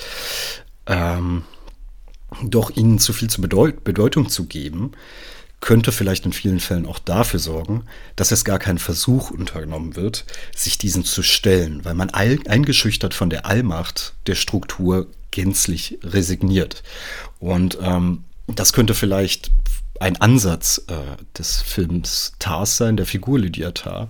Ähm, 0.86 1.44
doch 2.44 2.70
ihnen 2.76 3.00
zu 3.00 3.14
viel 3.14 3.30
zu 3.30 3.42
Bedeut 3.42 3.84
Bedeutung 3.84 4.30
zu 4.30 4.46
geben, 4.46 4.92
könnte 5.60 5.92
vielleicht 5.92 6.26
in 6.26 6.34
vielen 6.34 6.60
Fällen 6.60 6.86
auch 6.86 7.00
dafür 7.00 7.40
sorgen, 7.40 7.86
dass 8.16 8.32
es 8.32 8.46
gar 8.46 8.60
kein 8.60 8.78
Versuch 8.78 9.32
unternommen 9.32 9.96
wird, 9.96 10.26
sich 10.56 10.78
diesen 10.78 11.04
zu 11.04 11.24
stellen, 11.24 11.84
weil 11.84 11.96
man 11.96 12.12
eingeschüchtert 12.12 13.14
von 13.14 13.30
der 13.30 13.46
Allmacht 13.46 14.14
der 14.28 14.36
Struktur 14.36 15.08
gänzlich 15.32 15.98
resigniert. 16.04 16.84
Und 17.40 17.78
ähm, 17.82 18.24
das 18.48 18.72
könnte 18.72 18.94
vielleicht 18.94 19.52
ein 20.00 20.18
Ansatz 20.22 20.84
äh, 20.88 20.94
des 21.38 21.62
Films 21.64 22.34
Tars 22.38 22.78
sein, 22.78 22.98
der 22.98 23.08
Figur 23.08 23.40
Lydia 23.40 23.72
Tar, 23.72 24.10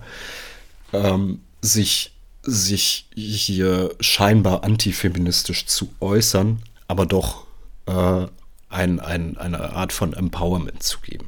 ähm, 0.92 1.40
sich, 1.62 2.12
sich 2.42 3.06
hier 3.14 3.94
scheinbar 4.00 4.64
antifeministisch 4.64 5.66
zu 5.66 5.88
äußern, 6.00 6.62
aber 6.88 7.06
doch 7.06 7.47
äh, 7.88 8.26
ein, 8.68 9.00
ein, 9.00 9.36
eine 9.38 9.72
Art 9.72 9.92
von 9.92 10.12
Empowerment 10.12 10.82
zu 10.82 11.00
geben. 11.00 11.26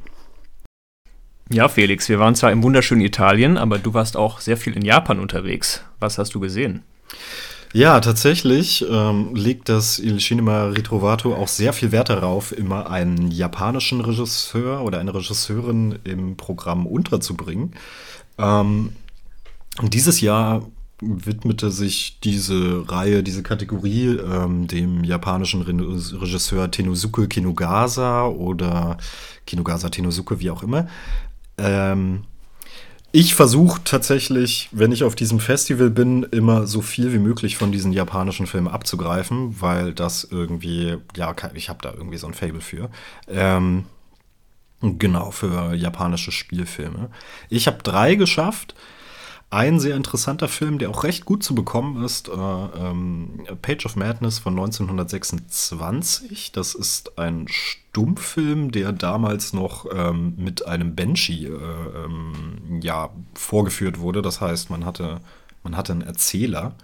Ja, 1.49 1.67
Felix, 1.67 2.07
wir 2.07 2.19
waren 2.19 2.35
zwar 2.35 2.51
im 2.51 2.63
wunderschönen 2.63 3.01
Italien, 3.01 3.57
aber 3.57 3.77
du 3.77 3.93
warst 3.93 4.15
auch 4.15 4.39
sehr 4.39 4.55
viel 4.55 4.73
in 4.73 4.85
Japan 4.85 5.19
unterwegs. 5.19 5.83
Was 5.99 6.17
hast 6.17 6.33
du 6.33 6.39
gesehen? 6.39 6.83
Ja, 7.73 7.99
tatsächlich 7.99 8.85
ähm, 8.89 9.33
legt 9.33 9.69
das 9.69 9.97
Il 9.97 10.17
Cinema 10.17 10.67
Ritrovato 10.67 11.33
auch 11.33 11.47
sehr 11.47 11.73
viel 11.73 11.91
Wert 11.91 12.09
darauf, 12.09 12.51
immer 12.51 12.89
einen 12.89 13.31
japanischen 13.31 14.01
Regisseur 14.01 14.81
oder 14.81 14.99
eine 14.99 15.13
Regisseurin 15.13 15.99
im 16.03 16.35
Programm 16.35 16.85
unterzubringen. 16.85 17.73
Ähm, 18.37 18.93
dieses 19.81 20.21
Jahr 20.21 20.63
widmete 21.01 21.71
sich 21.71 22.19
diese 22.23 22.89
Reihe, 22.89 23.23
diese 23.23 23.43
Kategorie 23.43 24.17
ähm, 24.17 24.67
dem 24.67 25.03
japanischen 25.03 25.63
Regisseur 25.63 26.69
Tenosuke 26.69 27.27
Kinugasa 27.27 28.27
oder 28.27 28.97
Kinugasa 29.45 29.89
Tenosuke, 29.89 30.39
wie 30.39 30.51
auch 30.51 30.63
immer. 30.63 30.87
Ähm, 31.57 32.23
ich 33.13 33.35
versuche 33.35 33.81
tatsächlich, 33.83 34.69
wenn 34.71 34.93
ich 34.93 35.03
auf 35.03 35.15
diesem 35.15 35.41
Festival 35.41 35.89
bin, 35.89 36.23
immer 36.23 36.65
so 36.65 36.81
viel 36.81 37.11
wie 37.11 37.19
möglich 37.19 37.57
von 37.57 37.71
diesen 37.71 37.91
japanischen 37.91 38.47
Filmen 38.47 38.69
abzugreifen, 38.69 39.59
weil 39.59 39.93
das 39.93 40.23
irgendwie, 40.23 40.97
ja, 41.17 41.35
ich 41.53 41.67
habe 41.67 41.79
da 41.81 41.91
irgendwie 41.91 42.17
so 42.17 42.27
ein 42.27 42.33
Fable 42.33 42.61
für. 42.61 42.89
Ähm, 43.27 43.83
genau, 44.81 45.31
für 45.31 45.73
japanische 45.73 46.31
Spielfilme. 46.31 47.09
Ich 47.49 47.67
habe 47.67 47.83
drei 47.83 48.15
geschafft. 48.15 48.75
Ein 49.53 49.81
sehr 49.81 49.97
interessanter 49.97 50.47
Film, 50.47 50.79
der 50.79 50.89
auch 50.89 51.03
recht 51.03 51.25
gut 51.25 51.43
zu 51.43 51.53
bekommen 51.53 52.05
ist, 52.05 52.29
äh, 52.29 52.31
ähm, 52.31 53.45
Page 53.61 53.85
of 53.85 53.97
Madness 53.97 54.39
von 54.39 54.53
1926. 54.53 56.53
Das 56.53 56.73
ist 56.73 57.19
ein 57.19 57.47
Stummfilm, 57.49 58.71
der 58.71 58.93
damals 58.93 59.51
noch 59.51 59.87
ähm, 59.93 60.35
mit 60.37 60.65
einem 60.65 60.95
Banshee 60.95 61.47
äh, 61.47 61.51
ähm, 61.51 62.79
ja, 62.81 63.09
vorgeführt 63.33 63.99
wurde. 63.99 64.21
Das 64.21 64.39
heißt, 64.39 64.69
man 64.69 64.85
hatte, 64.85 65.19
man 65.63 65.75
hatte 65.75 65.91
einen 65.91 66.01
Erzähler, 66.01 66.75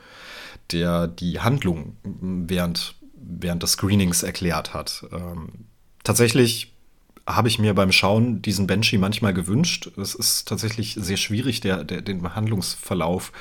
der 0.73 1.07
die 1.07 1.39
Handlung 1.39 1.95
während, 2.03 2.95
während 3.15 3.63
des 3.63 3.71
Screenings 3.71 4.23
erklärt 4.23 4.73
hat. 4.73 5.05
Ähm, 5.13 5.67
tatsächlich 6.03 6.73
habe 7.27 7.49
ich 7.49 7.59
mir 7.59 7.73
beim 7.73 7.91
Schauen 7.91 8.41
diesen 8.41 8.67
Banshee 8.67 8.97
manchmal 8.97 9.33
gewünscht. 9.33 9.91
Es 9.97 10.15
ist 10.15 10.47
tatsächlich 10.47 10.95
sehr 10.99 11.17
schwierig, 11.17 11.59
der, 11.59 11.83
der, 11.83 12.01
den 12.01 12.35
Handlungsverlauf 12.35 13.33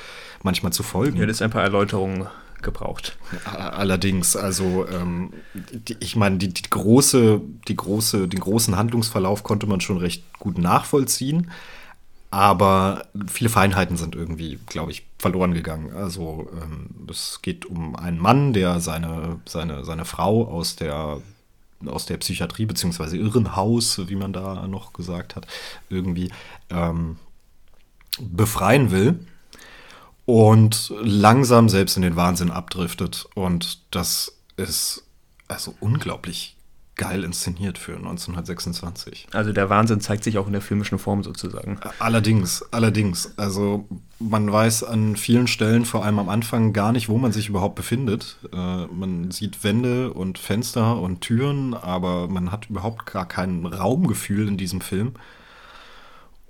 manchmal 0.43 0.73
zu 0.73 0.83
folgen. 0.83 1.19
Das 1.19 1.29
ist 1.29 1.41
ein 1.41 1.49
paar 1.49 1.63
Erläuterungen 1.63 2.27
gebraucht. 2.61 3.17
Allerdings, 3.45 4.35
also 4.35 4.85
ähm, 4.87 5.31
die, 5.53 5.95
ich 5.99 6.15
meine, 6.15 6.37
die, 6.37 6.49
die, 6.49 6.69
große, 6.69 7.41
die 7.67 7.75
große, 7.75 8.27
den 8.27 8.39
großen 8.39 8.75
Handlungsverlauf 8.75 9.43
konnte 9.43 9.67
man 9.67 9.79
schon 9.79 9.97
recht 9.97 10.23
gut 10.39 10.57
nachvollziehen, 10.57 11.51
aber 12.29 13.05
viele 13.27 13.49
Feinheiten 13.49 13.95
sind 13.95 14.15
irgendwie, 14.15 14.59
glaube 14.65 14.91
ich, 14.91 15.05
verloren 15.17 15.53
gegangen. 15.53 15.93
Also 15.95 16.49
ähm, 16.61 17.07
es 17.09 17.39
geht 17.41 17.65
um 17.65 17.95
einen 17.95 18.19
Mann, 18.19 18.53
der 18.53 18.81
seine, 18.81 19.39
seine, 19.45 19.85
seine 19.85 20.03
Frau 20.03 20.45
aus 20.45 20.75
der 20.75 21.21
aus 21.85 22.05
der 22.05 22.17
Psychiatrie 22.17 22.65
beziehungsweise 22.65 23.17
Irrenhaus, 23.17 24.07
wie 24.07 24.15
man 24.15 24.33
da 24.33 24.67
noch 24.67 24.93
gesagt 24.93 25.35
hat, 25.35 25.47
irgendwie 25.89 26.31
ähm, 26.69 27.17
befreien 28.19 28.91
will 28.91 29.19
und 30.25 30.93
langsam 31.01 31.69
selbst 31.69 31.95
in 31.95 32.01
den 32.01 32.15
Wahnsinn 32.15 32.51
abdriftet. 32.51 33.27
Und 33.33 33.81
das 33.91 34.37
ist 34.57 35.03
also 35.47 35.73
unglaublich 35.79 36.56
geil 36.97 37.23
inszeniert 37.23 37.77
für 37.77 37.95
1926. 37.95 39.27
Also 39.31 39.53
der 39.53 39.69
Wahnsinn 39.69 40.01
zeigt 40.01 40.23
sich 40.23 40.37
auch 40.37 40.47
in 40.47 40.53
der 40.53 40.61
filmischen 40.61 40.99
Form 40.99 41.23
sozusagen. 41.23 41.79
Allerdings, 41.99 42.65
allerdings. 42.71 43.37
Also 43.37 43.87
man 44.19 44.51
weiß 44.51 44.83
an 44.83 45.15
vielen 45.15 45.47
Stellen, 45.47 45.85
vor 45.85 46.03
allem 46.03 46.19
am 46.19 46.29
Anfang, 46.29 46.73
gar 46.73 46.91
nicht, 46.91 47.07
wo 47.07 47.17
man 47.17 47.31
sich 47.31 47.49
überhaupt 47.49 47.75
befindet. 47.75 48.37
Äh, 48.51 48.85
man 48.87 49.31
sieht 49.31 49.63
Wände 49.63 50.11
und 50.11 50.39
Fenster 50.39 50.99
und 50.99 51.21
Türen, 51.21 51.75
aber 51.75 52.27
man 52.27 52.51
hat 52.51 52.69
überhaupt 52.69 53.05
gar 53.05 53.27
kein 53.27 53.65
Raumgefühl 53.65 54.47
in 54.47 54.57
diesem 54.57 54.81
Film. 54.81 55.13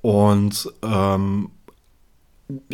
Und 0.01 0.71
ähm, 0.81 1.51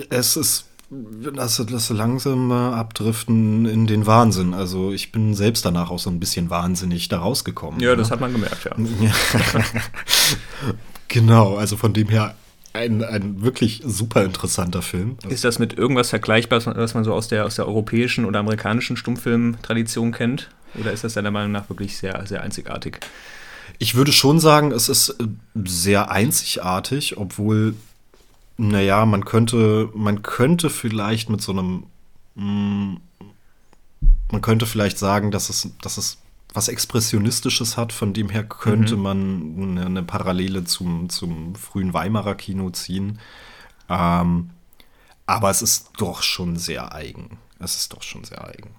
es 0.10 0.38
ist 0.38 0.70
das, 0.90 1.64
das 1.66 1.90
langsame 1.90 2.74
Abdriften 2.74 3.66
in 3.66 3.88
den 3.88 4.06
Wahnsinn. 4.06 4.54
Also 4.54 4.92
ich 4.92 5.12
bin 5.12 5.34
selbst 5.34 5.66
danach 5.66 5.90
auch 5.90 6.00
so 6.00 6.10
ein 6.10 6.20
bisschen 6.20 6.50
wahnsinnig 6.50 7.08
da 7.10 7.20
rausgekommen. 7.20 7.80
Ja, 7.80 7.96
das 7.96 8.12
hat 8.12 8.20
man 8.20 8.32
gemerkt, 8.32 8.66
ja. 8.66 8.76
genau, 11.08 11.56
also 11.56 11.78
von 11.78 11.94
dem 11.94 12.10
her 12.10 12.36
ein, 12.74 13.04
ein 13.04 13.42
wirklich 13.42 13.82
super 13.86 14.24
interessanter 14.24 14.82
Film. 14.82 15.18
Ist 15.30 15.44
das 15.44 15.60
mit 15.60 15.78
irgendwas 15.78 16.10
vergleichbar, 16.10 16.66
was 16.66 16.94
man 16.94 17.04
so 17.04 17.14
aus 17.14 17.28
der, 17.28 17.46
aus 17.46 17.56
der 17.56 17.68
europäischen 17.68 18.26
oder 18.26 18.40
amerikanischen 18.40 18.98
Stummfilmtradition 18.98 20.12
kennt? 20.12 20.50
Oder 20.80 20.92
ist 20.92 21.04
das 21.04 21.14
deiner 21.14 21.32
Meinung 21.32 21.52
nach 21.52 21.70
wirklich 21.70 21.98
sehr, 21.98 22.26
sehr 22.26 22.42
einzigartig? 22.42 23.00
Ich 23.78 23.96
würde 23.96 24.12
schon 24.12 24.40
sagen, 24.40 24.72
es 24.72 24.90
ist 24.90 25.16
sehr 25.54 26.10
einzigartig, 26.10 27.18
obwohl 27.18 27.76
naja, 28.58 29.06
man 29.06 29.26
könnte, 29.26 29.90
man 29.94 30.22
könnte 30.22 30.70
vielleicht 30.70 31.30
mit 31.30 31.42
so 31.42 31.52
einem, 31.52 31.86
mm, 32.36 32.98
man 34.32 34.42
könnte 34.42 34.66
vielleicht 34.66 34.98
sagen, 34.98 35.32
dass 35.32 35.50
es, 35.50 35.70
dass 35.82 35.98
es 35.98 36.20
was 36.54 36.68
Expressionistisches 36.68 37.78
hat, 37.78 37.92
von 37.92 38.14
dem 38.14 38.30
her 38.30 38.44
könnte 38.44 38.96
mhm. 38.96 39.02
man 39.02 39.56
eine, 39.58 39.86
eine, 39.88 40.04
Parallele 40.04 40.64
zum, 40.66 41.10
zum 41.10 41.56
frühen 41.56 41.94
Weimarer 41.94 42.36
Kino 42.36 42.70
ziehen. 42.70 43.20
Ähm, 43.90 44.52
aber 45.26 45.50
es 45.50 45.62
ist 45.62 45.92
doch 45.98 46.22
schon 46.22 46.58
sehr 46.58 46.94
eigen. 46.94 47.38
Es 47.60 47.76
ist 47.76 47.94
doch 47.94 48.04
schon 48.04 48.24
sehr 48.24 48.46
eigen. 48.46 48.72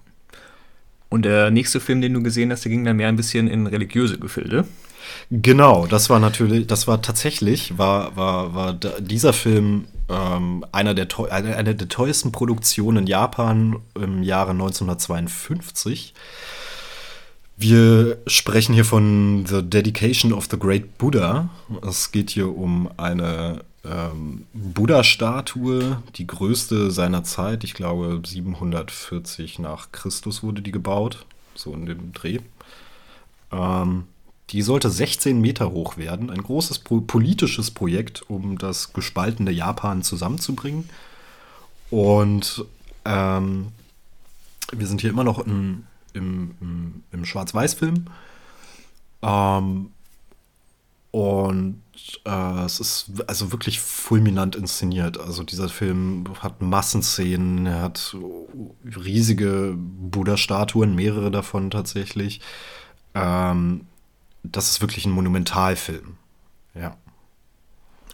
Und 1.09 1.23
der 1.23 1.51
nächste 1.51 1.79
Film, 1.79 2.01
den 2.01 2.13
du 2.13 2.23
gesehen 2.23 2.51
hast, 2.51 2.63
der 2.63 2.71
ging 2.71 2.85
dann 2.85 2.97
mehr 2.97 3.09
ein 3.09 3.15
bisschen 3.15 3.47
in 3.47 3.67
religiöse 3.67 4.17
Gefilde. 4.19 4.65
Genau, 5.31 5.87
das 5.87 6.09
war 6.09 6.19
natürlich, 6.19 6.67
das 6.67 6.87
war 6.87 7.01
tatsächlich, 7.01 7.77
war, 7.77 8.15
war, 8.15 8.53
war 8.53 8.73
dieser 8.73 9.33
Film 9.33 9.85
ähm, 10.09 10.65
einer, 10.71 10.93
der, 10.93 11.07
eine, 11.31 11.55
eine 11.55 11.75
der 11.75 11.89
teuersten 11.89 12.31
Produktionen 12.31 12.99
in 12.99 13.07
Japan 13.07 13.77
im 13.95 14.23
Jahre 14.23 14.51
1952. 14.51 16.13
Wir 17.57 18.17
sprechen 18.27 18.73
hier 18.73 18.85
von 18.85 19.45
The 19.47 19.63
Dedication 19.63 20.33
of 20.33 20.47
the 20.51 20.59
Great 20.59 20.97
Buddha. 20.97 21.49
Es 21.87 22.11
geht 22.11 22.29
hier 22.29 22.55
um 22.55 22.89
eine 22.97 23.61
ähm, 23.85 24.45
Buddha-Statue, 24.53 26.01
die 26.15 26.27
größte 26.27 26.91
seiner 26.91 27.23
Zeit. 27.23 27.63
Ich 27.63 27.73
glaube, 27.73 28.21
740 28.25 29.59
nach 29.59 29.91
Christus 29.91 30.43
wurde 30.43 30.61
die 30.61 30.71
gebaut, 30.71 31.25
so 31.55 31.73
in 31.73 31.85
dem 31.85 32.11
Dreh. 32.11 32.39
Ähm, 33.51 34.03
die 34.51 34.61
sollte 34.61 34.89
16 34.89 35.39
Meter 35.41 35.71
hoch 35.71 35.97
werden. 35.97 36.29
Ein 36.29 36.43
großes 36.43 36.79
politisches 36.79 37.71
Projekt, 37.71 38.29
um 38.29 38.57
das 38.57 38.93
gespaltene 38.93 39.51
Japan 39.51 40.03
zusammenzubringen. 40.03 40.89
Und 41.89 42.65
ähm, 43.05 43.67
wir 44.71 44.87
sind 44.87 45.01
hier 45.01 45.09
immer 45.09 45.23
noch 45.23 45.45
in, 45.45 45.85
im, 46.13 46.55
im, 46.61 47.03
im 47.11 47.25
Schwarz-Weiß-Film. 47.25 48.05
Ähm, 49.21 49.89
und 51.11 51.81
äh, 52.25 52.65
es 52.65 52.79
ist 52.79 53.11
also 53.27 53.51
wirklich 53.51 53.79
fulminant 53.79 54.55
inszeniert. 54.55 55.17
Also 55.17 55.43
dieser 55.43 55.69
Film 55.69 56.25
hat 56.41 56.61
Massenszenen, 56.61 57.65
er 57.65 57.81
hat 57.83 58.15
riesige 58.83 59.75
Buddha-Statuen, 59.77 60.93
mehrere 60.93 61.31
davon 61.31 61.71
tatsächlich. 61.71 62.41
Ähm, 63.13 63.87
das 64.51 64.69
ist 64.69 64.81
wirklich 64.81 65.05
ein 65.05 65.11
Monumentalfilm. 65.11 66.17
Ja. 66.73 66.97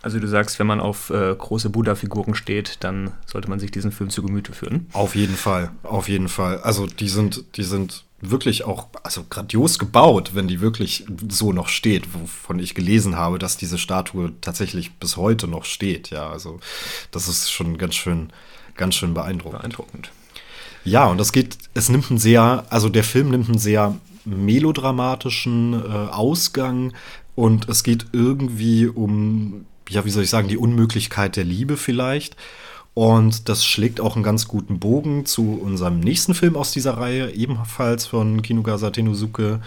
Also 0.01 0.19
du 0.19 0.27
sagst, 0.27 0.57
wenn 0.57 0.67
man 0.67 0.79
auf 0.79 1.11
äh, 1.11 1.35
große 1.35 1.69
Buddha-Figuren 1.69 2.33
steht, 2.33 2.77
dann 2.83 3.11
sollte 3.25 3.49
man 3.49 3.59
sich 3.59 3.69
diesen 3.69 3.91
Film 3.91 4.09
zu 4.09 4.23
Gemüte 4.23 4.53
führen. 4.53 4.87
Auf 4.93 5.15
jeden 5.15 5.35
Fall, 5.35 5.71
auf 5.83 6.09
jeden 6.09 6.27
Fall. 6.27 6.59
Also 6.61 6.87
die 6.87 7.07
sind, 7.09 7.43
die 7.55 7.63
sind 7.63 8.03
wirklich 8.19 8.63
auch, 8.63 8.87
also 9.03 9.23
grandios 9.29 9.77
gebaut, 9.77 10.31
wenn 10.33 10.47
die 10.47 10.59
wirklich 10.59 11.05
so 11.29 11.53
noch 11.53 11.69
steht, 11.69 12.13
wovon 12.13 12.59
ich 12.59 12.73
gelesen 12.73 13.15
habe, 13.15 13.37
dass 13.37 13.57
diese 13.57 13.77
Statue 13.77 14.33
tatsächlich 14.41 14.93
bis 14.93 15.17
heute 15.17 15.47
noch 15.47 15.65
steht. 15.65 16.09
Ja, 16.09 16.29
also 16.29 16.59
das 17.11 17.27
ist 17.27 17.51
schon 17.51 17.77
ganz 17.77 17.95
schön, 17.95 18.31
ganz 18.75 18.95
schön 18.95 19.13
beeindruckend. 19.13 19.61
Beeindruckend. 19.61 20.11
Ja, 20.83 21.05
und 21.05 21.19
das 21.19 21.31
geht, 21.31 21.57
es 21.75 21.89
nimmt 21.89 22.09
einen 22.09 22.19
sehr, 22.19 22.65
also 22.69 22.89
der 22.89 23.03
Film 23.03 23.29
nimmt 23.29 23.49
einen 23.49 23.59
sehr 23.59 23.95
melodramatischen 24.25 25.73
äh, 25.73 25.87
Ausgang 26.11 26.93
und 27.35 27.69
es 27.69 27.83
geht 27.83 28.07
irgendwie 28.11 28.87
um, 28.87 29.65
ja, 29.89 30.05
wie 30.05 30.09
soll 30.09 30.23
ich 30.23 30.29
sagen, 30.29 30.47
die 30.47 30.57
Unmöglichkeit 30.57 31.35
der 31.35 31.43
Liebe 31.43 31.77
vielleicht. 31.77 32.35
Und 32.93 33.47
das 33.47 33.65
schlägt 33.65 34.01
auch 34.01 34.15
einen 34.15 34.23
ganz 34.23 34.49
guten 34.49 34.79
Bogen 34.79 35.25
zu 35.25 35.59
unserem 35.63 36.01
nächsten 36.01 36.33
Film 36.33 36.57
aus 36.57 36.71
dieser 36.71 36.97
Reihe, 36.97 37.31
ebenfalls 37.31 38.05
von 38.05 38.41
Kinugasa 38.41 38.89
Tenosuke, 38.89 39.61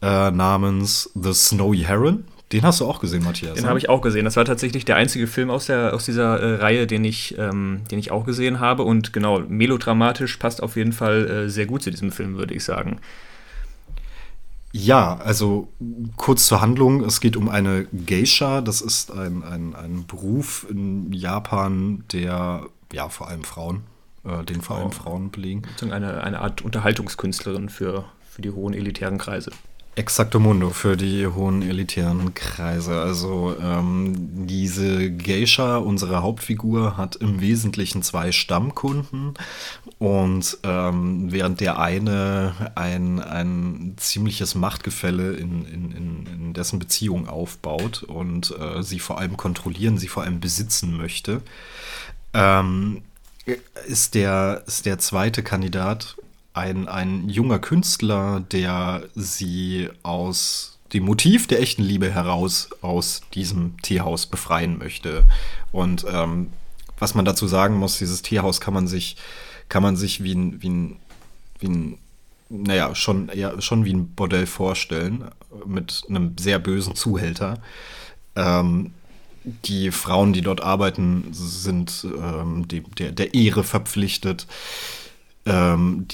äh, 0.00 0.30
namens 0.30 1.10
The 1.14 1.34
Snowy 1.34 1.80
Heron, 1.80 2.24
Den 2.52 2.62
hast 2.62 2.80
du 2.80 2.86
auch 2.86 3.00
gesehen, 3.00 3.24
Matthias. 3.24 3.54
Den 3.54 3.66
habe 3.66 3.78
ich 3.78 3.88
auch 3.88 4.00
gesehen. 4.00 4.24
Das 4.24 4.36
war 4.36 4.44
tatsächlich 4.44 4.84
der 4.84 4.96
einzige 4.96 5.26
Film 5.26 5.50
aus, 5.50 5.66
der, 5.66 5.92
aus 5.92 6.04
dieser 6.04 6.38
äh, 6.40 6.54
Reihe, 6.56 6.86
den 6.86 7.04
ich, 7.04 7.36
ähm, 7.38 7.80
den 7.90 7.98
ich 7.98 8.10
auch 8.10 8.24
gesehen 8.24 8.60
habe. 8.60 8.84
Und 8.84 9.12
genau, 9.12 9.40
melodramatisch 9.40 10.36
passt 10.36 10.62
auf 10.62 10.76
jeden 10.76 10.92
Fall 10.92 11.28
äh, 11.28 11.48
sehr 11.48 11.66
gut 11.66 11.82
zu 11.82 11.90
diesem 11.90 12.12
Film, 12.12 12.36
würde 12.36 12.54
ich 12.54 12.62
sagen. 12.62 13.00
Ja, 14.76 15.18
also 15.18 15.68
kurz 16.16 16.46
zur 16.46 16.60
Handlung. 16.60 17.04
Es 17.04 17.20
geht 17.20 17.36
um 17.36 17.48
eine 17.48 17.86
Geisha. 18.06 18.60
Das 18.60 18.80
ist 18.80 19.12
ein, 19.12 19.44
ein, 19.44 19.72
ein 19.76 20.04
Beruf 20.04 20.66
in 20.68 21.12
Japan, 21.12 22.02
der 22.12 22.66
ja 22.92 23.08
vor 23.08 23.28
allem 23.28 23.44
Frauen, 23.44 23.84
äh, 24.24 24.42
den 24.42 24.62
vor 24.62 24.78
allem 24.78 24.90
Frauen 24.90 25.30
belegen. 25.30 25.62
Eine, 25.80 26.24
eine 26.24 26.40
Art 26.40 26.62
Unterhaltungskünstlerin 26.62 27.68
für, 27.68 28.04
für 28.28 28.42
die 28.42 28.50
hohen 28.50 28.74
elitären 28.74 29.16
Kreise. 29.16 29.52
Exacto 29.96 30.40
Mundo 30.40 30.70
für 30.70 30.96
die 30.96 31.24
hohen 31.24 31.62
elitären 31.62 32.34
Kreise. 32.34 33.00
Also 33.00 33.56
ähm, 33.60 34.46
diese 34.46 35.12
Geisha, 35.12 35.76
unsere 35.76 36.20
Hauptfigur, 36.20 36.96
hat 36.96 37.14
im 37.16 37.40
Wesentlichen 37.40 38.02
zwei 38.02 38.32
Stammkunden 38.32 39.34
und 39.98 40.58
ähm, 40.64 41.30
während 41.30 41.60
der 41.60 41.78
eine 41.78 42.72
ein, 42.74 43.20
ein 43.20 43.94
ziemliches 43.96 44.56
Machtgefälle 44.56 45.34
in, 45.34 45.64
in, 45.64 45.92
in, 45.92 46.26
in 46.26 46.52
dessen 46.54 46.80
Beziehung 46.80 47.28
aufbaut 47.28 48.02
und 48.02 48.52
äh, 48.58 48.82
sie 48.82 48.98
vor 48.98 49.20
allem 49.20 49.36
kontrollieren, 49.36 49.98
sie 49.98 50.08
vor 50.08 50.24
allem 50.24 50.40
besitzen 50.40 50.96
möchte, 50.96 51.40
ähm, 52.32 53.02
ist, 53.86 54.16
der, 54.16 54.64
ist 54.66 54.86
der 54.86 54.98
zweite 54.98 55.44
Kandidat 55.44 56.16
ein, 56.54 56.88
ein 56.88 57.28
junger 57.28 57.58
Künstler, 57.58 58.40
der 58.52 59.08
sie 59.14 59.90
aus 60.02 60.78
dem 60.92 61.04
Motiv 61.04 61.48
der 61.48 61.60
echten 61.60 61.82
Liebe 61.82 62.10
heraus 62.10 62.70
aus 62.80 63.22
diesem 63.34 63.76
Teehaus 63.82 64.26
befreien 64.26 64.78
möchte. 64.78 65.24
Und 65.72 66.06
ähm, 66.08 66.50
was 66.98 67.14
man 67.14 67.24
dazu 67.24 67.48
sagen 67.48 67.74
muss, 67.76 67.98
dieses 67.98 68.22
Teehaus 68.22 68.60
kann 68.60 68.72
man 68.72 68.86
sich, 68.86 69.16
kann 69.68 69.82
man 69.82 69.96
sich 69.96 70.22
wie 70.22 70.34
ein, 70.34 70.62
wie 70.62 70.70
ein, 70.70 70.96
wie 71.58 71.68
ein 71.68 71.98
naja, 72.48 72.94
schon, 72.94 73.30
ja, 73.34 73.60
schon 73.60 73.84
wie 73.84 73.92
ein 73.92 74.14
Bordell 74.14 74.46
vorstellen, 74.46 75.24
mit 75.66 76.04
einem 76.08 76.36
sehr 76.38 76.60
bösen 76.60 76.94
Zuhälter. 76.94 77.58
Ähm, 78.36 78.92
die 79.42 79.90
Frauen, 79.90 80.32
die 80.32 80.40
dort 80.40 80.62
arbeiten, 80.62 81.26
sind 81.32 82.06
ähm, 82.16 82.68
die, 82.68 82.82
der, 82.82 83.10
der 83.10 83.34
Ehre 83.34 83.64
verpflichtet 83.64 84.46
ähm, 85.46 86.06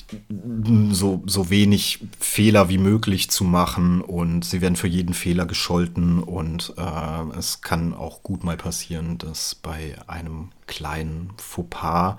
so, 0.90 1.22
so 1.26 1.50
wenig 1.50 2.00
Fehler 2.18 2.68
wie 2.68 2.78
möglich 2.78 3.30
zu 3.30 3.44
machen 3.44 4.00
und 4.00 4.44
sie 4.44 4.60
werden 4.60 4.76
für 4.76 4.88
jeden 4.88 5.14
Fehler 5.14 5.46
gescholten 5.46 6.22
und 6.22 6.74
äh, 6.76 7.38
es 7.38 7.60
kann 7.60 7.94
auch 7.94 8.22
gut 8.22 8.42
mal 8.42 8.56
passieren, 8.56 9.18
dass 9.18 9.54
bei 9.54 9.94
einem 10.08 10.50
kleinen 10.66 11.32
Fauxpas 11.36 12.16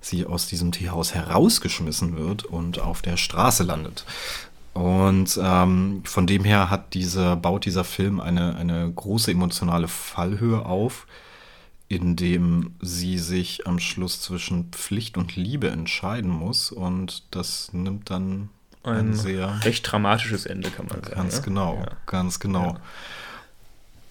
sie 0.00 0.26
aus 0.26 0.48
diesem 0.48 0.72
Teehaus 0.72 1.14
herausgeschmissen 1.14 2.16
wird 2.16 2.44
und 2.44 2.78
auf 2.78 3.02
der 3.02 3.16
Straße 3.16 3.62
landet. 3.62 4.04
Und 4.72 5.38
ähm, 5.42 6.02
von 6.04 6.26
dem 6.26 6.44
her 6.44 6.70
hat 6.70 6.94
dieser, 6.94 7.36
baut 7.36 7.64
dieser 7.64 7.84
Film 7.84 8.20
eine, 8.20 8.56
eine 8.56 8.90
große 8.90 9.30
emotionale 9.30 9.88
Fallhöhe 9.88 10.64
auf 10.64 11.06
in 11.90 12.14
dem 12.14 12.76
sie 12.80 13.18
sich 13.18 13.66
am 13.66 13.80
Schluss 13.80 14.20
zwischen 14.20 14.70
Pflicht 14.70 15.18
und 15.18 15.34
Liebe 15.34 15.70
entscheiden 15.70 16.30
muss. 16.30 16.70
Und 16.70 17.24
das 17.32 17.72
nimmt 17.72 18.10
dann 18.10 18.48
ein, 18.84 19.08
ein 19.10 19.14
sehr 19.14 19.64
recht 19.64 19.90
dramatisches 19.90 20.46
Ende, 20.46 20.70
kann 20.70 20.86
man 20.86 21.02
sagen. 21.02 21.16
Ganz 21.16 21.42
genau, 21.42 21.74
ja. 21.74 21.88
ganz 22.06 22.38
genau. 22.38 22.74
Ja. 22.74 22.80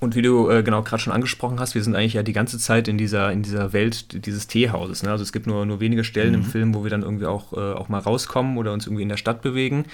Und 0.01 0.15
wie 0.15 0.21
du 0.21 0.49
äh, 0.49 0.61
genau 0.61 0.83
gerade 0.83 1.01
schon 1.01 1.13
angesprochen 1.13 1.61
hast, 1.61 1.73
wir 1.73 1.81
sind 1.81 1.95
eigentlich 1.95 2.15
ja 2.15 2.23
die 2.23 2.33
ganze 2.33 2.59
Zeit 2.59 2.89
in 2.89 2.97
dieser, 2.97 3.31
in 3.31 3.43
dieser 3.43 3.71
Welt 3.71 4.25
dieses 4.25 4.47
Teehauses. 4.47 5.03
Ne? 5.03 5.11
Also 5.11 5.23
es 5.23 5.31
gibt 5.31 5.47
nur, 5.47 5.65
nur 5.65 5.79
wenige 5.79 6.03
Stellen 6.03 6.33
mhm. 6.33 6.39
im 6.39 6.43
Film, 6.43 6.75
wo 6.75 6.83
wir 6.83 6.89
dann 6.89 7.03
irgendwie 7.03 7.27
auch, 7.27 7.53
äh, 7.53 7.73
auch 7.73 7.87
mal 7.87 7.99
rauskommen 7.99 8.57
oder 8.57 8.73
uns 8.73 8.87
irgendwie 8.87 9.03
in 9.03 9.09
der 9.09 9.17
Stadt 9.17 9.41
bewegen. 9.41 9.85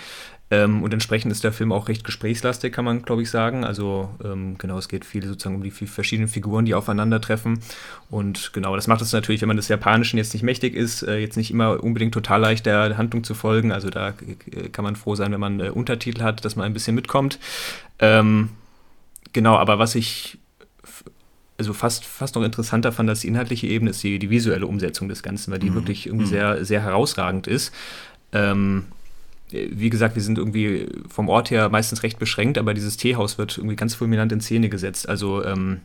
Ähm, 0.52 0.84
und 0.84 0.94
entsprechend 0.94 1.32
ist 1.32 1.44
der 1.44 1.52
Film 1.52 1.72
auch 1.72 1.88
recht 1.88 2.04
gesprächslastig, 2.04 2.72
kann 2.72 2.86
man, 2.86 3.02
glaube 3.02 3.24
ich, 3.24 3.32
sagen. 3.32 3.64
Also 3.64 4.10
ähm, 4.24 4.58
genau, 4.60 4.78
es 4.78 4.88
geht 4.88 5.04
viel 5.04 5.26
sozusagen 5.26 5.56
um 5.56 5.64
die 5.64 5.72
verschiedenen 5.72 6.28
Figuren, 6.28 6.66
die 6.66 6.76
aufeinandertreffen. 6.76 7.60
Und 8.12 8.54
genau, 8.54 8.76
das 8.76 8.88
macht 8.88 9.02
es 9.02 9.12
natürlich, 9.12 9.42
wenn 9.42 9.48
man 9.48 9.58
des 9.58 9.70
Japanischen 9.70 10.18
jetzt 10.18 10.34
nicht 10.34 10.44
mächtig 10.44 10.76
ist, 10.76 11.02
äh, 11.02 11.18
jetzt 11.18 11.36
nicht 11.36 11.50
immer 11.50 11.84
unbedingt 11.84 12.14
total 12.14 12.42
leicht 12.42 12.68
der 12.68 12.98
Handlung 12.98 13.24
zu 13.24 13.34
folgen. 13.34 13.72
Also 13.72 13.90
da 13.90 14.10
äh, 14.10 14.70
kann 14.70 14.84
man 14.84 14.96
froh 14.96 15.16
sein, 15.16 15.32
wenn 15.32 15.40
man 15.40 15.60
äh, 15.60 15.70
Untertitel 15.70 16.22
hat, 16.22 16.46
dass 16.46 16.56
man 16.56 16.68
ein 16.68 16.74
bisschen 16.74 16.94
mitkommt. 16.94 17.40
Ähm, 17.98 18.50
genau, 19.34 19.56
aber 19.56 19.80
was 19.80 19.96
ich 19.96 20.38
also 21.58 21.74
fast, 21.74 22.06
fast 22.06 22.36
noch 22.36 22.44
interessanter 22.44 22.92
fand 22.92 23.10
als 23.10 23.22
die 23.22 23.28
inhaltliche 23.30 23.68
Ebene, 23.68 23.92
ist 23.92 24.04
die, 24.04 24.20
die 24.20 24.30
visuelle 24.30 24.68
Umsetzung 24.68 25.08
des 25.08 25.24
Ganzen, 25.24 25.52
weil 25.52 25.60
die 25.60 25.70
mhm. 25.70 25.76
wirklich 25.76 26.06
irgendwie 26.06 26.26
mhm. 26.26 26.30
sehr, 26.30 26.66
sehr 26.66 26.82
herausragend 26.82 27.48
ist. 27.48 27.74
Ähm, 28.34 28.86
wie 29.52 29.90
gesagt, 29.90 30.16
wir 30.16 30.24
sind 30.24 30.38
irgendwie 30.38 30.88
vom 31.08 31.30
Ort 31.30 31.52
her 31.52 31.70
meistens 31.70 32.04
recht 32.04 32.20
beschränkt, 32.20 32.58
aber 32.58 32.74
dieses 32.74 32.98
Teehaus 32.98 33.38
wird 33.38 33.58
irgendwie 33.58 33.76
ganz 33.76 33.94
fulminant 33.96 34.32
in 34.32 34.42
Szene 34.42 34.70
gesetzt. 34.70 35.08
Also 35.08 35.44
ähm, 35.44 35.82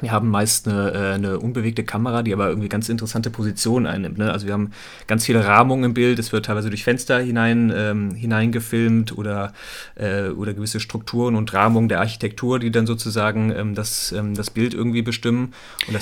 wir 0.00 0.12
haben 0.12 0.28
meist 0.28 0.68
eine, 0.68 0.92
äh, 0.92 1.14
eine, 1.14 1.38
unbewegte 1.38 1.82
Kamera, 1.82 2.22
die 2.22 2.34
aber 2.34 2.48
irgendwie 2.48 2.68
ganz 2.68 2.88
interessante 2.88 3.30
Positionen 3.30 3.86
einnimmt. 3.86 4.18
Ne? 4.18 4.30
Also 4.30 4.46
wir 4.46 4.52
haben 4.52 4.72
ganz 5.06 5.24
viele 5.24 5.44
Rahmungen 5.44 5.84
im 5.84 5.94
Bild, 5.94 6.18
es 6.18 6.32
wird 6.32 6.46
teilweise 6.46 6.68
durch 6.68 6.84
Fenster 6.84 7.18
hinein, 7.18 7.72
ähm, 7.74 8.10
hineingefilmt 8.10 9.16
oder, 9.16 9.54
äh, 9.94 10.28
oder 10.28 10.52
gewisse 10.52 10.80
Strukturen 10.80 11.34
und 11.34 11.52
Rahmungen 11.54 11.88
der 11.88 12.00
Architektur, 12.00 12.58
die 12.58 12.70
dann 12.70 12.86
sozusagen 12.86 13.50
ähm, 13.52 13.74
das, 13.74 14.12
ähm, 14.12 14.34
das 14.34 14.50
Bild 14.50 14.74
irgendwie 14.74 15.02
bestimmen. 15.02 15.54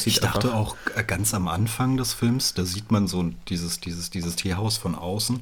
ich 0.05 0.19
dachte 0.19 0.55
auch 0.55 0.77
äh, 0.97 1.05
ganz 1.05 1.33
am 1.33 1.47
Anfang 1.47 1.97
des 1.97 2.15
Films, 2.15 2.55
da 2.55 2.65
sieht 2.65 2.91
man 2.91 3.07
so 3.07 3.31
dieses, 3.49 3.79
dieses, 3.79 4.11
dieses 4.11 4.35
Teehaus 4.35 4.77
von 4.77 4.97
außen 4.97 5.41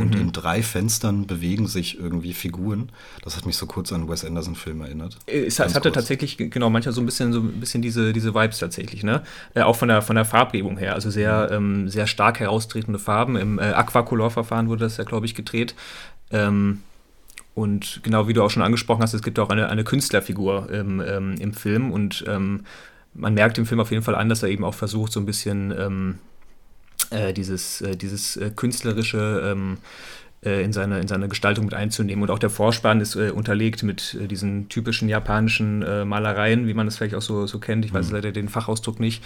und 0.00 0.14
mhm. 0.14 0.20
in 0.20 0.32
drei 0.32 0.62
Fenstern 0.62 1.26
bewegen 1.26 1.66
sich 1.66 1.98
irgendwie 1.98 2.32
Figuren. 2.32 2.90
Das 3.22 3.36
hat 3.36 3.46
mich 3.46 3.56
so 3.56 3.66
kurz 3.66 3.92
an 3.92 4.08
Wes 4.08 4.24
Anderson-Film 4.24 4.80
erinnert. 4.80 5.16
Äh, 5.26 5.44
es, 5.44 5.58
es 5.58 5.74
hatte 5.74 5.90
kurz. 5.90 5.94
tatsächlich, 5.94 6.36
genau, 6.36 6.70
manchmal 6.70 6.94
so 6.94 7.00
ein 7.00 7.06
bisschen, 7.06 7.32
so 7.32 7.40
ein 7.40 7.60
bisschen 7.60 7.82
diese, 7.82 8.12
diese 8.12 8.34
Vibes 8.34 8.58
tatsächlich, 8.58 9.02
ne? 9.02 9.22
Äh, 9.54 9.62
auch 9.62 9.76
von 9.76 9.88
der, 9.88 10.02
von 10.02 10.16
der 10.16 10.24
Farbgebung 10.24 10.78
her. 10.78 10.94
Also 10.94 11.10
sehr, 11.10 11.48
mhm. 11.50 11.82
ähm, 11.82 11.88
sehr 11.88 12.06
stark 12.06 12.40
heraustretende 12.40 12.98
Farben. 12.98 13.36
Im 13.36 13.58
äh, 13.58 13.62
Aquacolor-Verfahren 13.62 14.68
wurde 14.68 14.84
das 14.84 14.96
ja, 14.96 15.04
glaube 15.04 15.26
ich, 15.26 15.34
gedreht. 15.34 15.74
Ähm, 16.30 16.80
und 17.54 18.00
genau 18.02 18.28
wie 18.28 18.32
du 18.32 18.42
auch 18.42 18.50
schon 18.50 18.62
angesprochen 18.62 19.02
hast, 19.02 19.12
es 19.12 19.22
gibt 19.22 19.38
auch 19.38 19.50
eine, 19.50 19.68
eine 19.68 19.84
Künstlerfigur 19.84 20.70
im, 20.70 21.00
ähm, 21.00 21.34
im 21.38 21.52
Film 21.52 21.90
und 21.90 22.24
ähm, 22.26 22.64
man 23.12 23.34
merkt 23.34 23.58
im 23.58 23.66
Film 23.66 23.80
auf 23.80 23.90
jeden 23.90 24.02
Fall 24.04 24.14
an, 24.14 24.28
dass 24.28 24.42
er 24.42 24.48
eben 24.48 24.64
auch 24.64 24.74
versucht, 24.74 25.12
so 25.12 25.20
ein 25.20 25.26
bisschen 25.26 25.74
ähm, 25.76 26.18
äh, 27.10 27.32
dieses, 27.32 27.80
äh, 27.80 27.96
dieses 27.96 28.36
äh, 28.36 28.50
künstlerische 28.54 29.42
ähm, 29.52 29.78
äh, 30.44 30.62
in, 30.62 30.72
seine, 30.72 31.00
in 31.00 31.08
seine 31.08 31.28
Gestaltung 31.28 31.66
mit 31.66 31.74
einzunehmen. 31.74 32.22
Und 32.22 32.30
auch 32.30 32.38
der 32.38 32.50
Vorspann 32.50 33.00
ist 33.00 33.16
äh, 33.16 33.30
unterlegt 33.30 33.82
mit 33.82 34.16
äh, 34.20 34.26
diesen 34.26 34.68
typischen 34.68 35.08
japanischen 35.08 35.80
Malereien, 36.08 36.66
wie 36.66 36.74
man 36.74 36.86
es 36.86 36.96
vielleicht 36.96 37.14
auch 37.14 37.22
so, 37.22 37.46
so 37.46 37.58
kennt. 37.58 37.84
Ich 37.84 37.92
weiß 37.92 38.08
mhm. 38.08 38.14
leider 38.14 38.32
den 38.32 38.48
Fachausdruck 38.48 39.00
nicht. 39.00 39.22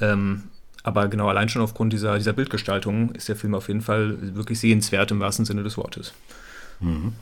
Ähm, 0.00 0.44
aber 0.82 1.08
genau 1.08 1.28
allein 1.28 1.48
schon 1.48 1.62
aufgrund 1.62 1.92
dieser, 1.92 2.18
dieser 2.18 2.34
Bildgestaltung 2.34 3.12
ist 3.12 3.28
der 3.28 3.36
Film 3.36 3.54
auf 3.54 3.68
jeden 3.68 3.80
Fall 3.80 4.34
wirklich 4.34 4.60
sehenswert 4.60 5.10
im 5.10 5.20
wahrsten 5.20 5.46
Sinne 5.46 5.62
des 5.62 5.78
Wortes. 5.78 6.12
Mhm. 6.80 7.14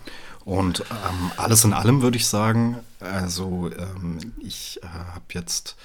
Und 0.44 0.80
ähm, 0.80 1.30
alles 1.36 1.64
in 1.64 1.72
allem 1.72 2.02
würde 2.02 2.16
ich 2.16 2.26
sagen, 2.26 2.80
also 2.98 3.70
ähm, 3.78 4.18
ich 4.40 4.80
äh, 4.82 4.86
habe 4.86 5.24
jetzt 5.32 5.76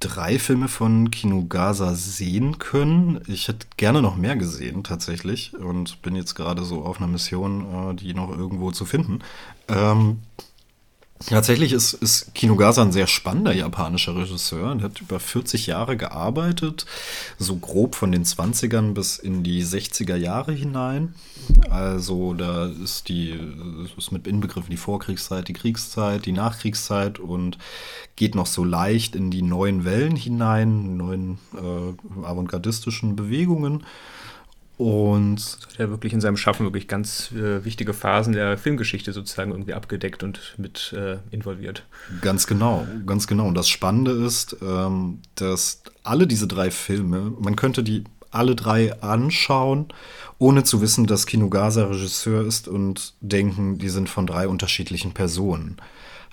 drei 0.00 0.38
Filme 0.38 0.68
von 0.68 1.10
Kinugasa 1.10 1.94
sehen 1.94 2.58
können. 2.58 3.20
Ich 3.28 3.48
hätte 3.48 3.66
gerne 3.76 4.02
noch 4.02 4.16
mehr 4.16 4.34
gesehen, 4.34 4.82
tatsächlich. 4.82 5.54
Und 5.54 6.02
bin 6.02 6.16
jetzt 6.16 6.34
gerade 6.34 6.64
so 6.64 6.82
auf 6.82 6.98
einer 6.98 7.06
Mission, 7.06 7.90
äh, 7.90 7.94
die 7.94 8.14
noch 8.14 8.30
irgendwo 8.30 8.72
zu 8.72 8.86
finden. 8.86 9.20
Ähm, 9.68 10.20
Tatsächlich 11.26 11.72
ist, 11.72 11.92
ist 11.92 12.34
Kinugasa 12.34 12.80
ein 12.80 12.92
sehr 12.92 13.06
spannender 13.06 13.52
japanischer 13.52 14.16
Regisseur. 14.16 14.74
Er 14.76 14.82
hat 14.82 15.02
über 15.02 15.20
40 15.20 15.66
Jahre 15.66 15.98
gearbeitet, 15.98 16.86
so 17.38 17.56
grob 17.56 17.94
von 17.94 18.10
den 18.10 18.24
20ern 18.24 18.94
bis 18.94 19.18
in 19.18 19.42
die 19.42 19.62
60er 19.62 20.16
Jahre 20.16 20.52
hinein. 20.52 21.14
Also 21.68 22.32
da 22.32 22.66
ist 22.66 23.08
die 23.10 23.38
ist 23.98 24.12
mit 24.12 24.26
inbegriffen 24.26 24.70
die 24.70 24.78
Vorkriegszeit, 24.78 25.46
die 25.48 25.52
Kriegszeit, 25.52 26.24
die 26.24 26.32
Nachkriegszeit 26.32 27.18
und 27.18 27.58
geht 28.16 28.34
noch 28.34 28.46
so 28.46 28.64
leicht 28.64 29.14
in 29.14 29.30
die 29.30 29.42
neuen 29.42 29.84
Wellen 29.84 30.16
hinein, 30.16 30.96
neuen 30.96 31.38
äh, 31.54 32.26
avantgardistischen 32.26 33.14
Bewegungen. 33.14 33.84
Und 34.80 35.58
hat 35.68 35.78
er 35.78 35.90
wirklich 35.90 36.14
in 36.14 36.22
seinem 36.22 36.38
Schaffen 36.38 36.64
wirklich 36.64 36.88
ganz 36.88 37.30
äh, 37.32 37.62
wichtige 37.66 37.92
Phasen 37.92 38.32
der 38.32 38.56
Filmgeschichte 38.56 39.12
sozusagen 39.12 39.50
irgendwie 39.50 39.74
abgedeckt 39.74 40.22
und 40.22 40.54
mit 40.56 40.94
äh, 40.96 41.18
involviert. 41.30 41.84
Ganz 42.22 42.46
genau, 42.46 42.86
ganz 43.04 43.26
genau. 43.26 43.46
Und 43.48 43.56
das 43.56 43.68
Spannende 43.68 44.12
ist, 44.12 44.56
ähm, 44.62 45.18
dass 45.34 45.82
alle 46.02 46.26
diese 46.26 46.46
drei 46.46 46.70
Filme, 46.70 47.30
man 47.38 47.56
könnte 47.56 47.82
die 47.82 48.04
alle 48.30 48.56
drei 48.56 48.98
anschauen, 49.02 49.88
ohne 50.38 50.64
zu 50.64 50.80
wissen, 50.80 51.06
dass 51.06 51.26
Kinugasa 51.26 51.84
Regisseur 51.84 52.46
ist 52.46 52.66
und 52.66 53.12
denken, 53.20 53.76
die 53.76 53.90
sind 53.90 54.08
von 54.08 54.26
drei 54.26 54.48
unterschiedlichen 54.48 55.12
Personen. 55.12 55.76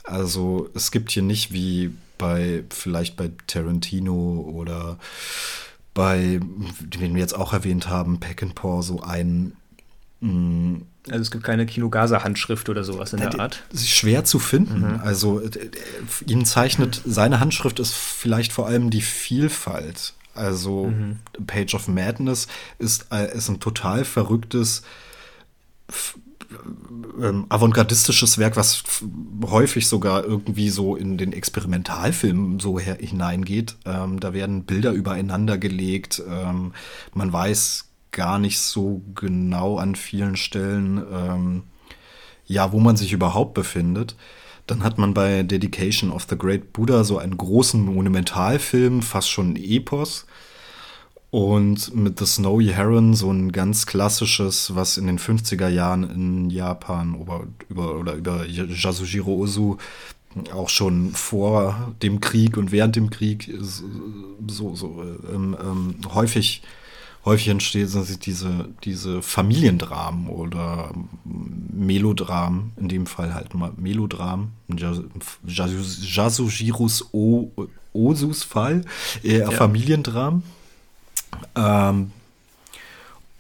Also 0.06 0.70
es 0.74 0.92
gibt 0.92 1.12
hier 1.12 1.24
nicht 1.24 1.52
wie 1.52 1.92
bei, 2.18 2.64
vielleicht 2.70 3.18
bei 3.18 3.30
Tarantino 3.46 4.40
oder 4.40 5.00
bei, 5.98 6.40
den 6.80 7.16
wir 7.16 7.22
jetzt 7.22 7.36
auch 7.36 7.54
erwähnt 7.54 7.90
haben, 7.90 8.20
Peck 8.20 8.44
and 8.44 8.54
Paw, 8.54 8.84
so 8.84 9.02
ein. 9.02 9.54
Mh, 10.20 10.32
mm, 10.32 10.86
also 11.10 11.22
es 11.22 11.32
gibt 11.32 11.44
keine 11.44 11.66
Kino-Gaza-Handschrift 11.66 12.70
oder 12.70 12.84
sowas 12.84 13.14
in 13.14 13.20
der 13.20 13.40
Art. 13.40 13.64
Das 13.72 13.82
ist 13.82 13.90
schwer 13.90 14.24
zu 14.24 14.38
finden. 14.38 14.82
Mhm. 14.82 15.00
Also 15.02 15.42
ihn 16.28 16.46
zeichnet, 16.46 17.02
seine 17.06 17.40
Handschrift 17.40 17.80
ist 17.80 17.94
vielleicht 17.94 18.52
vor 18.52 18.68
allem 18.68 18.90
die 18.90 19.02
Vielfalt. 19.02 20.14
Also 20.36 20.88
mhm. 20.88 21.20
Page 21.48 21.74
of 21.74 21.88
Madness 21.88 22.48
ist, 22.78 23.08
äh, 23.12 23.36
ist 23.36 23.50
ein 23.50 23.60
total 23.60 24.06
verrücktes 24.06 24.84
ähm, 27.22 27.46
avantgardistisches 27.50 28.38
Werk, 28.38 28.56
was 28.56 28.84
häufig 29.46 29.88
sogar 29.88 30.24
irgendwie 30.24 30.70
so 30.70 30.96
in 30.96 31.18
den 31.18 31.34
Experimentalfilmen 31.34 32.60
so 32.60 32.80
hineingeht. 32.80 33.76
Ähm, 33.86 34.20
da 34.20 34.34
werden 34.34 34.64
Bilder 34.64 34.92
übereinander 34.92 35.58
gelegt. 35.58 36.22
Ähm, 36.30 36.74
man 37.14 37.34
weiß 37.34 37.90
gar 38.12 38.40
nicht 38.40 38.60
so 38.60 39.02
genau 39.16 39.78
an 39.78 39.96
vielen 39.96 40.36
Stellen, 40.36 41.04
ähm, 41.12 41.64
ja, 42.46 42.72
wo 42.72 42.80
man 42.80 42.98
sich 42.98 43.14
überhaupt 43.14 43.54
befindet. 43.54 44.16
Dann 44.68 44.84
hat 44.84 44.98
man 44.98 45.14
bei 45.14 45.44
Dedication 45.44 46.12
of 46.12 46.28
the 46.30 46.38
Great 46.38 46.74
Buddha 46.74 47.04
so 47.04 47.18
einen 47.18 47.38
großen 47.38 47.84
Monumentalfilm, 47.84 49.02
fast 49.02 49.30
schon 49.30 49.54
ein 49.54 49.56
Epos. 49.56 50.27
Und 51.30 51.94
mit 51.94 52.20
The 52.20 52.26
Snowy 52.26 52.68
Heron 52.68 53.14
so 53.14 53.30
ein 53.30 53.52
ganz 53.52 53.86
klassisches, 53.86 54.74
was 54.76 54.98
in 54.98 55.08
den 55.08 55.20
50er 55.20 55.68
Jahren 55.68 56.10
in 56.10 56.50
Japan 56.50 57.20
über, 57.20 57.46
über, 57.68 58.00
oder 58.00 58.14
über 58.14 58.46
Yasujiro 58.46 59.34
Ozu 59.34 59.78
auch 60.54 60.70
schon 60.70 61.12
vor 61.14 61.94
dem 62.02 62.22
Krieg 62.22 62.58
und 62.58 62.72
während 62.72 62.96
dem 62.96 63.10
Krieg 63.10 63.52
so, 63.60 64.76
so 64.76 65.04
ähm, 65.34 65.58
ähm, 65.60 65.96
häufig, 66.14 66.62
häufig 67.26 67.48
entsteht, 67.50 67.90
sind 67.90 68.26
diese, 68.26 68.70
diese 68.84 69.22
Familiendramen 69.22 70.28
oder 70.28 70.92
Melodramen, 71.24 72.74
in 72.78 72.88
dem 72.88 73.06
Fall 73.06 73.34
halt 73.34 73.54
mal 73.54 73.72
Melodram, 73.78 74.52
Yasujiros 75.46 77.10
Ozus 77.94 78.44
Fall, 78.44 78.84
eher 79.24 79.50
ja. 79.50 79.52
Familiendramen. 79.52 80.44
Ähm, 81.56 82.12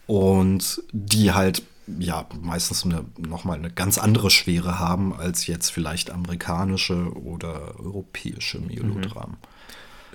und 0.07 0.81
die 0.91 1.33
halt 1.33 1.63
ja 1.99 2.25
meistens 2.41 2.83
eine, 2.83 3.05
nochmal 3.17 3.57
eine 3.57 3.69
ganz 3.69 3.97
andere 3.97 4.29
Schwere 4.29 4.79
haben 4.79 5.13
als 5.17 5.47
jetzt 5.47 5.69
vielleicht 5.69 6.11
amerikanische 6.11 7.11
oder 7.13 7.79
europäische 7.79 8.59
Melodramen. 8.59 9.37
Mhm. 9.41 9.47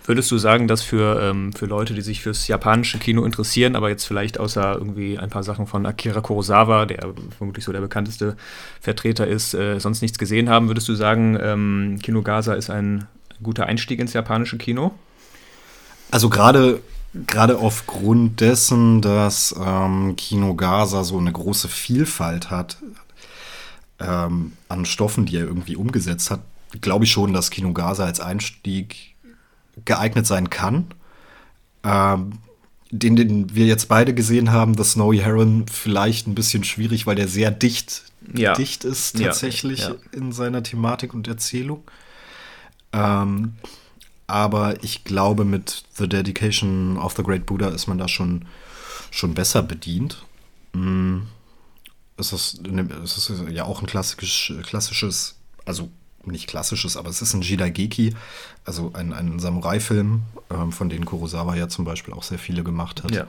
Würdest 0.04 0.30
du 0.32 0.38
sagen, 0.38 0.66
dass 0.66 0.82
für, 0.82 1.20
ähm, 1.22 1.52
für 1.52 1.66
Leute, 1.66 1.94
die 1.94 2.00
sich 2.00 2.22
fürs 2.22 2.48
japanische 2.48 2.98
Kino 2.98 3.24
interessieren, 3.24 3.76
aber 3.76 3.88
jetzt 3.88 4.04
vielleicht 4.04 4.40
außer 4.40 4.74
irgendwie 4.74 5.16
ein 5.16 5.30
paar 5.30 5.44
Sachen 5.44 5.68
von 5.68 5.86
Akira 5.86 6.20
Kurosawa, 6.20 6.86
der 6.86 7.14
vermutlich 7.36 7.64
so 7.64 7.70
der 7.70 7.80
bekannteste 7.80 8.36
Vertreter 8.80 9.28
ist, 9.28 9.54
äh, 9.54 9.78
sonst 9.78 10.02
nichts 10.02 10.18
gesehen 10.18 10.48
haben, 10.48 10.66
würdest 10.66 10.88
du 10.88 10.94
sagen, 10.94 11.38
ähm, 11.40 11.98
Kino 12.02 12.22
Gaza 12.22 12.54
ist 12.54 12.68
ein 12.68 13.06
guter 13.44 13.66
Einstieg 13.66 14.00
ins 14.00 14.12
japanische 14.12 14.58
Kino? 14.58 14.92
Also 16.10 16.28
gerade 16.28 16.80
gerade 17.14 17.58
aufgrund 17.58 18.40
dessen, 18.40 19.02
dass 19.02 19.54
ähm, 19.58 20.16
Kino 20.16 20.54
Gaza 20.54 21.04
so 21.04 21.18
eine 21.18 21.32
große 21.32 21.68
Vielfalt 21.68 22.50
hat 22.50 22.78
ähm, 24.00 24.52
an 24.68 24.84
Stoffen, 24.84 25.26
die 25.26 25.36
er 25.36 25.44
irgendwie 25.44 25.76
umgesetzt 25.76 26.30
hat, 26.30 26.40
glaube 26.80 27.04
ich 27.04 27.12
schon, 27.12 27.32
dass 27.32 27.50
Kino 27.50 27.72
Gaza 27.72 28.04
als 28.04 28.20
Einstieg 28.20 29.14
geeignet 29.84 30.26
sein 30.26 30.50
kann. 30.50 30.86
Ähm, 31.84 32.38
den, 32.90 33.16
den 33.16 33.54
wir 33.54 33.64
jetzt 33.64 33.88
beide 33.88 34.12
gesehen 34.12 34.52
haben, 34.52 34.76
The 34.76 34.84
Snowy 34.84 35.18
Heron, 35.18 35.66
vielleicht 35.66 36.26
ein 36.26 36.34
bisschen 36.34 36.62
schwierig, 36.62 37.06
weil 37.06 37.16
der 37.16 37.26
sehr 37.26 37.50
dicht, 37.50 38.04
ja. 38.34 38.52
dicht 38.52 38.84
ist 38.84 39.18
tatsächlich 39.18 39.80
ja, 39.80 39.90
ja. 39.90 39.94
in 40.12 40.32
seiner 40.32 40.62
Thematik 40.62 41.14
und 41.14 41.26
Erzählung. 41.26 41.84
Ähm, 42.92 43.54
aber 44.32 44.82
ich 44.82 45.04
glaube, 45.04 45.44
mit 45.44 45.84
The 45.94 46.08
Dedication 46.08 46.96
of 46.96 47.14
the 47.14 47.22
Great 47.22 47.44
Buddha 47.44 47.68
ist 47.68 47.86
man 47.86 47.98
da 47.98 48.08
schon, 48.08 48.46
schon 49.10 49.34
besser 49.34 49.62
bedient. 49.62 50.24
Mm. 50.72 51.18
Es 52.16 52.32
ist, 52.32 52.66
es 52.66 53.30
ist 53.30 53.42
ja 53.50 53.64
auch 53.64 53.82
ein 53.82 53.86
klassisch, 53.86 54.52
klassisches, 54.62 55.36
also 55.64 55.90
nicht 56.24 56.46
klassisches, 56.46 56.96
aber 56.96 57.10
es 57.10 57.20
ist 57.20 57.34
ein 57.34 57.42
Jidaigeki, 57.42 58.14
also 58.64 58.92
ein, 58.94 59.12
ein 59.12 59.38
Samurai-Film, 59.38 60.22
ähm, 60.50 60.72
von 60.72 60.88
denen 60.88 61.04
Kurosawa 61.04 61.56
ja 61.56 61.68
zum 61.68 61.84
Beispiel 61.84 62.14
auch 62.14 62.22
sehr 62.22 62.38
viele 62.38 62.62
gemacht 62.62 63.02
hat. 63.02 63.10
Ja. 63.12 63.26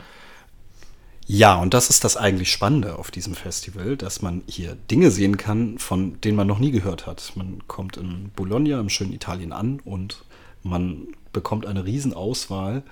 Ja, 1.26 1.56
und 1.56 1.74
das 1.74 1.90
ist 1.90 2.04
das 2.04 2.18
eigentlich 2.18 2.52
Spannende 2.52 2.98
auf 2.98 3.10
diesem 3.10 3.34
Festival, 3.34 3.96
dass 3.96 4.22
man 4.22 4.42
hier 4.46 4.78
Dinge 4.92 5.10
sehen 5.10 5.38
kann, 5.38 5.80
von 5.80 6.20
denen 6.22 6.36
man 6.36 6.48
noch 6.48 6.60
nie 6.60 6.72
gehört 6.72 7.08
hat. 7.08 7.32
Man 7.36 7.66
kommt 7.68 7.96
in 7.96 8.30
Bologna 8.36 8.80
im 8.80 8.90
schönen 8.90 9.14
Italien 9.14 9.54
an 9.54 9.80
und 9.86 10.26
man 10.64 11.08
bekommt 11.32 11.66
eine 11.66 11.86
Riesenauswahl 11.86 12.84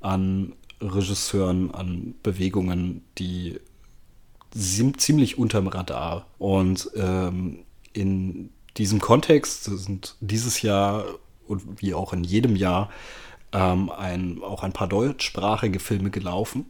an 0.00 0.52
Regisseuren, 0.80 1.70
an 1.72 2.14
Bewegungen, 2.22 3.02
die 3.18 3.58
sind 4.54 5.00
ziemlich 5.00 5.38
unterm 5.38 5.68
Radar. 5.68 6.26
Und 6.38 6.90
ähm, 6.96 7.60
in 7.92 8.50
diesem 8.76 9.00
Kontext 9.00 9.64
sind 9.64 10.16
dieses 10.20 10.62
Jahr 10.62 11.04
und 11.46 11.80
wie 11.80 11.94
auch 11.94 12.12
in 12.12 12.24
jedem 12.24 12.56
Jahr 12.56 12.90
ähm, 13.52 13.90
ein, 13.90 14.42
auch 14.42 14.62
ein 14.62 14.72
paar 14.72 14.88
deutschsprachige 14.88 15.78
Filme 15.78 16.10
gelaufen. 16.10 16.66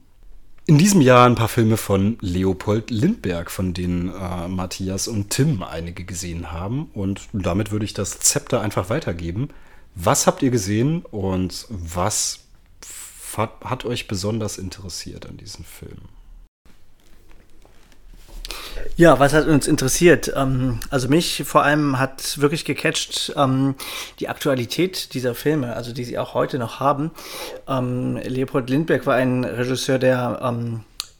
In 0.68 0.78
diesem 0.78 1.00
Jahr 1.00 1.26
ein 1.26 1.36
paar 1.36 1.48
Filme 1.48 1.76
von 1.76 2.18
Leopold 2.20 2.90
Lindberg, 2.90 3.52
von 3.52 3.72
denen 3.72 4.12
äh, 4.12 4.48
Matthias 4.48 5.06
und 5.06 5.30
Tim 5.30 5.62
einige 5.62 6.04
gesehen 6.04 6.50
haben. 6.50 6.90
Und 6.92 7.28
damit 7.32 7.70
würde 7.70 7.84
ich 7.84 7.94
das 7.94 8.18
Zepter 8.18 8.60
einfach 8.60 8.90
weitergeben. 8.90 9.48
Was 9.98 10.26
habt 10.26 10.42
ihr 10.42 10.50
gesehen 10.50 11.04
und 11.10 11.66
was 11.70 12.40
hat, 13.36 13.84
euch 13.86 14.06
besonders 14.06 14.58
interessiert 14.58 15.26
an 15.26 15.38
diesem 15.38 15.64
Film? 15.64 15.98
Ja, 18.96 19.18
was 19.18 19.32
hat 19.32 19.46
uns 19.46 19.66
interessiert? 19.66 20.32
Ähm, 20.36 20.80
also 20.90 21.08
mich 21.08 21.44
vor 21.46 21.64
allem 21.64 21.98
hat 21.98 22.40
wirklich 22.40 22.66
gecatcht 22.66 23.32
ähm, 23.36 23.74
die 24.20 24.28
Aktualität 24.28 25.14
dieser 25.14 25.34
Filme, 25.34 25.74
also 25.74 25.92
die 25.92 26.04
sie 26.04 26.18
auch 26.18 26.34
heute 26.34 26.58
noch 26.58 26.78
haben. 26.78 27.10
Ähm, 27.66 28.16
Leopold 28.16 28.68
Lindbergh 28.68 29.06
war 29.06 29.16
ein 29.16 29.44
Regisseur, 29.44 29.98
der 29.98 30.54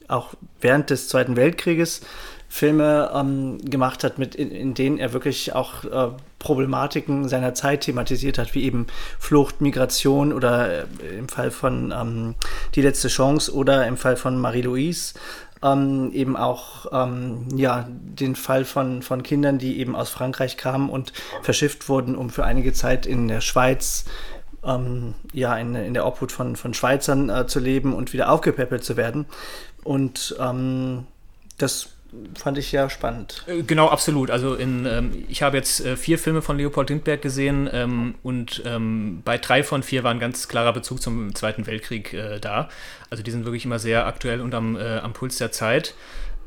auch 0.07 0.33
während 0.61 0.91
des 0.91 1.09
Zweiten 1.09 1.35
Weltkrieges 1.35 2.01
Filme 2.47 3.57
gemacht 3.63 4.03
hat, 4.03 4.17
in, 4.19 4.73
denen 4.73 4.99
er 4.99 5.11
wirklich 5.13 5.53
auch 5.53 5.83
äh, 5.83 6.11
Problematiken 6.39 7.27
seiner 7.27 7.53
Zeit 7.53 7.81
thematisiert 7.81 8.37
hat, 8.37 8.53
wie 8.53 8.63
eben 8.63 8.87
Flucht, 9.19 9.61
Migration 9.61 10.33
oder 10.33 10.83
äh, 10.83 11.17
im 11.17 11.29
Fall 11.29 11.51
von 11.51 11.91
ähm, 11.91 12.35
Die 12.75 12.81
letzte 12.81 13.07
Chance 13.07 13.53
oder 13.53 13.87
im 13.87 13.97
Fall 13.97 14.17
von 14.17 14.39
Marie-Louise. 14.39 15.15
Ähm, 15.63 16.11
eben 16.13 16.37
auch 16.37 16.85
ähm, 16.91 17.47
ja, 17.55 17.87
den 17.89 18.35
Fall 18.35 18.63
von, 18.63 19.01
von 19.01 19.23
Kindern, 19.23 19.57
die 19.57 19.79
eben 19.79 19.95
aus 19.95 20.11
Frankreich 20.11 20.55
kamen 20.55 20.89
und 20.89 21.13
verschifft 21.41 21.89
wurden, 21.89 22.15
um 22.15 22.29
für 22.29 22.45
einige 22.45 22.73
Zeit 22.73 23.07
in 23.07 23.27
der 23.27 23.41
Schweiz 23.41 24.05
ähm, 24.63 25.15
ja, 25.33 25.57
in, 25.57 25.73
in 25.73 25.95
der 25.95 26.05
Obhut 26.05 26.31
von, 26.31 26.55
von 26.55 26.75
Schweizern 26.75 27.29
äh, 27.29 27.47
zu 27.47 27.59
leben 27.59 27.93
und 27.93 28.13
wieder 28.13 28.29
aufgepäppelt 28.29 28.83
zu 28.83 28.97
werden. 28.97 29.25
Und 29.83 30.35
ähm, 30.39 31.07
das 31.57 31.96
fand 32.35 32.57
ich 32.57 32.71
ja 32.71 32.89
spannend. 32.89 33.43
Äh, 33.47 33.63
genau, 33.63 33.87
absolut. 33.87 34.31
Also 34.31 34.55
in, 34.55 34.85
ähm, 34.85 35.25
ich 35.27 35.41
habe 35.41 35.57
jetzt 35.57 35.85
äh, 35.85 35.97
vier 35.97 36.17
Filme 36.17 36.41
von 36.41 36.57
Leopold 36.57 36.89
Lindbergh 36.89 37.21
gesehen 37.21 37.69
ähm, 37.71 38.15
und 38.23 38.61
ähm, 38.65 39.21
bei 39.25 39.37
drei 39.37 39.63
von 39.63 39.83
vier 39.83 40.03
war 40.03 40.11
ein 40.11 40.19
ganz 40.19 40.47
klarer 40.47 40.73
Bezug 40.73 41.01
zum 41.01 41.35
Zweiten 41.35 41.67
Weltkrieg 41.67 42.13
äh, 42.13 42.39
da. 42.39 42.69
Also 43.09 43.23
die 43.23 43.31
sind 43.31 43.45
wirklich 43.45 43.65
immer 43.65 43.79
sehr 43.79 44.05
aktuell 44.05 44.41
und 44.41 44.53
am, 44.53 44.75
äh, 44.75 44.97
am 44.99 45.13
Puls 45.13 45.37
der 45.37 45.51
Zeit. 45.51 45.95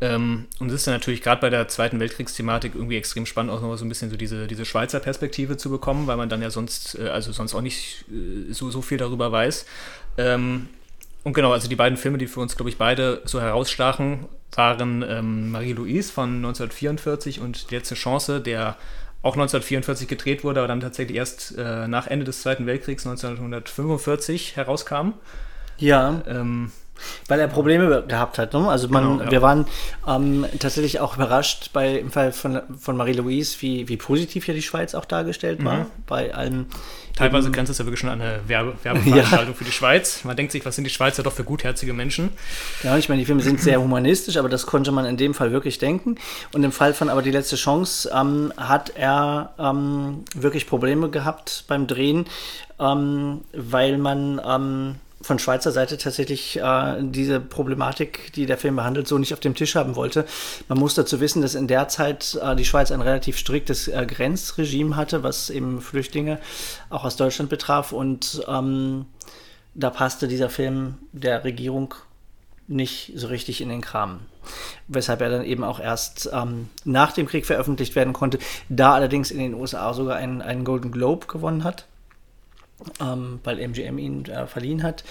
Ähm, 0.03 0.47
und 0.59 0.69
es 0.69 0.75
ist 0.75 0.87
dann 0.87 0.95
natürlich 0.95 1.23
gerade 1.23 1.41
bei 1.41 1.51
der 1.51 1.69
Zweiten 1.69 2.01
Weltkriegsthematik 2.01 2.75
irgendwie 2.75 2.97
extrem 2.97 3.27
spannend, 3.27 3.53
auch 3.53 3.61
noch 3.61 3.77
so 3.77 3.85
ein 3.85 3.89
bisschen 3.89 4.11
so 4.11 4.17
diese, 4.17 4.47
diese 4.47 4.65
Schweizer 4.65 4.99
Perspektive 4.99 5.59
zu 5.59 5.69
bekommen, 5.69 6.07
weil 6.07 6.17
man 6.17 6.31
dann 6.31 6.41
ja 6.41 6.51
sonst, 6.51 6.99
äh, 6.99 7.09
also 7.09 7.33
sonst 7.33 7.55
auch 7.55 7.61
nicht 7.61 8.07
äh, 8.09 8.53
so, 8.53 8.71
so 8.71 8.81
viel 8.81 8.99
darüber 8.99 9.31
weiß. 9.31 9.67
Ähm, 10.17 10.69
und 11.23 11.35
genau, 11.35 11.53
also 11.53 11.69
die 11.69 11.77
beiden 11.77 11.99
Filme, 11.99 12.17
die 12.17 12.27
für 12.27 12.41
uns, 12.41 12.57
glaube 12.57 12.71
ich, 12.71 12.79
beide 12.79 13.21
so 13.25 13.43
herausstachen, 13.43 14.27
waren 14.53 15.05
ähm, 15.09 15.51
Marie-Louise 15.51 16.13
von 16.13 16.37
1944 16.37 17.41
und 17.41 17.71
Die 17.71 17.75
letzte 17.77 17.95
Chance, 17.95 18.41
der 18.41 18.77
auch 19.23 19.35
1944 19.35 20.09
gedreht 20.09 20.45
wurde, 20.45 20.61
aber 20.61 20.69
dann 20.69 20.81
tatsächlich 20.81 21.17
erst 21.17 21.57
äh, 21.59 21.87
nach 21.87 22.07
Ende 22.07 22.25
des 22.25 22.43
Zweiten 22.43 22.67
Weltkriegs 22.67 23.07
1945 23.07 24.57
herauskam. 24.57 25.13
Ja. 25.79 26.23
Ähm, 26.27 26.73
Weil 27.29 27.41
er 27.41 27.49
Probleme 27.49 28.05
gehabt 28.07 28.39
hat. 28.39 28.53
Ne? 28.53 28.69
Also 28.69 28.89
man, 28.89 29.05
Genau, 29.05 29.25
ja. 29.25 29.31
wir 29.31 29.43
waren 29.43 29.67
ähm, 30.07 30.47
tatsächlich 30.59 31.01
auch 31.01 31.17
überrascht 31.17 31.71
bei 31.73 31.99
im 31.99 32.11
Fall 32.11 32.33
von, 32.33 32.61
von 32.79 32.97
Marie-Louise, 32.97 33.57
wie, 33.61 33.89
wie 33.89 33.97
positiv 33.97 34.47
ja 34.49 34.55
die 34.55 34.63
Schweiz 34.63 34.95
auch 34.95 35.05
dargestellt 35.05 35.65
war. 35.65 35.87
Bei 36.07 36.35
allem 36.35 36.67
Teilweise 37.17 37.51
grenzt 37.51 37.71
es 37.71 37.79
ja 37.79 37.85
wirklich 37.85 38.01
schon 38.01 38.09
an 38.09 38.21
eine 38.21 38.41
Werbe 38.47 38.75
Werbeveranstaltung 38.83 39.55
für 39.55 39.65
die 39.65 39.73
Schweiz. 39.73 40.25
Man 40.25 40.37
denkt 40.37 40.53
sich, 40.53 40.65
was 40.65 40.77
sind 40.77 40.85
die 40.85 40.91
Schweizer 40.91 41.23
doch 41.23 41.33
für 41.33 41.45
gutherzige 41.45 41.93
Menschen? 41.93 42.31
Ja, 42.83 42.97
ich 42.97 43.09
meine, 43.09 43.21
die 43.21 43.27
Filme 43.27 43.43
sind 43.43 43.61
sehr 43.61 43.81
humanistisch, 43.81 44.37
aber 44.37 44.49
das 44.49 44.67
konnte 44.67 44.93
man 44.93 45.05
in 45.05 45.17
dem 45.17 45.35
Fall 45.35 45.53
wirklich 45.53 45.79
denken. 45.79 46.17
Und 46.53 46.65
im 46.65 46.73
Fall 46.73 46.95
von 46.95 47.09
aber 47.09 47.23
die 47.23 47.31
letzte 47.31 47.57
Chance 47.57 48.11
ähm, 48.15 48.53
hat 48.57 48.93
er 48.97 49.53
ähm, 49.59 50.25
wirklich 50.35 50.67
Probleme 50.67 51.11
gehabt 51.11 51.65
beim 51.69 51.87
Drehen, 51.87 52.27
ähm, 52.79 53.43
weil 53.53 53.99
man 53.99 54.41
ähm, 54.47 54.95
von 55.23 55.39
Schweizer 55.39 55.71
Seite 55.71 55.99
tatsächlich 55.99 56.59
äh, 56.59 56.97
diese 57.01 57.41
Problematik, 57.41 58.33
die 58.35 58.47
der 58.47 58.57
Film 58.57 58.77
behandelt, 58.77 59.07
so 59.07 59.19
nicht 59.19 59.35
auf 59.35 59.41
dem 59.41 59.55
Tisch 59.55 59.75
haben 59.75 59.95
wollte. 59.97 60.25
Man 60.69 60.79
muss 60.79 60.95
dazu 60.95 61.21
wissen, 61.21 61.43
dass 61.43 61.55
in 61.55 61.67
der 61.67 61.89
Zeit 61.89 62.39
äh, 62.43 62.57
die 62.57 62.65
Schweiz 62.65 62.91
ein 62.91 63.03
relativ 63.03 63.37
striktes 63.37 63.89
äh, 63.89 64.07
Grenzregime 64.07 64.97
hatte, 64.97 65.23
was 65.23 65.51
eben 65.51 65.81
Flüchtlinge 65.83 66.39
auch 66.89 67.05
aus 67.05 67.17
Deutschland 67.17 67.51
betraf. 67.51 67.93
Und 67.93 68.43
ähm, 68.49 69.07
da 69.75 69.91
passte 69.91 70.27
dieser 70.27 70.49
Film 70.49 70.99
der 71.13 71.45
Regierung 71.45 71.95
nicht 72.67 73.13
so 73.15 73.27
richtig 73.27 73.61
in 73.61 73.69
den 73.69 73.81
Kram. 73.81 74.21
Weshalb 74.89 75.21
er 75.21 75.29
dann 75.29 75.45
eben 75.45 75.65
auch 75.65 75.81
erst 75.81 76.31
ähm, 76.33 76.71
nach 76.85 77.13
dem 77.13 77.27
Krieg 77.27 77.45
veröffentlicht 77.45 77.95
werden 77.95 78.13
konnte, 78.13 78.39
da 78.69 78.95
allerdings 78.95 79.31
in 79.31 79.39
den 79.39 79.55
USA 79.55 79.93
sogar 79.93 80.17
einen, 80.17 80.41
einen 80.41 80.65
Golden 80.65 80.93
Globe 80.93 81.27
gewonnen 81.27 81.65
hat, 81.65 81.87
ähm, 83.01 83.41
weil 83.45 83.59
MGM 83.59 83.99
ihn 83.99 84.25
äh, 84.27 84.47
verliehen 84.47 84.83
hat. 84.83 85.05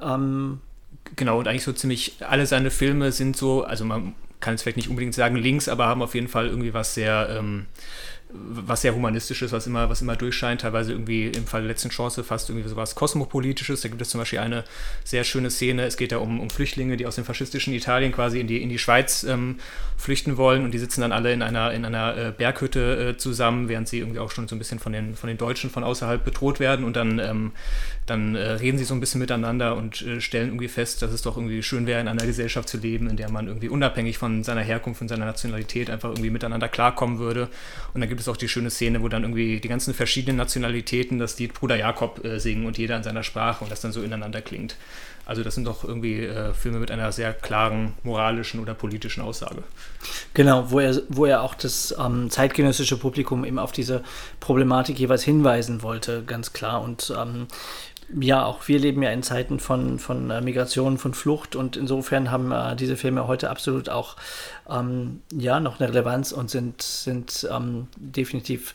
Ähm, 0.00 0.60
Genau, 1.16 1.38
und 1.38 1.48
eigentlich 1.48 1.64
so 1.64 1.72
ziemlich 1.72 2.16
alle 2.20 2.46
seine 2.46 2.70
Filme 2.70 3.12
sind 3.12 3.36
so, 3.36 3.62
also 3.62 3.84
man 3.84 4.14
kann 4.40 4.54
es 4.54 4.62
vielleicht 4.62 4.76
nicht 4.76 4.88
unbedingt 4.88 5.14
sagen 5.14 5.36
links, 5.36 5.68
aber 5.68 5.86
haben 5.86 6.02
auf 6.02 6.14
jeden 6.14 6.28
Fall 6.28 6.46
irgendwie 6.46 6.74
was 6.74 6.94
sehr, 6.94 7.28
ähm, 7.30 7.66
was 8.36 8.82
sehr 8.82 8.94
humanistisches, 8.94 9.52
was 9.52 9.66
immer, 9.66 9.88
was 9.88 10.02
immer 10.02 10.16
durchscheint, 10.16 10.62
teilweise 10.62 10.92
irgendwie 10.92 11.28
im 11.28 11.46
Fall 11.46 11.62
der 11.62 11.68
letzten 11.68 11.90
Chance 11.90 12.24
fast 12.24 12.50
irgendwie 12.50 12.68
sowas 12.68 12.94
kosmopolitisches. 12.94 13.82
Da 13.82 13.88
gibt 13.88 14.02
es 14.02 14.10
zum 14.10 14.20
Beispiel 14.20 14.40
eine 14.40 14.64
sehr 15.04 15.22
schöne 15.24 15.50
Szene. 15.50 15.84
Es 15.84 15.96
geht 15.96 16.10
da 16.10 16.18
um, 16.18 16.40
um 16.40 16.50
Flüchtlinge, 16.50 16.96
die 16.96 17.06
aus 17.06 17.14
dem 17.14 17.24
faschistischen 17.24 17.72
Italien 17.74 18.12
quasi 18.12 18.40
in 18.40 18.46
die, 18.46 18.60
in 18.60 18.68
die 18.68 18.78
Schweiz 18.78 19.22
ähm, 19.22 19.58
flüchten 19.96 20.36
wollen 20.36 20.64
und 20.64 20.72
die 20.72 20.78
sitzen 20.78 21.00
dann 21.00 21.12
alle 21.12 21.32
in 21.32 21.42
einer, 21.42 21.72
in 21.72 21.84
einer 21.84 22.16
äh, 22.16 22.32
Berghütte 22.36 23.10
äh, 23.10 23.16
zusammen, 23.16 23.68
während 23.68 23.88
sie 23.88 24.00
irgendwie 24.00 24.18
auch 24.18 24.30
schon 24.30 24.48
so 24.48 24.56
ein 24.56 24.58
bisschen 24.58 24.80
von 24.80 24.92
den, 24.92 25.14
von 25.14 25.28
den 25.28 25.38
Deutschen 25.38 25.70
von 25.70 25.84
außerhalb 25.84 26.24
bedroht 26.24 26.58
werden 26.58 26.84
und 26.84 26.96
dann, 26.96 27.20
ähm, 27.20 27.52
dann 28.06 28.34
äh, 28.34 28.52
reden 28.52 28.76
sie 28.76 28.84
so 28.84 28.94
ein 28.94 29.00
bisschen 29.00 29.20
miteinander 29.20 29.76
und 29.76 30.02
äh, 30.02 30.20
stellen 30.20 30.48
irgendwie 30.48 30.68
fest, 30.68 31.00
dass 31.00 31.12
es 31.12 31.22
doch 31.22 31.36
irgendwie 31.36 31.62
schön 31.62 31.86
wäre, 31.86 32.00
in 32.00 32.08
einer 32.08 32.26
Gesellschaft 32.26 32.68
zu 32.68 32.76
leben, 32.76 33.08
in 33.08 33.16
der 33.16 33.30
man 33.30 33.46
irgendwie 33.46 33.68
unabhängig 33.68 34.18
von 34.18 34.44
seiner 34.44 34.60
Herkunft 34.60 35.00
und 35.00 35.08
seiner 35.08 35.24
Nationalität 35.24 35.88
einfach 35.88 36.10
irgendwie 36.10 36.30
miteinander 36.30 36.68
klarkommen 36.68 37.18
würde. 37.18 37.48
Und 37.94 38.00
dann 38.00 38.08
gibt 38.08 38.20
es 38.20 38.28
auch 38.28 38.36
die 38.36 38.48
schöne 38.48 38.70
Szene, 38.70 39.02
wo 39.02 39.08
dann 39.08 39.22
irgendwie 39.22 39.58
die 39.60 39.68
ganzen 39.68 39.94
verschiedenen 39.94 40.36
Nationalitäten 40.36 41.18
das 41.18 41.38
Lied 41.38 41.54
Bruder 41.54 41.76
Jakob 41.76 42.24
äh, 42.24 42.38
singen 42.38 42.66
und 42.66 42.76
jeder 42.76 42.96
in 42.96 43.02
seiner 43.02 43.22
Sprache 43.22 43.64
und 43.64 43.70
das 43.70 43.80
dann 43.80 43.92
so 43.92 44.02
ineinander 44.02 44.42
klingt. 44.42 44.76
Also 45.26 45.42
das 45.42 45.54
sind 45.54 45.66
doch 45.66 45.84
irgendwie 45.84 46.20
äh, 46.20 46.52
Filme 46.52 46.78
mit 46.78 46.90
einer 46.90 47.10
sehr 47.10 47.32
klaren 47.32 47.94
moralischen 48.02 48.60
oder 48.60 48.74
politischen 48.74 49.22
Aussage. 49.22 49.62
Genau, 50.34 50.70
wo 50.70 50.80
er, 50.80 51.00
wo 51.08 51.24
er 51.24 51.42
auch 51.42 51.54
das 51.54 51.94
ähm, 51.98 52.28
zeitgenössische 52.30 52.98
Publikum 52.98 53.44
eben 53.44 53.58
auf 53.58 53.72
diese 53.72 54.04
Problematik 54.40 54.98
jeweils 54.98 55.22
hinweisen 55.22 55.82
wollte, 55.82 56.24
ganz 56.24 56.52
klar. 56.52 56.82
Und 56.82 57.12
ähm, 57.18 57.46
ja, 58.20 58.44
auch 58.44 58.68
wir 58.68 58.78
leben 58.78 59.02
ja 59.02 59.10
in 59.10 59.22
Zeiten 59.22 59.58
von, 59.58 59.98
von 59.98 60.30
äh, 60.30 60.40
Migration, 60.40 60.98
von 60.98 61.14
Flucht 61.14 61.56
und 61.56 61.76
insofern 61.76 62.30
haben 62.30 62.52
äh, 62.52 62.76
diese 62.76 62.96
Filme 62.96 63.26
heute 63.26 63.50
absolut 63.50 63.88
auch 63.88 64.16
ähm, 64.68 65.22
ja, 65.32 65.60
noch 65.60 65.80
eine 65.80 65.88
Relevanz 65.88 66.32
und 66.32 66.50
sind, 66.50 66.82
sind 66.82 67.48
ähm, 67.50 67.88
definitiv 67.96 68.74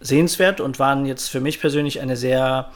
sehenswert 0.00 0.60
und 0.60 0.78
waren 0.78 1.04
jetzt 1.04 1.28
für 1.28 1.40
mich 1.40 1.60
persönlich 1.60 2.00
eine 2.00 2.16
sehr 2.16 2.70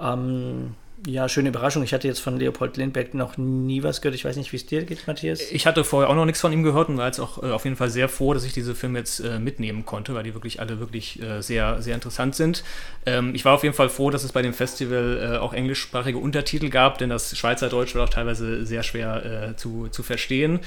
ähm, 0.00 0.74
ja, 1.06 1.28
schöne 1.28 1.48
Überraschung. 1.48 1.82
Ich 1.82 1.92
hatte 1.92 2.06
jetzt 2.06 2.20
von 2.20 2.38
Leopold 2.38 2.76
Lindbergh 2.76 3.16
noch 3.16 3.36
nie 3.36 3.82
was 3.82 4.00
gehört. 4.00 4.14
Ich 4.14 4.24
weiß 4.24 4.36
nicht, 4.36 4.52
wie 4.52 4.56
es 4.56 4.66
dir 4.66 4.84
geht, 4.84 5.06
Matthias. 5.06 5.40
Ich 5.50 5.66
hatte 5.66 5.82
vorher 5.84 6.08
auch 6.08 6.14
noch 6.14 6.24
nichts 6.24 6.40
von 6.40 6.52
ihm 6.52 6.62
gehört 6.62 6.88
und 6.88 6.96
war 6.96 7.06
jetzt 7.06 7.18
auch 7.18 7.42
äh, 7.42 7.50
auf 7.50 7.64
jeden 7.64 7.76
Fall 7.76 7.90
sehr 7.90 8.08
froh, 8.08 8.34
dass 8.34 8.44
ich 8.44 8.52
diese 8.52 8.74
Filme 8.74 9.00
jetzt 9.00 9.20
äh, 9.20 9.38
mitnehmen 9.38 9.84
konnte, 9.84 10.14
weil 10.14 10.22
die 10.22 10.34
wirklich 10.34 10.60
alle 10.60 10.78
wirklich 10.78 11.20
äh, 11.20 11.42
sehr, 11.42 11.82
sehr 11.82 11.94
interessant 11.94 12.36
sind. 12.36 12.62
Ähm, 13.04 13.34
ich 13.34 13.44
war 13.44 13.54
auf 13.54 13.64
jeden 13.64 13.74
Fall 13.74 13.88
froh, 13.88 14.10
dass 14.10 14.22
es 14.22 14.32
bei 14.32 14.42
dem 14.42 14.54
Festival 14.54 15.34
äh, 15.34 15.38
auch 15.38 15.52
englischsprachige 15.52 16.18
Untertitel 16.18 16.68
gab, 16.68 16.98
denn 16.98 17.08
das 17.08 17.36
Schweizerdeutsch 17.36 17.94
war 17.94 18.04
auch 18.04 18.10
teilweise 18.10 18.64
sehr 18.64 18.82
schwer 18.82 19.50
äh, 19.50 19.56
zu, 19.56 19.88
zu 19.88 20.02
verstehen. 20.02 20.60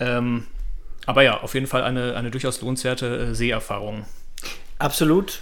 Ähm, 0.00 0.46
aber 1.04 1.22
ja, 1.22 1.40
auf 1.40 1.54
jeden 1.54 1.66
Fall 1.66 1.82
eine, 1.82 2.16
eine 2.16 2.30
durchaus 2.30 2.60
lohnenswerte 2.60 3.06
äh, 3.30 3.34
Seherfahrung. 3.34 4.06
Absolut. 4.78 5.40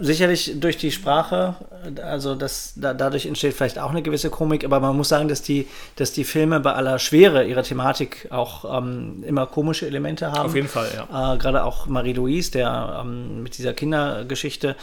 Sicherlich 0.00 0.52
durch 0.58 0.78
die 0.78 0.90
Sprache, 0.90 1.54
also 2.02 2.34
das, 2.34 2.72
da, 2.76 2.94
dadurch 2.94 3.26
entsteht 3.26 3.52
vielleicht 3.54 3.78
auch 3.78 3.90
eine 3.90 4.02
gewisse 4.02 4.30
Komik, 4.30 4.64
aber 4.64 4.80
man 4.80 4.96
muss 4.96 5.10
sagen, 5.10 5.28
dass 5.28 5.42
die, 5.42 5.68
dass 5.96 6.12
die 6.12 6.24
Filme 6.24 6.60
bei 6.60 6.72
aller 6.72 6.98
Schwere 6.98 7.44
ihrer 7.44 7.62
Thematik 7.62 8.28
auch 8.30 8.78
ähm, 8.78 9.22
immer 9.26 9.46
komische 9.46 9.86
Elemente 9.86 10.32
haben. 10.32 10.46
Auf 10.46 10.54
jeden 10.54 10.68
Fall, 10.68 10.88
ja. 10.94 11.34
Äh, 11.34 11.38
Gerade 11.38 11.64
auch 11.64 11.86
Marie-Louise, 11.86 12.52
der 12.52 13.00
ähm, 13.02 13.42
mit 13.42 13.58
dieser 13.58 13.74
Kindergeschichte 13.74 14.76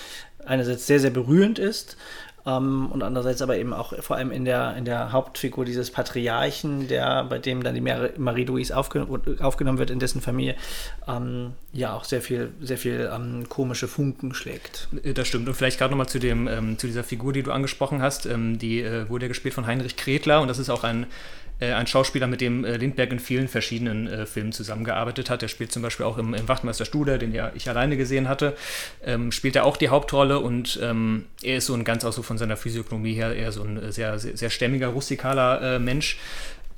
einerseits 0.46 0.86
sehr, 0.86 1.00
sehr 1.00 1.12
berührend 1.12 1.60
ist 1.60 1.98
ähm, 2.48 2.88
und 2.92 3.04
andererseits 3.04 3.42
aber 3.42 3.58
eben 3.58 3.74
auch 3.74 3.94
vor 4.02 4.16
allem 4.16 4.32
in 4.32 4.46
der, 4.46 4.76
in 4.78 4.86
der 4.86 5.12
Hauptfigur 5.12 5.66
dieses 5.66 5.92
Patriarchen, 5.92 6.88
der, 6.88 7.26
bei 7.26 7.38
dem 7.38 7.62
dann 7.64 7.76
die 7.76 7.82
Mar- 7.82 8.10
Marie-Louise 8.18 8.76
aufge 8.76 9.06
aufgenommen 9.40 9.78
wird 9.78 9.90
in 9.92 10.00
dessen 10.00 10.22
Familie, 10.22 10.56
ähm, 11.08 11.54
ja 11.74 11.94
auch 11.94 12.06
sehr 12.06 12.22
viel, 12.22 12.52
sehr 12.62 12.78
viel 12.78 13.10
ähm, 13.14 13.48
komische 13.50 13.88
Funken 13.88 14.34
schlägt. 14.34 14.88
Äh, 15.04 15.14
Das 15.14 15.28
stimmt. 15.28 15.48
Und 15.48 15.56
vielleicht 15.56 15.78
gerade 15.78 15.92
nochmal 15.92 16.08
zu, 16.08 16.20
dem, 16.20 16.48
ähm, 16.48 16.78
zu 16.78 16.88
dieser 16.88 17.04
Figur, 17.04 17.34
die 17.34 17.44
du 17.44 17.52
angesprochen 17.52 18.02
hast. 18.02 18.26
Ähm, 18.26 18.58
die 18.58 18.82
äh, 18.82 19.10
wurde 19.10 19.26
ja 19.26 19.28
gespielt 19.28 19.54
von 19.54 19.68
Heinrich 19.68 19.98
Kretler 19.98 20.42
und 20.42 20.48
das 20.48 20.58
ist 20.58 20.70
auch 20.70 20.84
ein, 20.84 21.06
ein 21.66 21.88
Schauspieler, 21.88 22.28
mit 22.28 22.42
dem 22.42 22.64
äh, 22.64 22.78
Lindbergh 22.78 23.14
in 23.14 23.20
vielen 23.20 23.48
verschiedenen 23.48 24.08
äh, 24.08 24.26
Filmen 24.26 24.52
zusammengearbeitet 24.52 25.30
hat. 25.30 25.42
Der 25.42 25.48
spielt 25.48 25.72
zum 25.72 25.82
Beispiel 25.82 26.06
auch 26.06 26.18
im, 26.18 26.34
im 26.34 26.48
Wachtmeister 26.48 26.86
Studer, 26.86 27.18
den 27.18 27.34
ja 27.34 27.52
ich 27.56 27.68
alleine 27.70 27.98
gesehen 27.98 28.30
hatte, 28.30 28.56
ähm, 29.04 29.32
spielt 29.32 29.56
er 29.56 29.66
auch 29.66 29.78
die 29.78 29.90
Hauptrolle 29.90 30.40
und 30.40 30.80
ähm, 30.82 31.26
er 31.42 31.58
ist 31.58 31.66
so 31.66 31.74
ein 31.74 31.84
ganz 31.84 32.06
auch 32.06 32.14
so 32.14 32.22
von 32.22 32.38
seiner 32.38 32.58
Physiognomie 32.58 33.14
her 33.14 33.36
eher 33.36 33.52
so 33.52 33.64
ein 33.64 33.82
äh, 33.82 33.92
sehr, 33.92 34.20
sehr, 34.20 34.38
sehr 34.38 34.50
stämmiger, 34.50 34.88
rustikaler 34.88 35.76
äh, 35.76 35.80
Mensch. 35.80 36.18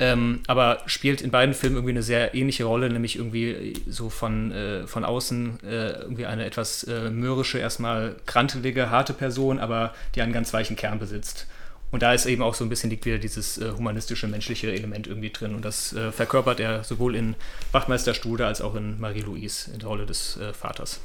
Ähm, 0.02 0.40
aber 0.48 0.82
spielt 0.86 1.22
in 1.22 1.30
beiden 1.30 1.54
Filmen 1.54 1.76
irgendwie 1.76 1.92
eine 1.92 2.04
sehr 2.04 2.34
ähnliche 2.34 2.64
Rolle, 2.64 2.90
nämlich 2.90 3.18
irgendwie 3.18 3.74
so 3.86 4.10
von, 4.10 4.54
äh, 4.54 4.88
von 4.88 5.04
außen 5.04 5.60
äh, 5.62 5.90
irgendwie 6.04 6.26
eine 6.26 6.46
etwas 6.46 6.86
äh, 6.86 7.10
mürrische, 7.10 7.60
erstmal 7.60 8.16
krantelige, 8.26 8.90
harte 8.90 9.12
Person, 9.12 9.60
aber 9.60 9.94
die 10.16 10.22
einen 10.22 10.32
ganz 10.32 10.54
weichen 10.54 10.78
Kern 10.78 11.00
besitzt. 11.00 11.48
Und 11.92 12.04
da 12.04 12.14
ist 12.14 12.26
eben 12.26 12.44
auch 12.44 12.54
so 12.54 12.64
ein 12.64 12.70
bisschen 12.70 12.90
liegt 12.90 13.06
wieder 13.06 13.18
dieses 13.18 13.58
äh, 13.58 13.72
humanistische, 13.72 14.28
menschliche 14.28 14.72
Element 14.72 15.08
irgendwie 15.08 15.32
drin. 15.32 15.56
Und 15.56 15.66
das 15.66 15.94
äh, 15.94 16.12
verkörpert 16.12 16.60
er 16.60 16.84
sowohl 16.84 17.16
in 17.16 17.36
Wachtmeister 17.72 18.14
Stude 18.14 18.46
als 18.46 18.62
auch 18.62 18.76
in 18.76 19.00
Marie-Louise 19.00 19.72
in 19.74 19.80
der 19.80 19.90
Rolle 19.90 20.06
des 20.06 20.38
äh, 20.38 20.54
Vaters. 20.54 21.00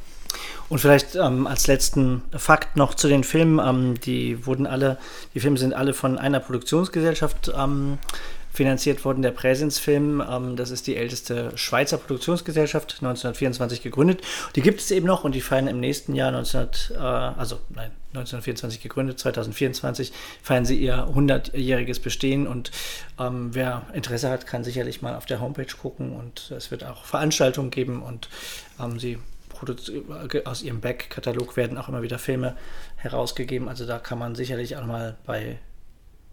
Und 0.68 0.80
vielleicht 0.80 1.14
ähm, 1.14 1.46
als 1.46 1.66
letzten 1.66 2.22
Fakt 2.36 2.76
noch 2.76 2.94
zu 2.94 3.08
den 3.08 3.24
Filmen. 3.24 3.64
Ähm, 3.64 4.00
die 4.00 4.46
wurden 4.46 4.66
alle, 4.66 4.98
die 5.34 5.40
Filme 5.40 5.58
sind 5.58 5.74
alle 5.74 5.94
von 5.94 6.18
einer 6.18 6.40
Produktionsgesellschaft 6.40 7.52
ähm, 7.56 7.98
finanziert 8.54 9.04
worden. 9.04 9.20
Der 9.22 9.32
Präsensfilm, 9.32 10.22
ähm, 10.26 10.56
das 10.56 10.70
ist 10.70 10.86
die 10.86 10.96
älteste 10.96 11.50
Schweizer 11.56 11.98
Produktionsgesellschaft, 11.98 12.92
1924 12.94 13.82
gegründet. 13.82 14.22
Die 14.54 14.62
gibt 14.62 14.80
es 14.80 14.90
eben 14.92 15.06
noch 15.06 15.24
und 15.24 15.34
die 15.34 15.40
feiern 15.40 15.66
im 15.66 15.80
nächsten 15.80 16.14
Jahr 16.14 16.30
19, 16.30 16.68
äh, 16.92 16.96
also 16.96 17.58
nein, 17.70 17.90
1924 18.10 18.80
gegründet, 18.80 19.18
2024 19.18 20.12
feiern 20.40 20.64
sie 20.64 20.78
ihr 20.78 21.08
100-jähriges 21.08 22.00
Bestehen 22.00 22.46
und 22.46 22.70
ähm, 23.18 23.50
wer 23.52 23.82
Interesse 23.92 24.30
hat, 24.30 24.46
kann 24.46 24.62
sicherlich 24.62 25.02
mal 25.02 25.16
auf 25.16 25.26
der 25.26 25.40
Homepage 25.40 25.66
gucken 25.66 26.12
und 26.12 26.52
es 26.56 26.70
wird 26.70 26.84
auch 26.84 27.04
Veranstaltungen 27.04 27.70
geben 27.70 28.02
und 28.02 28.28
ähm, 28.80 29.00
sie 29.00 29.18
produzi- 29.52 30.46
aus 30.46 30.62
ihrem 30.62 30.80
Back-Katalog 30.80 31.56
werden 31.56 31.76
auch 31.76 31.88
immer 31.88 32.02
wieder 32.02 32.20
Filme 32.20 32.56
herausgegeben. 32.96 33.68
Also 33.68 33.84
da 33.84 33.98
kann 33.98 34.18
man 34.18 34.36
sicherlich 34.36 34.76
auch 34.76 34.86
mal 34.86 35.16
bei 35.26 35.58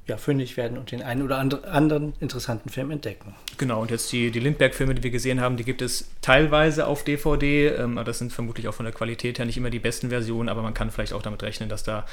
ja, 0.08 0.18
fündig 0.18 0.58
werden 0.58 0.78
und 0.78 0.92
den 0.92 1.04
einen 1.04 1.22
oder 1.22 1.38
anderen 1.38 2.14
interessanten 2.20 2.70
Film 2.70 2.90
entdecken. 2.90 3.36
Genau, 3.58 3.82
und 3.82 3.92
jetzt 3.92 4.12
die, 4.12 4.32
die 4.32 4.40
Lindbergh-Filme, 4.40 4.96
die 4.96 5.04
wir 5.04 5.12
gesehen 5.12 5.40
haben, 5.40 5.58
die 5.58 5.64
gibt 5.64 5.82
es 5.82 6.10
teilweise 6.22 6.88
auf 6.88 7.04
DVD. 7.04 7.68
Ähm, 7.68 7.98
aber 7.98 8.06
das 8.06 8.18
sind 8.18 8.34
vermutlich 8.34 8.68
auch 8.68 8.74
von 8.74 8.86
der 8.86 8.94
Qualität 8.94 9.38
her 9.38 9.46
nicht 9.46 9.58
immer 9.58 9.70
die 9.70 9.80
besten 9.80 10.10
Versionen, 10.10 10.50
aber 10.50 10.64
man 10.64 10.74
kann 10.74 10.90
vielleicht 10.90 11.14
auch 11.14 11.22
damit 11.22 11.44
rechnen, 11.44 11.70
dass 11.70 11.84
da 11.84 12.06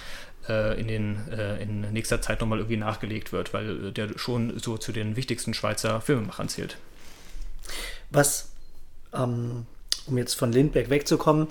äh, 0.49 0.79
in, 0.79 0.87
den, 0.87 1.29
äh, 1.31 1.63
in 1.63 1.81
nächster 1.93 2.21
Zeit 2.21 2.41
nochmal 2.41 2.59
irgendwie 2.59 2.77
nachgelegt 2.77 3.33
wird, 3.33 3.55
weil 3.55 3.87
äh, 3.87 3.93
der 3.93 4.19
schon 4.19 4.59
so 4.59 4.77
zu 4.77 4.93
den 4.93 5.17
wichtigsten 5.17 5.55
Schweizer 5.55 6.03
Filmemachern 6.03 6.49
zählt. 6.51 6.77
Was 8.11 8.51
ähm, 9.15 9.67
um 10.09 10.19
jetzt 10.19 10.35
von 10.35 10.53
Lindbergh 10.53 10.91
wegzukommen, 10.91 11.49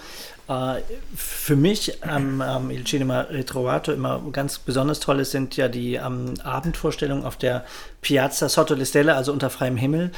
äh, 0.47 0.81
für 1.15 1.55
mich 1.55 2.03
am 2.03 2.41
ähm, 2.41 2.71
Il 2.71 2.85
Cinema 2.85 3.21
Ritrovato 3.21 3.91
immer 3.91 4.21
ganz 4.31 4.59
besonders 4.59 4.99
toll 4.99 5.19
ist, 5.19 5.31
sind 5.31 5.57
ja 5.57 5.67
die 5.67 5.95
ähm, 5.95 6.35
Abendvorstellungen 6.43 7.25
auf 7.25 7.35
der 7.35 7.65
Piazza 8.01 8.47
Sotto 8.47 8.73
le 8.73 8.85
Stelle, 8.85 9.15
also 9.15 9.33
unter 9.33 9.49
freiem 9.49 9.75
Himmel. 9.75 10.11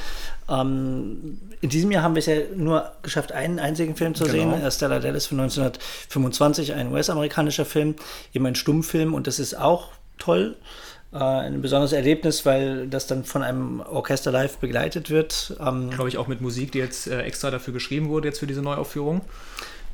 Ähm, 0.47 1.39
in 1.61 1.69
diesem 1.69 1.91
Jahr 1.91 2.03
haben 2.03 2.15
wir 2.15 2.19
es 2.19 2.27
ja 2.27 2.35
nur 2.55 2.91
geschafft, 3.01 3.31
einen 3.31 3.59
einzigen 3.59 3.95
Film 3.95 4.13
zu 4.13 4.25
genau. 4.25 4.55
sehen, 4.57 4.71
Stella 4.71 4.99
Dallas 4.99 5.25
von 5.25 5.39
1925, 5.39 6.73
ein 6.73 6.91
US-amerikanischer 6.91 7.65
Film, 7.65 7.95
eben 8.33 8.45
ein 8.45 8.55
Stummfilm 8.55 9.13
und 9.13 9.27
das 9.27 9.39
ist 9.39 9.57
auch 9.57 9.89
toll. 10.19 10.55
Äh, 11.11 11.17
ein 11.17 11.61
besonderes 11.61 11.91
Erlebnis, 11.91 12.45
weil 12.45 12.87
das 12.87 13.07
dann 13.07 13.23
von 13.23 13.41
einem 13.41 13.79
Orchester 13.79 14.31
live 14.31 14.57
begleitet 14.57 15.09
wird. 15.09 15.55
Ähm, 15.59 15.89
Glaube 15.89 16.09
ich 16.09 16.17
auch 16.17 16.27
mit 16.27 16.41
Musik, 16.41 16.71
die 16.71 16.79
jetzt 16.79 17.07
äh, 17.07 17.21
extra 17.21 17.49
dafür 17.49 17.73
geschrieben 17.73 18.09
wurde, 18.09 18.27
jetzt 18.27 18.39
für 18.39 18.47
diese 18.47 18.61
Neuaufführung. 18.61 19.21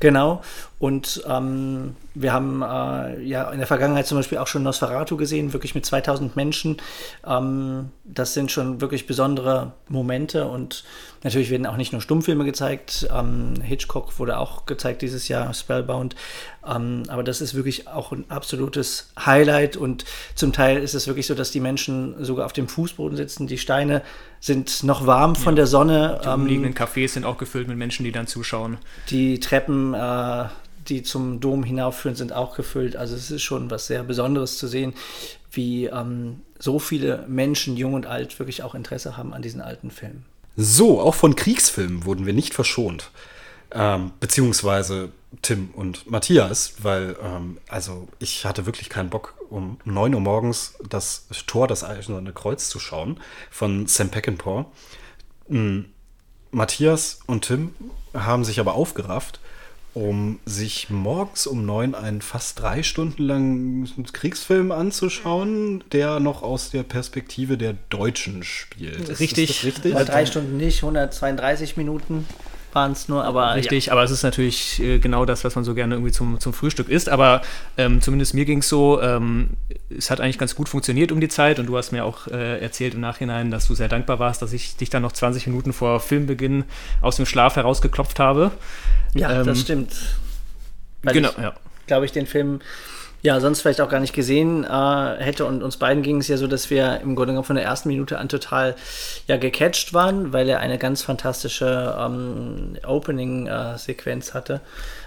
Genau. 0.00 0.42
Und 0.78 1.24
ähm, 1.26 1.96
wir 2.14 2.34
haben 2.34 2.60
äh, 2.60 3.22
ja 3.22 3.50
in 3.50 3.58
der 3.58 3.66
Vergangenheit 3.66 4.06
zum 4.06 4.18
Beispiel 4.18 4.36
auch 4.36 4.46
schon 4.46 4.62
Nosferatu 4.62 5.16
gesehen, 5.16 5.54
wirklich 5.54 5.74
mit 5.74 5.86
2000 5.86 6.36
Menschen. 6.36 6.76
Ähm, 7.26 7.90
das 8.04 8.34
sind 8.34 8.52
schon 8.52 8.82
wirklich 8.82 9.06
besondere 9.06 9.72
Momente 9.88 10.46
und 10.46 10.84
natürlich 11.22 11.48
werden 11.48 11.66
auch 11.66 11.78
nicht 11.78 11.92
nur 11.92 12.02
Stummfilme 12.02 12.44
gezeigt. 12.44 13.08
Ähm, 13.10 13.54
Hitchcock 13.62 14.18
wurde 14.18 14.38
auch 14.38 14.66
gezeigt 14.66 15.00
dieses 15.00 15.28
Jahr, 15.28 15.54
Spellbound. 15.54 16.14
Ähm, 16.66 17.04
aber 17.08 17.22
das 17.22 17.40
ist 17.40 17.54
wirklich 17.54 17.88
auch 17.88 18.12
ein 18.12 18.26
absolutes 18.28 19.10
Highlight 19.18 19.78
und 19.78 20.04
zum 20.34 20.52
Teil 20.52 20.82
ist 20.82 20.94
es 20.94 21.06
wirklich 21.06 21.26
so, 21.26 21.34
dass 21.34 21.52
die 21.52 21.60
Menschen 21.60 22.22
sogar 22.22 22.44
auf 22.44 22.52
dem 22.52 22.68
Fußboden 22.68 23.16
sitzen. 23.16 23.46
Die 23.46 23.58
Steine 23.58 24.02
sind 24.46 24.84
noch 24.84 25.06
warm 25.06 25.34
von 25.34 25.54
ja. 25.54 25.56
der 25.56 25.66
Sonne. 25.66 26.20
Die 26.24 26.28
umliegenden 26.28 26.72
ähm, 26.72 26.78
Cafés 26.78 27.08
sind 27.08 27.24
auch 27.24 27.36
gefüllt 27.36 27.68
mit 27.68 27.76
Menschen, 27.76 28.04
die 28.04 28.12
dann 28.12 28.26
zuschauen. 28.26 28.78
Die 29.10 29.40
Treppen 29.40 29.92
äh, 29.94 30.44
die 30.88 31.02
zum 31.02 31.40
Dom 31.40 31.64
hinaufführen, 31.64 32.16
sind 32.16 32.32
auch 32.32 32.56
gefüllt. 32.56 32.96
Also 32.96 33.14
es 33.14 33.30
ist 33.30 33.42
schon 33.42 33.70
was 33.70 33.86
sehr 33.86 34.02
Besonderes 34.02 34.58
zu 34.58 34.66
sehen, 34.66 34.94
wie 35.50 35.86
ähm, 35.86 36.42
so 36.58 36.78
viele 36.78 37.24
Menschen, 37.28 37.76
jung 37.76 37.94
und 37.94 38.06
alt, 38.06 38.38
wirklich 38.38 38.62
auch 38.62 38.74
Interesse 38.74 39.16
haben 39.16 39.34
an 39.34 39.42
diesen 39.42 39.60
alten 39.60 39.90
Filmen. 39.90 40.24
So, 40.56 41.00
auch 41.00 41.14
von 41.14 41.36
Kriegsfilmen 41.36 42.04
wurden 42.04 42.24
wir 42.26 42.32
nicht 42.32 42.54
verschont. 42.54 43.10
Ähm, 43.72 44.12
beziehungsweise 44.20 45.10
Tim 45.42 45.70
und 45.74 46.10
Matthias, 46.10 46.74
weil, 46.82 47.16
ähm, 47.22 47.58
also 47.68 48.08
ich 48.18 48.44
hatte 48.44 48.66
wirklich 48.66 48.88
keinen 48.88 49.10
Bock, 49.10 49.34
um 49.50 49.78
9 49.84 50.14
Uhr 50.14 50.20
morgens 50.20 50.74
das 50.88 51.26
Tor, 51.46 51.68
das 51.68 51.84
Eiserne 51.84 52.32
Kreuz 52.32 52.68
zu 52.68 52.78
schauen, 52.78 53.20
von 53.50 53.86
Sam 53.86 54.10
Peckinpah. 54.10 54.66
Mhm. 55.48 55.86
Matthias 56.50 57.20
und 57.26 57.44
Tim 57.46 57.74
haben 58.14 58.44
sich 58.44 58.60
aber 58.60 58.74
aufgerafft 58.74 59.40
um 59.96 60.40
sich 60.44 60.90
morgens 60.90 61.46
um 61.46 61.64
neun 61.64 61.94
einen 61.94 62.20
fast 62.20 62.60
drei 62.60 62.82
Stunden 62.82 63.22
langen 63.22 63.88
Kriegsfilm 64.12 64.70
anzuschauen, 64.70 65.84
der 65.90 66.20
noch 66.20 66.42
aus 66.42 66.68
der 66.68 66.82
Perspektive 66.82 67.56
der 67.56 67.76
Deutschen 67.88 68.42
spielt. 68.42 69.18
Richtig. 69.18 69.64
Richtig? 69.64 69.94
drei 69.94 70.26
Stunden 70.26 70.58
nicht, 70.58 70.82
132 70.82 71.78
Minuten 71.78 72.26
waren 72.72 72.92
es 72.92 73.08
nur, 73.08 73.24
aber. 73.24 73.54
Richtig, 73.54 73.86
ja. 73.86 73.92
aber 73.92 74.02
es 74.02 74.10
ist 74.10 74.22
natürlich 74.22 74.80
äh, 74.82 74.98
genau 74.98 75.24
das, 75.24 75.44
was 75.44 75.54
man 75.54 75.64
so 75.64 75.74
gerne 75.74 75.94
irgendwie 75.94 76.12
zum, 76.12 76.40
zum 76.40 76.52
Frühstück 76.52 76.88
isst. 76.88 77.08
Aber 77.08 77.42
ähm, 77.76 78.00
zumindest 78.00 78.34
mir 78.34 78.44
ging 78.44 78.58
es 78.58 78.68
so, 78.68 79.00
ähm, 79.00 79.50
es 79.96 80.10
hat 80.10 80.20
eigentlich 80.20 80.38
ganz 80.38 80.54
gut 80.54 80.68
funktioniert 80.68 81.12
um 81.12 81.20
die 81.20 81.28
Zeit 81.28 81.58
und 81.58 81.66
du 81.66 81.76
hast 81.76 81.92
mir 81.92 82.04
auch 82.04 82.26
äh, 82.28 82.60
erzählt 82.60 82.94
im 82.94 83.00
Nachhinein, 83.00 83.50
dass 83.50 83.66
du 83.66 83.74
sehr 83.74 83.88
dankbar 83.88 84.18
warst, 84.18 84.42
dass 84.42 84.52
ich 84.52 84.76
dich 84.76 84.90
dann 84.90 85.02
noch 85.02 85.12
20 85.12 85.46
Minuten 85.46 85.72
vor 85.72 86.00
Filmbeginn 86.00 86.64
aus 87.00 87.16
dem 87.16 87.26
Schlaf 87.26 87.56
herausgeklopft 87.56 88.18
habe. 88.18 88.50
Ja, 89.14 89.40
ähm, 89.40 89.46
das 89.46 89.60
stimmt. 89.60 89.92
Weil 91.02 91.14
genau, 91.14 91.30
ich, 91.30 91.38
ja. 91.38 91.54
Glaube 91.86 92.04
ich, 92.04 92.12
den 92.12 92.26
Film 92.26 92.60
ja, 93.26 93.40
sonst 93.40 93.62
vielleicht 93.62 93.80
auch 93.80 93.88
gar 93.88 93.98
nicht 93.98 94.12
gesehen 94.12 94.62
äh, 94.62 94.68
hätte. 95.18 95.46
Und 95.46 95.64
uns 95.64 95.78
beiden 95.78 96.04
ging 96.04 96.18
es 96.18 96.28
ja 96.28 96.36
so, 96.36 96.46
dass 96.46 96.70
wir 96.70 97.00
im 97.00 97.16
Grunde 97.16 97.32
genommen 97.32 97.44
von 97.44 97.56
der 97.56 97.64
ersten 97.64 97.88
Minute 97.88 98.20
an 98.20 98.28
total 98.28 98.76
ja 99.26 99.36
gecatcht 99.36 99.92
waren, 99.92 100.32
weil 100.32 100.48
er 100.48 100.60
eine 100.60 100.78
ganz 100.78 101.02
fantastische 101.02 101.96
ähm, 101.98 102.76
Opening-Sequenz 102.86 104.28
äh, 104.28 104.32
hatte 104.32 104.60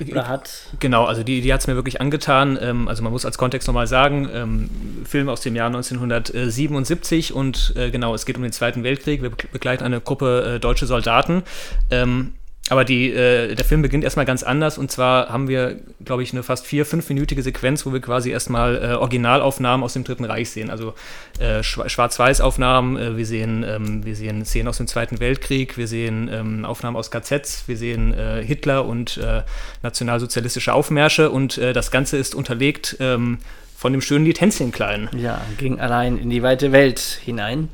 oder 0.05 0.27
hat. 0.27 0.49
Genau, 0.81 1.05
also 1.05 1.23
die, 1.23 1.39
die 1.39 1.53
hat 1.53 1.61
es 1.61 1.67
mir 1.67 1.75
wirklich 1.75 2.01
angetan. 2.01 2.59
Ähm, 2.61 2.89
also 2.89 3.03
man 3.03 3.13
muss 3.13 3.25
als 3.25 3.37
Kontext 3.37 3.69
nochmal 3.69 3.87
sagen, 3.87 4.29
ähm, 4.33 4.69
Film 5.05 5.29
aus 5.29 5.39
dem 5.39 5.55
Jahr 5.55 5.67
1977 5.67 7.33
und 7.33 7.71
äh, 7.77 7.89
genau, 7.89 8.13
es 8.13 8.25
geht 8.25 8.35
um 8.35 8.43
den 8.43 8.51
Zweiten 8.51 8.83
Weltkrieg. 8.83 9.21
Wir 9.21 9.29
begleiten 9.29 9.85
eine 9.85 10.01
Gruppe 10.01 10.55
äh, 10.55 10.59
deutsche 10.59 10.87
Soldaten. 10.87 11.43
Ähm, 11.89 12.33
aber 12.69 12.85
die, 12.85 13.11
äh, 13.11 13.55
der 13.55 13.65
Film 13.65 13.81
beginnt 13.81 14.03
erstmal 14.03 14.25
ganz 14.25 14.43
anders 14.43 14.77
und 14.77 14.91
zwar 14.91 15.29
haben 15.29 15.47
wir, 15.47 15.79
glaube 16.05 16.23
ich, 16.23 16.31
eine 16.31 16.43
fast 16.43 16.65
vier-, 16.65 16.85
fünfminütige 16.85 17.41
Sequenz, 17.41 17.85
wo 17.85 17.93
wir 17.93 17.99
quasi 17.99 18.29
erstmal 18.29 18.77
äh, 18.77 18.93
Originalaufnahmen 18.93 19.83
aus 19.83 19.93
dem 19.93 20.03
Dritten 20.03 20.23
Reich 20.23 20.51
sehen. 20.51 20.69
Also 20.69 20.93
äh, 21.39 21.63
Schwarz-Weiß-Aufnahmen, 21.63 22.97
äh, 22.97 23.17
wir, 23.17 23.25
sehen, 23.25 23.65
ähm, 23.67 24.05
wir 24.05 24.15
sehen 24.15 24.45
Szenen 24.45 24.67
aus 24.67 24.77
dem 24.77 24.87
Zweiten 24.87 25.19
Weltkrieg, 25.19 25.77
wir 25.77 25.87
sehen 25.87 26.29
ähm, 26.31 26.63
Aufnahmen 26.63 26.95
aus 26.95 27.09
KZs, 27.09 27.63
wir 27.67 27.75
sehen 27.75 28.13
äh, 28.13 28.43
Hitler 28.43 28.85
und 28.85 29.17
äh, 29.17 29.41
nationalsozialistische 29.81 30.73
Aufmärsche 30.73 31.31
und 31.31 31.59
das 31.59 31.91
Ganze 31.91 32.17
ist 32.17 32.35
unterlegt 32.35 32.97
ähm, 32.99 33.39
von 33.75 33.91
dem 33.91 34.01
schönen 34.01 34.25
Lied 34.25 34.39
Hänschen 34.41 34.71
klein. 34.71 35.09
Ja, 35.17 35.41
ging 35.57 35.79
allein 35.79 36.17
in 36.17 36.29
die 36.29 36.43
weite 36.43 36.71
Welt 36.71 36.99
hinein. 36.99 37.69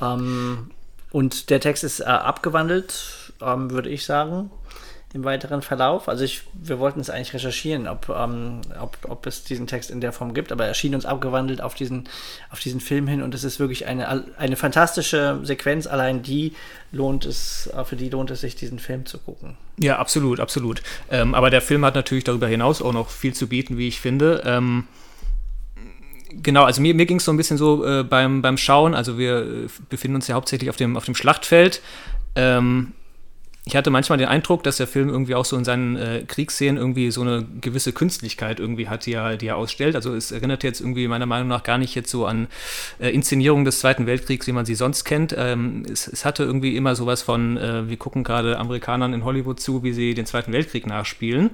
Ähm, 0.00 0.70
und 1.10 1.50
der 1.50 1.60
Text 1.60 1.84
ist 1.84 2.04
abgewandelt 2.04 3.23
ähm, 3.44 3.70
würde 3.70 3.90
ich 3.90 4.04
sagen, 4.04 4.50
im 5.14 5.22
weiteren 5.22 5.62
Verlauf. 5.62 6.08
Also 6.08 6.24
ich, 6.24 6.42
wir 6.54 6.80
wollten 6.80 6.98
es 6.98 7.08
eigentlich 7.08 7.32
recherchieren, 7.34 7.86
ob, 7.86 8.08
ähm, 8.08 8.62
ob, 8.80 8.98
ob 9.08 9.26
es 9.26 9.44
diesen 9.44 9.68
Text 9.68 9.90
in 9.92 10.00
der 10.00 10.12
Form 10.12 10.34
gibt, 10.34 10.50
aber 10.50 10.66
er 10.66 10.74
schien 10.74 10.92
uns 10.92 11.06
abgewandelt 11.06 11.60
auf 11.60 11.76
diesen, 11.76 12.08
auf 12.50 12.58
diesen 12.58 12.80
Film 12.80 13.06
hin 13.06 13.22
und 13.22 13.32
es 13.32 13.44
ist 13.44 13.60
wirklich 13.60 13.86
eine, 13.86 14.24
eine 14.36 14.56
fantastische 14.56 15.38
Sequenz. 15.44 15.86
Allein 15.86 16.22
die 16.22 16.54
lohnt 16.90 17.26
es, 17.26 17.68
äh, 17.68 17.84
für 17.84 17.94
die 17.94 18.10
lohnt 18.10 18.32
es 18.32 18.40
sich, 18.40 18.56
diesen 18.56 18.80
Film 18.80 19.06
zu 19.06 19.18
gucken. 19.18 19.56
Ja, 19.78 19.98
absolut, 19.98 20.40
absolut. 20.40 20.82
Ähm, 21.10 21.34
aber 21.34 21.48
der 21.48 21.60
Film 21.60 21.84
hat 21.84 21.94
natürlich 21.94 22.24
darüber 22.24 22.48
hinaus 22.48 22.82
auch 22.82 22.92
noch 22.92 23.08
viel 23.08 23.34
zu 23.34 23.46
bieten, 23.46 23.78
wie 23.78 23.88
ich 23.88 24.00
finde. 24.00 24.42
Ähm, 24.44 24.88
Genau, 26.42 26.64
also 26.64 26.82
mir, 26.82 26.94
mir 26.94 27.06
ging 27.06 27.18
es 27.18 27.24
so 27.24 27.32
ein 27.32 27.36
bisschen 27.36 27.58
so 27.58 27.86
äh, 27.86 28.02
beim, 28.02 28.42
beim 28.42 28.58
Schauen. 28.58 28.96
Also 28.96 29.18
wir 29.18 29.38
äh, 29.38 29.68
befinden 29.88 30.16
uns 30.16 30.26
ja 30.26 30.34
hauptsächlich 30.34 30.68
auf 30.68 30.74
dem, 30.74 30.96
auf 30.96 31.04
dem 31.04 31.14
Schlachtfeld. 31.14 31.80
Ähm, 32.34 32.92
ich 33.66 33.76
hatte 33.76 33.88
manchmal 33.88 34.18
den 34.18 34.28
Eindruck, 34.28 34.62
dass 34.62 34.76
der 34.76 34.86
Film 34.86 35.08
irgendwie 35.08 35.34
auch 35.34 35.46
so 35.46 35.56
in 35.56 35.64
seinen 35.64 35.96
äh, 35.96 36.24
Kriegsszenen 36.28 36.76
irgendwie 36.76 37.10
so 37.10 37.22
eine 37.22 37.46
gewisse 37.62 37.94
Künstlichkeit 37.94 38.60
irgendwie 38.60 38.88
hat, 38.88 39.06
die 39.06 39.14
er, 39.14 39.38
die 39.38 39.46
er 39.46 39.56
ausstellt. 39.56 39.96
Also 39.96 40.14
es 40.14 40.32
erinnert 40.32 40.62
jetzt 40.64 40.80
irgendwie 40.80 41.08
meiner 41.08 41.24
Meinung 41.24 41.48
nach 41.48 41.62
gar 41.62 41.78
nicht 41.78 41.94
jetzt 41.94 42.10
so 42.10 42.26
an 42.26 42.48
äh, 43.00 43.08
Inszenierungen 43.08 43.64
des 43.64 43.78
Zweiten 43.78 44.06
Weltkriegs, 44.06 44.46
wie 44.46 44.52
man 44.52 44.66
sie 44.66 44.74
sonst 44.74 45.04
kennt. 45.04 45.34
Ähm, 45.38 45.86
es, 45.90 46.06
es, 46.06 46.26
hatte 46.26 46.44
irgendwie 46.44 46.76
immer 46.76 46.94
sowas 46.94 47.22
von, 47.22 47.56
äh, 47.56 47.88
wir 47.88 47.96
gucken 47.96 48.22
gerade 48.22 48.58
Amerikanern 48.58 49.14
in 49.14 49.24
Hollywood 49.24 49.58
zu, 49.60 49.82
wie 49.82 49.94
sie 49.94 50.12
den 50.12 50.26
Zweiten 50.26 50.52
Weltkrieg 50.52 50.86
nachspielen. 50.86 51.48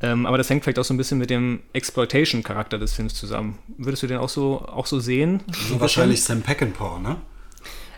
Ähm, 0.00 0.24
aber 0.24 0.38
das 0.38 0.48
hängt 0.48 0.64
vielleicht 0.64 0.78
auch 0.78 0.84
so 0.84 0.94
ein 0.94 0.96
bisschen 0.96 1.18
mit 1.18 1.28
dem 1.28 1.60
Exploitation-Charakter 1.74 2.78
des 2.78 2.94
Films 2.94 3.12
zusammen. 3.14 3.58
Würdest 3.76 4.02
du 4.02 4.06
den 4.06 4.18
auch 4.18 4.30
so, 4.30 4.66
auch 4.66 4.86
so 4.86 5.00
sehen? 5.00 5.42
So 5.68 5.78
wahrscheinlich 5.80 6.24
Sam 6.24 6.40
Peckinpah, 6.40 6.98
ne? 6.98 7.16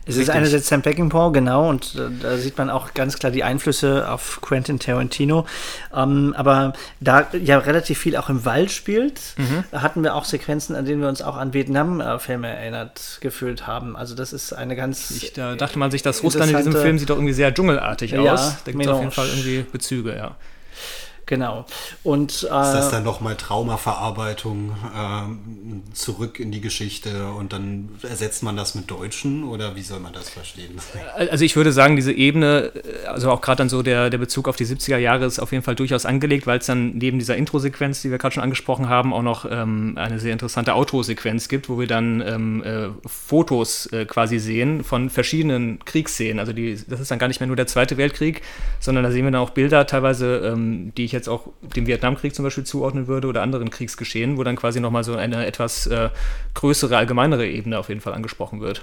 Es 0.06 0.16
Richtig. 0.16 0.28
ist 0.28 0.30
einerseits 0.34 0.68
Sam 0.68 0.82
Peckinpah, 0.82 1.30
genau, 1.30 1.70
und 1.70 1.98
da, 1.98 2.10
da, 2.20 2.36
sieht 2.36 2.58
man 2.58 2.68
auch 2.68 2.92
ganz 2.92 3.18
klar 3.18 3.32
die 3.32 3.42
Einflüsse 3.42 4.10
auf 4.10 4.40
Quentin 4.42 4.78
Tarantino. 4.78 5.46
Ähm, 5.94 6.34
aber 6.36 6.74
da 7.00 7.26
ja 7.32 7.58
relativ 7.58 7.98
viel 7.98 8.16
auch 8.16 8.28
im 8.28 8.44
Wald 8.44 8.70
spielt, 8.70 9.20
mhm. 9.38 9.64
hatten 9.72 10.02
wir 10.02 10.14
auch 10.14 10.26
Sequenzen, 10.26 10.76
an 10.76 10.84
denen 10.84 11.00
wir 11.00 11.08
uns 11.08 11.22
auch 11.22 11.36
an 11.36 11.54
Vietnam-Filme 11.54 12.48
erinnert 12.48 13.18
gefühlt 13.22 13.66
haben. 13.66 13.96
Also 13.96 14.14
das 14.14 14.34
ist 14.34 14.52
eine 14.52 14.76
ganz. 14.76 15.10
Ich, 15.10 15.32
da 15.32 15.54
dachte 15.54 15.78
man 15.78 15.90
sich, 15.90 16.02
dass 16.02 16.22
Russland 16.22 16.50
in 16.50 16.56
diesem 16.58 16.72
Film 16.74 16.98
sieht 16.98 17.08
doch 17.08 17.16
irgendwie 17.16 17.32
sehr 17.32 17.54
dschungelartig 17.54 18.10
ja, 18.10 18.34
aus. 18.34 18.56
Da 18.64 18.72
gibt 18.72 18.84
es 18.84 18.90
auf 18.90 19.00
jeden 19.00 19.12
Fall 19.12 19.28
irgendwie 19.28 19.64
Bezüge, 19.70 20.14
ja. 20.14 20.36
Genau. 21.26 21.64
Und, 22.02 22.42
äh, 22.42 22.46
ist 22.46 22.48
das 22.50 22.90
dann 22.90 23.04
nochmal 23.04 23.36
Traumaverarbeitung 23.36 24.76
äh, 24.94 25.94
zurück 25.94 26.38
in 26.38 26.52
die 26.52 26.60
Geschichte 26.60 27.28
und 27.30 27.52
dann 27.52 27.90
ersetzt 28.02 28.42
man 28.42 28.56
das 28.56 28.74
mit 28.74 28.90
Deutschen 28.90 29.44
oder 29.44 29.74
wie 29.76 29.82
soll 29.82 30.00
man 30.00 30.12
das 30.12 30.28
verstehen? 30.28 30.78
Also 31.16 31.44
ich 31.44 31.56
würde 31.56 31.72
sagen, 31.72 31.96
diese 31.96 32.12
Ebene, 32.12 32.72
also 33.06 33.30
auch 33.30 33.40
gerade 33.40 33.58
dann 33.58 33.68
so 33.68 33.82
der, 33.82 34.10
der 34.10 34.18
Bezug 34.18 34.48
auf 34.48 34.56
die 34.56 34.66
70er 34.66 34.98
Jahre 34.98 35.24
ist 35.24 35.38
auf 35.38 35.52
jeden 35.52 35.64
Fall 35.64 35.74
durchaus 35.74 36.04
angelegt, 36.04 36.46
weil 36.46 36.58
es 36.58 36.66
dann 36.66 36.90
neben 36.90 37.18
dieser 37.18 37.36
Intro-Sequenz, 37.36 38.02
die 38.02 38.10
wir 38.10 38.18
gerade 38.18 38.34
schon 38.34 38.42
angesprochen 38.42 38.88
haben, 38.88 39.14
auch 39.14 39.22
noch 39.22 39.46
ähm, 39.50 39.94
eine 39.96 40.18
sehr 40.18 40.32
interessante 40.32 40.74
Outro-Sequenz 40.74 41.48
gibt, 41.48 41.68
wo 41.68 41.78
wir 41.78 41.86
dann 41.86 42.20
ähm, 42.20 42.62
äh, 42.62 42.88
Fotos 43.06 43.86
äh, 43.86 44.04
quasi 44.04 44.38
sehen 44.38 44.84
von 44.84 45.08
verschiedenen 45.08 45.78
Kriegsszenen. 45.84 46.38
Also 46.38 46.52
die, 46.52 46.78
das 46.86 47.00
ist 47.00 47.10
dann 47.10 47.18
gar 47.18 47.28
nicht 47.28 47.40
mehr 47.40 47.46
nur 47.46 47.56
der 47.56 47.66
Zweite 47.66 47.96
Weltkrieg, 47.96 48.42
sondern 48.80 49.04
da 49.04 49.10
sehen 49.10 49.24
wir 49.24 49.30
dann 49.30 49.40
auch 49.40 49.50
Bilder 49.50 49.86
teilweise, 49.86 50.36
ähm, 50.44 50.92
die 50.96 51.04
ich 51.04 51.13
jetzt 51.14 51.28
auch 51.28 51.48
dem 51.62 51.86
Vietnamkrieg 51.86 52.34
zum 52.34 52.44
Beispiel 52.44 52.64
zuordnen 52.64 53.06
würde 53.06 53.28
oder 53.28 53.42
anderen 53.42 53.70
Kriegsgeschehen, 53.70 54.36
wo 54.36 54.44
dann 54.44 54.56
quasi 54.56 54.80
nochmal 54.80 55.04
so 55.04 55.16
eine 55.16 55.46
etwas 55.46 55.86
äh, 55.86 56.10
größere, 56.52 56.96
allgemeinere 56.96 57.46
Ebene 57.46 57.78
auf 57.78 57.88
jeden 57.88 58.00
Fall 58.00 58.12
angesprochen 58.12 58.60
wird. 58.60 58.82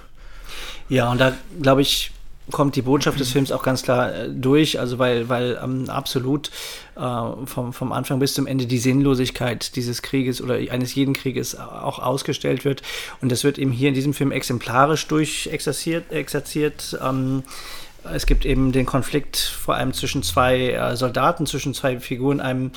Ja, 0.89 1.11
und 1.11 1.21
da 1.21 1.33
glaube 1.61 1.81
ich, 1.81 2.11
kommt 2.49 2.75
die 2.75 2.81
Botschaft 2.81 3.19
des 3.19 3.31
Films 3.31 3.51
auch 3.51 3.63
ganz 3.63 3.83
klar 3.83 4.13
äh, 4.13 4.29
durch, 4.29 4.79
also 4.79 4.99
weil, 4.99 5.29
weil 5.29 5.59
ähm, 5.63 5.89
absolut 5.89 6.51
äh, 6.95 7.01
vom, 7.45 7.73
vom 7.73 7.91
Anfang 7.91 8.19
bis 8.19 8.33
zum 8.33 8.47
Ende 8.47 8.65
die 8.65 8.77
Sinnlosigkeit 8.77 9.75
dieses 9.75 10.01
Krieges 10.01 10.41
oder 10.41 10.55
eines 10.55 10.93
jeden 10.95 11.13
Krieges 11.13 11.57
auch 11.57 11.99
ausgestellt 11.99 12.65
wird. 12.65 12.81
Und 13.21 13.31
das 13.31 13.43
wird 13.43 13.57
eben 13.57 13.71
hier 13.71 13.89
in 13.89 13.93
diesem 13.93 14.13
Film 14.13 14.31
exemplarisch 14.31 15.07
durchexerziert. 15.07 16.11
Exerziert, 16.11 16.97
ähm, 17.01 17.43
es 18.03 18.25
gibt 18.25 18.45
eben 18.45 18.71
den 18.71 18.85
Konflikt 18.85 19.37
vor 19.37 19.75
allem 19.75 19.93
zwischen 19.93 20.23
zwei 20.23 20.71
äh, 20.71 20.95
Soldaten, 20.95 21.45
zwischen 21.45 21.73
zwei 21.73 21.99
Figuren, 21.99 22.39
einem 22.39 22.71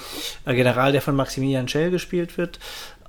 äh, 0.44 0.54
General, 0.54 0.92
der 0.92 1.02
von 1.02 1.16
Maximilian 1.16 1.68
Schell 1.68 1.90
gespielt 1.90 2.36
wird, 2.36 2.58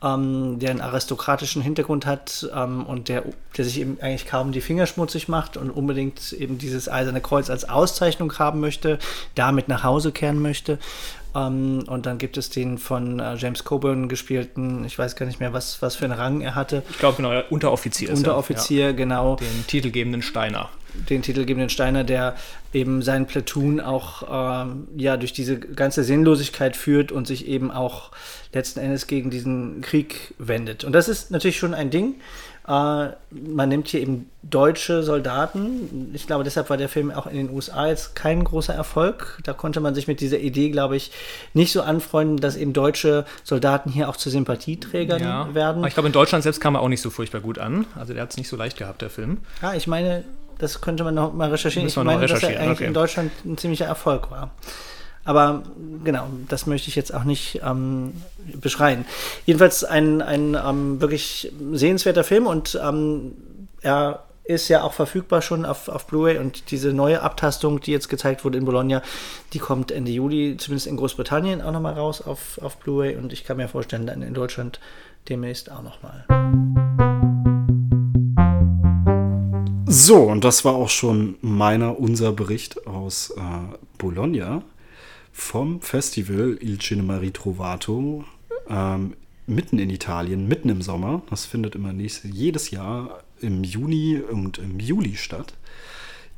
ähm, 0.01 0.59
der 0.59 0.71
einen 0.71 0.81
aristokratischen 0.81 1.61
Hintergrund 1.61 2.05
hat 2.05 2.47
ähm, 2.53 2.85
und 2.85 3.09
der, 3.09 3.23
der 3.57 3.65
sich 3.65 3.79
eben 3.79 3.97
eigentlich 4.01 4.27
kaum 4.27 4.51
die 4.51 4.61
Finger 4.61 4.85
schmutzig 4.85 5.27
macht 5.27 5.57
und 5.57 5.69
unbedingt 5.69 6.31
eben 6.33 6.57
dieses 6.57 6.89
Eiserne 6.89 7.21
Kreuz 7.21 7.49
als 7.49 7.67
Auszeichnung 7.67 8.37
haben 8.39 8.59
möchte, 8.59 8.99
damit 9.35 9.67
nach 9.67 9.83
Hause 9.83 10.11
kehren 10.11 10.41
möchte. 10.41 10.79
Um, 11.35 11.41
ähm, 11.41 11.83
und 11.87 12.05
dann 12.05 12.17
gibt 12.17 12.37
es 12.37 12.49
den 12.49 12.77
von 12.77 13.19
uh, 13.19 13.35
James 13.35 13.65
Coburn 13.65 14.07
gespielten, 14.07 14.85
ich 14.85 14.97
weiß 14.97 15.17
gar 15.17 15.25
nicht 15.25 15.41
mehr, 15.41 15.51
was, 15.51 15.81
was 15.81 15.97
für 15.97 16.05
einen 16.05 16.13
Rang 16.13 16.39
er 16.39 16.55
hatte. 16.55 16.81
Ich 16.89 16.97
glaube, 16.97 17.17
genau, 17.17 17.41
Unteroffizier. 17.49 18.13
Unteroffizier, 18.13 18.85
ja. 18.85 18.91
genau. 18.93 19.35
Den 19.35 19.67
titelgebenden 19.67 20.21
Steiner 20.21 20.69
den 21.09 21.21
titelgebenden 21.21 21.69
Steiner, 21.69 22.03
der 22.03 22.35
eben 22.73 23.01
seinen 23.01 23.25
Platoon 23.25 23.79
auch 23.79 24.63
ähm, 24.65 24.87
ja 24.95 25.17
durch 25.17 25.33
diese 25.33 25.59
ganze 25.59 26.03
Sinnlosigkeit 26.03 26.75
führt 26.75 27.11
und 27.11 27.27
sich 27.27 27.47
eben 27.47 27.71
auch 27.71 28.11
letzten 28.53 28.79
Endes 28.79 29.07
gegen 29.07 29.29
diesen 29.29 29.81
Krieg 29.81 30.33
wendet. 30.37 30.83
Und 30.83 30.93
das 30.93 31.07
ist 31.07 31.31
natürlich 31.31 31.57
schon 31.57 31.73
ein 31.73 31.89
Ding. 31.89 32.15
Äh, 32.67 33.09
man 33.29 33.69
nimmt 33.69 33.87
hier 33.87 34.01
eben 34.01 34.29
deutsche 34.41 35.03
Soldaten. 35.03 36.11
Ich 36.13 36.25
glaube, 36.25 36.43
deshalb 36.43 36.69
war 36.69 36.77
der 36.77 36.89
Film 36.89 37.11
auch 37.11 37.27
in 37.27 37.37
den 37.37 37.49
USA 37.51 37.87
jetzt 37.87 38.15
kein 38.15 38.43
großer 38.43 38.73
Erfolg. 38.73 39.39
Da 39.43 39.53
konnte 39.53 39.79
man 39.79 39.93
sich 39.93 40.07
mit 40.07 40.19
dieser 40.19 40.39
Idee, 40.39 40.69
glaube 40.69 40.95
ich, 40.95 41.11
nicht 41.53 41.71
so 41.71 41.81
anfreunden, 41.81 42.37
dass 42.37 42.55
eben 42.55 42.73
deutsche 42.73 43.25
Soldaten 43.43 43.91
hier 43.91 44.09
auch 44.09 44.17
zu 44.17 44.29
Sympathieträgern 44.29 45.21
ja. 45.21 45.53
werden. 45.53 45.79
Aber 45.79 45.87
ich 45.87 45.93
glaube, 45.93 46.07
in 46.07 46.13
Deutschland 46.13 46.43
selbst 46.43 46.59
kam 46.59 46.75
er 46.75 46.81
auch 46.81 46.89
nicht 46.89 47.01
so 47.01 47.09
furchtbar 47.09 47.41
gut 47.41 47.59
an. 47.59 47.85
Also 47.95 48.13
der 48.13 48.23
hat 48.23 48.31
es 48.31 48.37
nicht 48.37 48.49
so 48.49 48.55
leicht 48.55 48.77
gehabt, 48.77 49.01
der 49.01 49.09
Film. 49.09 49.39
Ja, 49.61 49.73
ich 49.73 49.85
meine, 49.85 50.23
das 50.57 50.81
könnte 50.81 51.03
man 51.03 51.13
noch 51.13 51.33
mal 51.33 51.49
recherchieren. 51.49 51.87
ich 51.87 51.95
meine, 51.97 52.25
dass 52.25 52.41
er 52.41 52.59
eigentlich 52.59 52.71
okay. 52.71 52.85
in 52.85 52.93
Deutschland 52.93 53.31
ein 53.45 53.57
ziemlicher 53.57 53.85
Erfolg 53.85 54.31
war. 54.31 54.51
Aber 55.25 55.63
genau, 56.03 56.27
das 56.47 56.67
möchte 56.67 56.87
ich 56.87 56.95
jetzt 56.95 57.13
auch 57.13 57.23
nicht 57.23 57.59
ähm, 57.65 58.13
beschreien. 58.61 59.05
Jedenfalls 59.45 59.83
ein, 59.83 60.21
ein 60.21 60.55
ähm, 60.55 61.01
wirklich 61.01 61.51
sehenswerter 61.73 62.23
Film 62.23 62.45
und 62.45 62.79
ähm, 62.81 63.33
er 63.81 64.23
ist 64.43 64.69
ja 64.69 64.83
auch 64.83 64.93
verfügbar 64.93 65.41
schon 65.41 65.65
auf, 65.65 65.87
auf 65.87 66.05
Blu-ray 66.05 66.37
und 66.37 66.69
diese 66.69 66.93
neue 66.93 67.23
Abtastung, 67.23 67.79
die 67.79 67.91
jetzt 67.91 68.09
gezeigt 68.09 68.45
wurde 68.45 68.59
in 68.59 68.65
Bologna, 68.65 69.01
die 69.53 69.59
kommt 69.59 69.91
Ende 69.91 70.11
Juli, 70.11 70.57
zumindest 70.57 70.85
in 70.85 70.97
Großbritannien, 70.97 71.63
auch 71.63 71.71
nochmal 71.71 71.95
raus 71.95 72.21
auf, 72.21 72.59
auf 72.61 72.77
Blu-ray 72.77 73.15
und 73.15 73.33
ich 73.33 73.43
kann 73.43 73.57
mir 73.57 73.67
vorstellen, 73.67 74.05
dann 74.05 74.21
in 74.21 74.35
Deutschland 74.35 74.79
demnächst 75.27 75.71
auch 75.71 75.81
nochmal. 75.81 76.25
So, 79.87 80.17
und 80.23 80.43
das 80.43 80.63
war 80.63 80.75
auch 80.75 80.89
schon 80.89 81.37
meiner, 81.41 81.99
unser 81.99 82.31
Bericht 82.31 82.85
aus 82.85 83.31
äh, 83.31 83.41
Bologna 83.97 84.61
vom 85.37 85.81
Festival 85.81 86.57
Il 86.61 86.79
Cinema 86.79 87.17
Ritrovato 87.17 88.23
ähm, 88.69 89.15
mitten 89.45 89.77
in 89.77 89.89
Italien, 89.89 90.47
mitten 90.47 90.69
im 90.69 90.81
Sommer. 90.81 91.21
Das 91.29 91.45
findet 91.45 91.75
immer 91.75 91.91
nächstes, 91.91 92.31
jedes 92.33 92.71
Jahr 92.71 93.21
im 93.41 93.65
Juni 93.65 94.17
und 94.19 94.57
im 94.59 94.79
Juli 94.79 95.17
statt. 95.17 95.53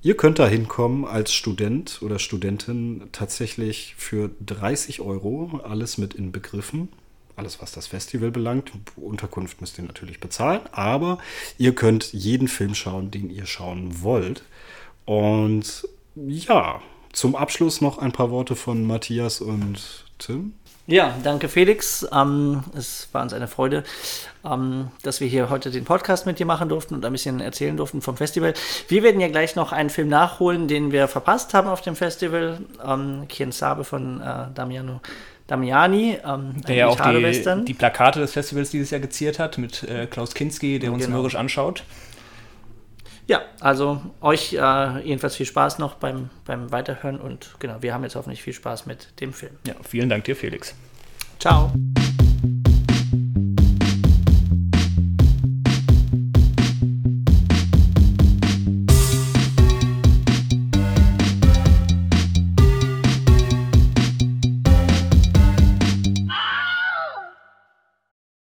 Ihr 0.02 0.18
könnt 0.18 0.40
da 0.40 0.48
hinkommen 0.48 1.06
als 1.06 1.32
Student 1.32 2.00
oder 2.02 2.18
Studentin 2.18 3.04
tatsächlich 3.12 3.94
für 3.98 4.32
30 4.46 5.00
Euro, 5.00 5.62
alles 5.64 5.98
mit 5.98 6.16
inbegriffen 6.16 6.90
alles, 7.36 7.62
was 7.62 7.72
das 7.72 7.86
Festival 7.86 8.32
belangt. 8.32 8.72
Unterkunft 8.96 9.62
müsst 9.62 9.78
ihr 9.78 9.84
natürlich 9.84 10.20
bezahlen, 10.20 10.62
aber 10.72 11.20
ihr 11.60 11.76
könnt 11.76 12.12
jeden 12.12 12.48
Film 12.48 12.74
schauen, 12.74 13.12
den 13.12 13.30
ihr 13.30 13.46
schauen 13.46 14.02
wollt. 14.02 14.44
Und 15.06 15.88
ja, 16.16 16.82
zum 17.18 17.36
Abschluss 17.36 17.82
noch 17.82 17.98
ein 17.98 18.12
paar 18.12 18.30
Worte 18.30 18.56
von 18.56 18.86
Matthias 18.86 19.42
und 19.42 20.06
Tim. 20.20 20.54
Ja, 20.86 21.16
danke 21.24 21.50
Felix. 21.50 22.08
Ähm, 22.14 22.64
es 22.78 23.10
war 23.12 23.24
uns 23.24 23.34
eine 23.34 23.48
Freude, 23.48 23.84
ähm, 24.46 24.92
dass 25.02 25.20
wir 25.20 25.28
hier 25.28 25.50
heute 25.50 25.72
den 25.72 25.84
Podcast 25.84 26.28
mit 26.28 26.38
dir 26.38 26.46
machen 26.46 26.70
durften 26.70 26.94
und 26.94 27.04
ein 27.04 27.12
bisschen 27.12 27.42
erzählen 27.42 27.76
durften 27.76 28.02
vom 28.02 28.18
Festival. 28.18 28.54
Wir 28.88 29.02
werden 29.02 29.20
ja 29.20 29.28
gleich 29.30 29.56
noch 29.56 29.74
einen 29.74 29.90
Film 29.90 30.10
nachholen, 30.10 30.68
den 30.68 30.92
wir 30.92 31.08
verpasst 31.08 31.56
haben 31.56 31.68
auf 31.68 31.82
dem 31.82 31.96
Festival. 31.96 32.60
Ähm, 32.86 33.26
Kien 33.28 33.52
Sabe 33.52 33.84
von 33.84 34.22
äh, 34.22 34.46
Damiano 34.54 35.02
Damiani, 35.48 36.20
ähm, 36.24 36.62
der 36.68 36.76
ja 36.76 36.88
auch 36.88 37.00
die, 37.00 37.64
die, 37.66 37.74
Plakate 37.74 38.20
des 38.20 38.34
Festivals 38.34 38.70
dieses 38.70 38.92
Jahr 38.92 39.00
geziert 39.00 39.40
hat 39.40 39.58
mit 39.58 39.84
äh, 39.84 40.06
Klaus 40.06 40.34
Kinski, 40.34 40.78
der 40.78 40.92
uns 40.92 41.06
genau. 41.06 41.18
mürrisch 41.18 41.36
anschaut. 41.36 41.84
Ja, 43.28 43.42
also 43.60 44.02
euch 44.22 44.54
äh, 44.54 45.00
jedenfalls 45.02 45.36
viel 45.36 45.46
Spaß 45.46 45.80
noch 45.80 45.96
beim, 45.96 46.30
beim 46.46 46.72
Weiterhören 46.72 47.20
und 47.20 47.56
genau, 47.60 47.76
wir 47.82 47.94
haben 47.94 48.04
jetzt 48.04 48.16
hoffentlich 48.16 48.42
viel 48.42 48.54
Spaß 48.54 48.86
mit 48.86 49.20
dem 49.20 49.34
Film. 49.34 49.52
Ja, 49.68 49.76
vielen 49.84 50.10
Dank 50.10 50.24
dir, 50.24 50.36
Felix. 50.36 50.74
Ciao. 51.38 51.72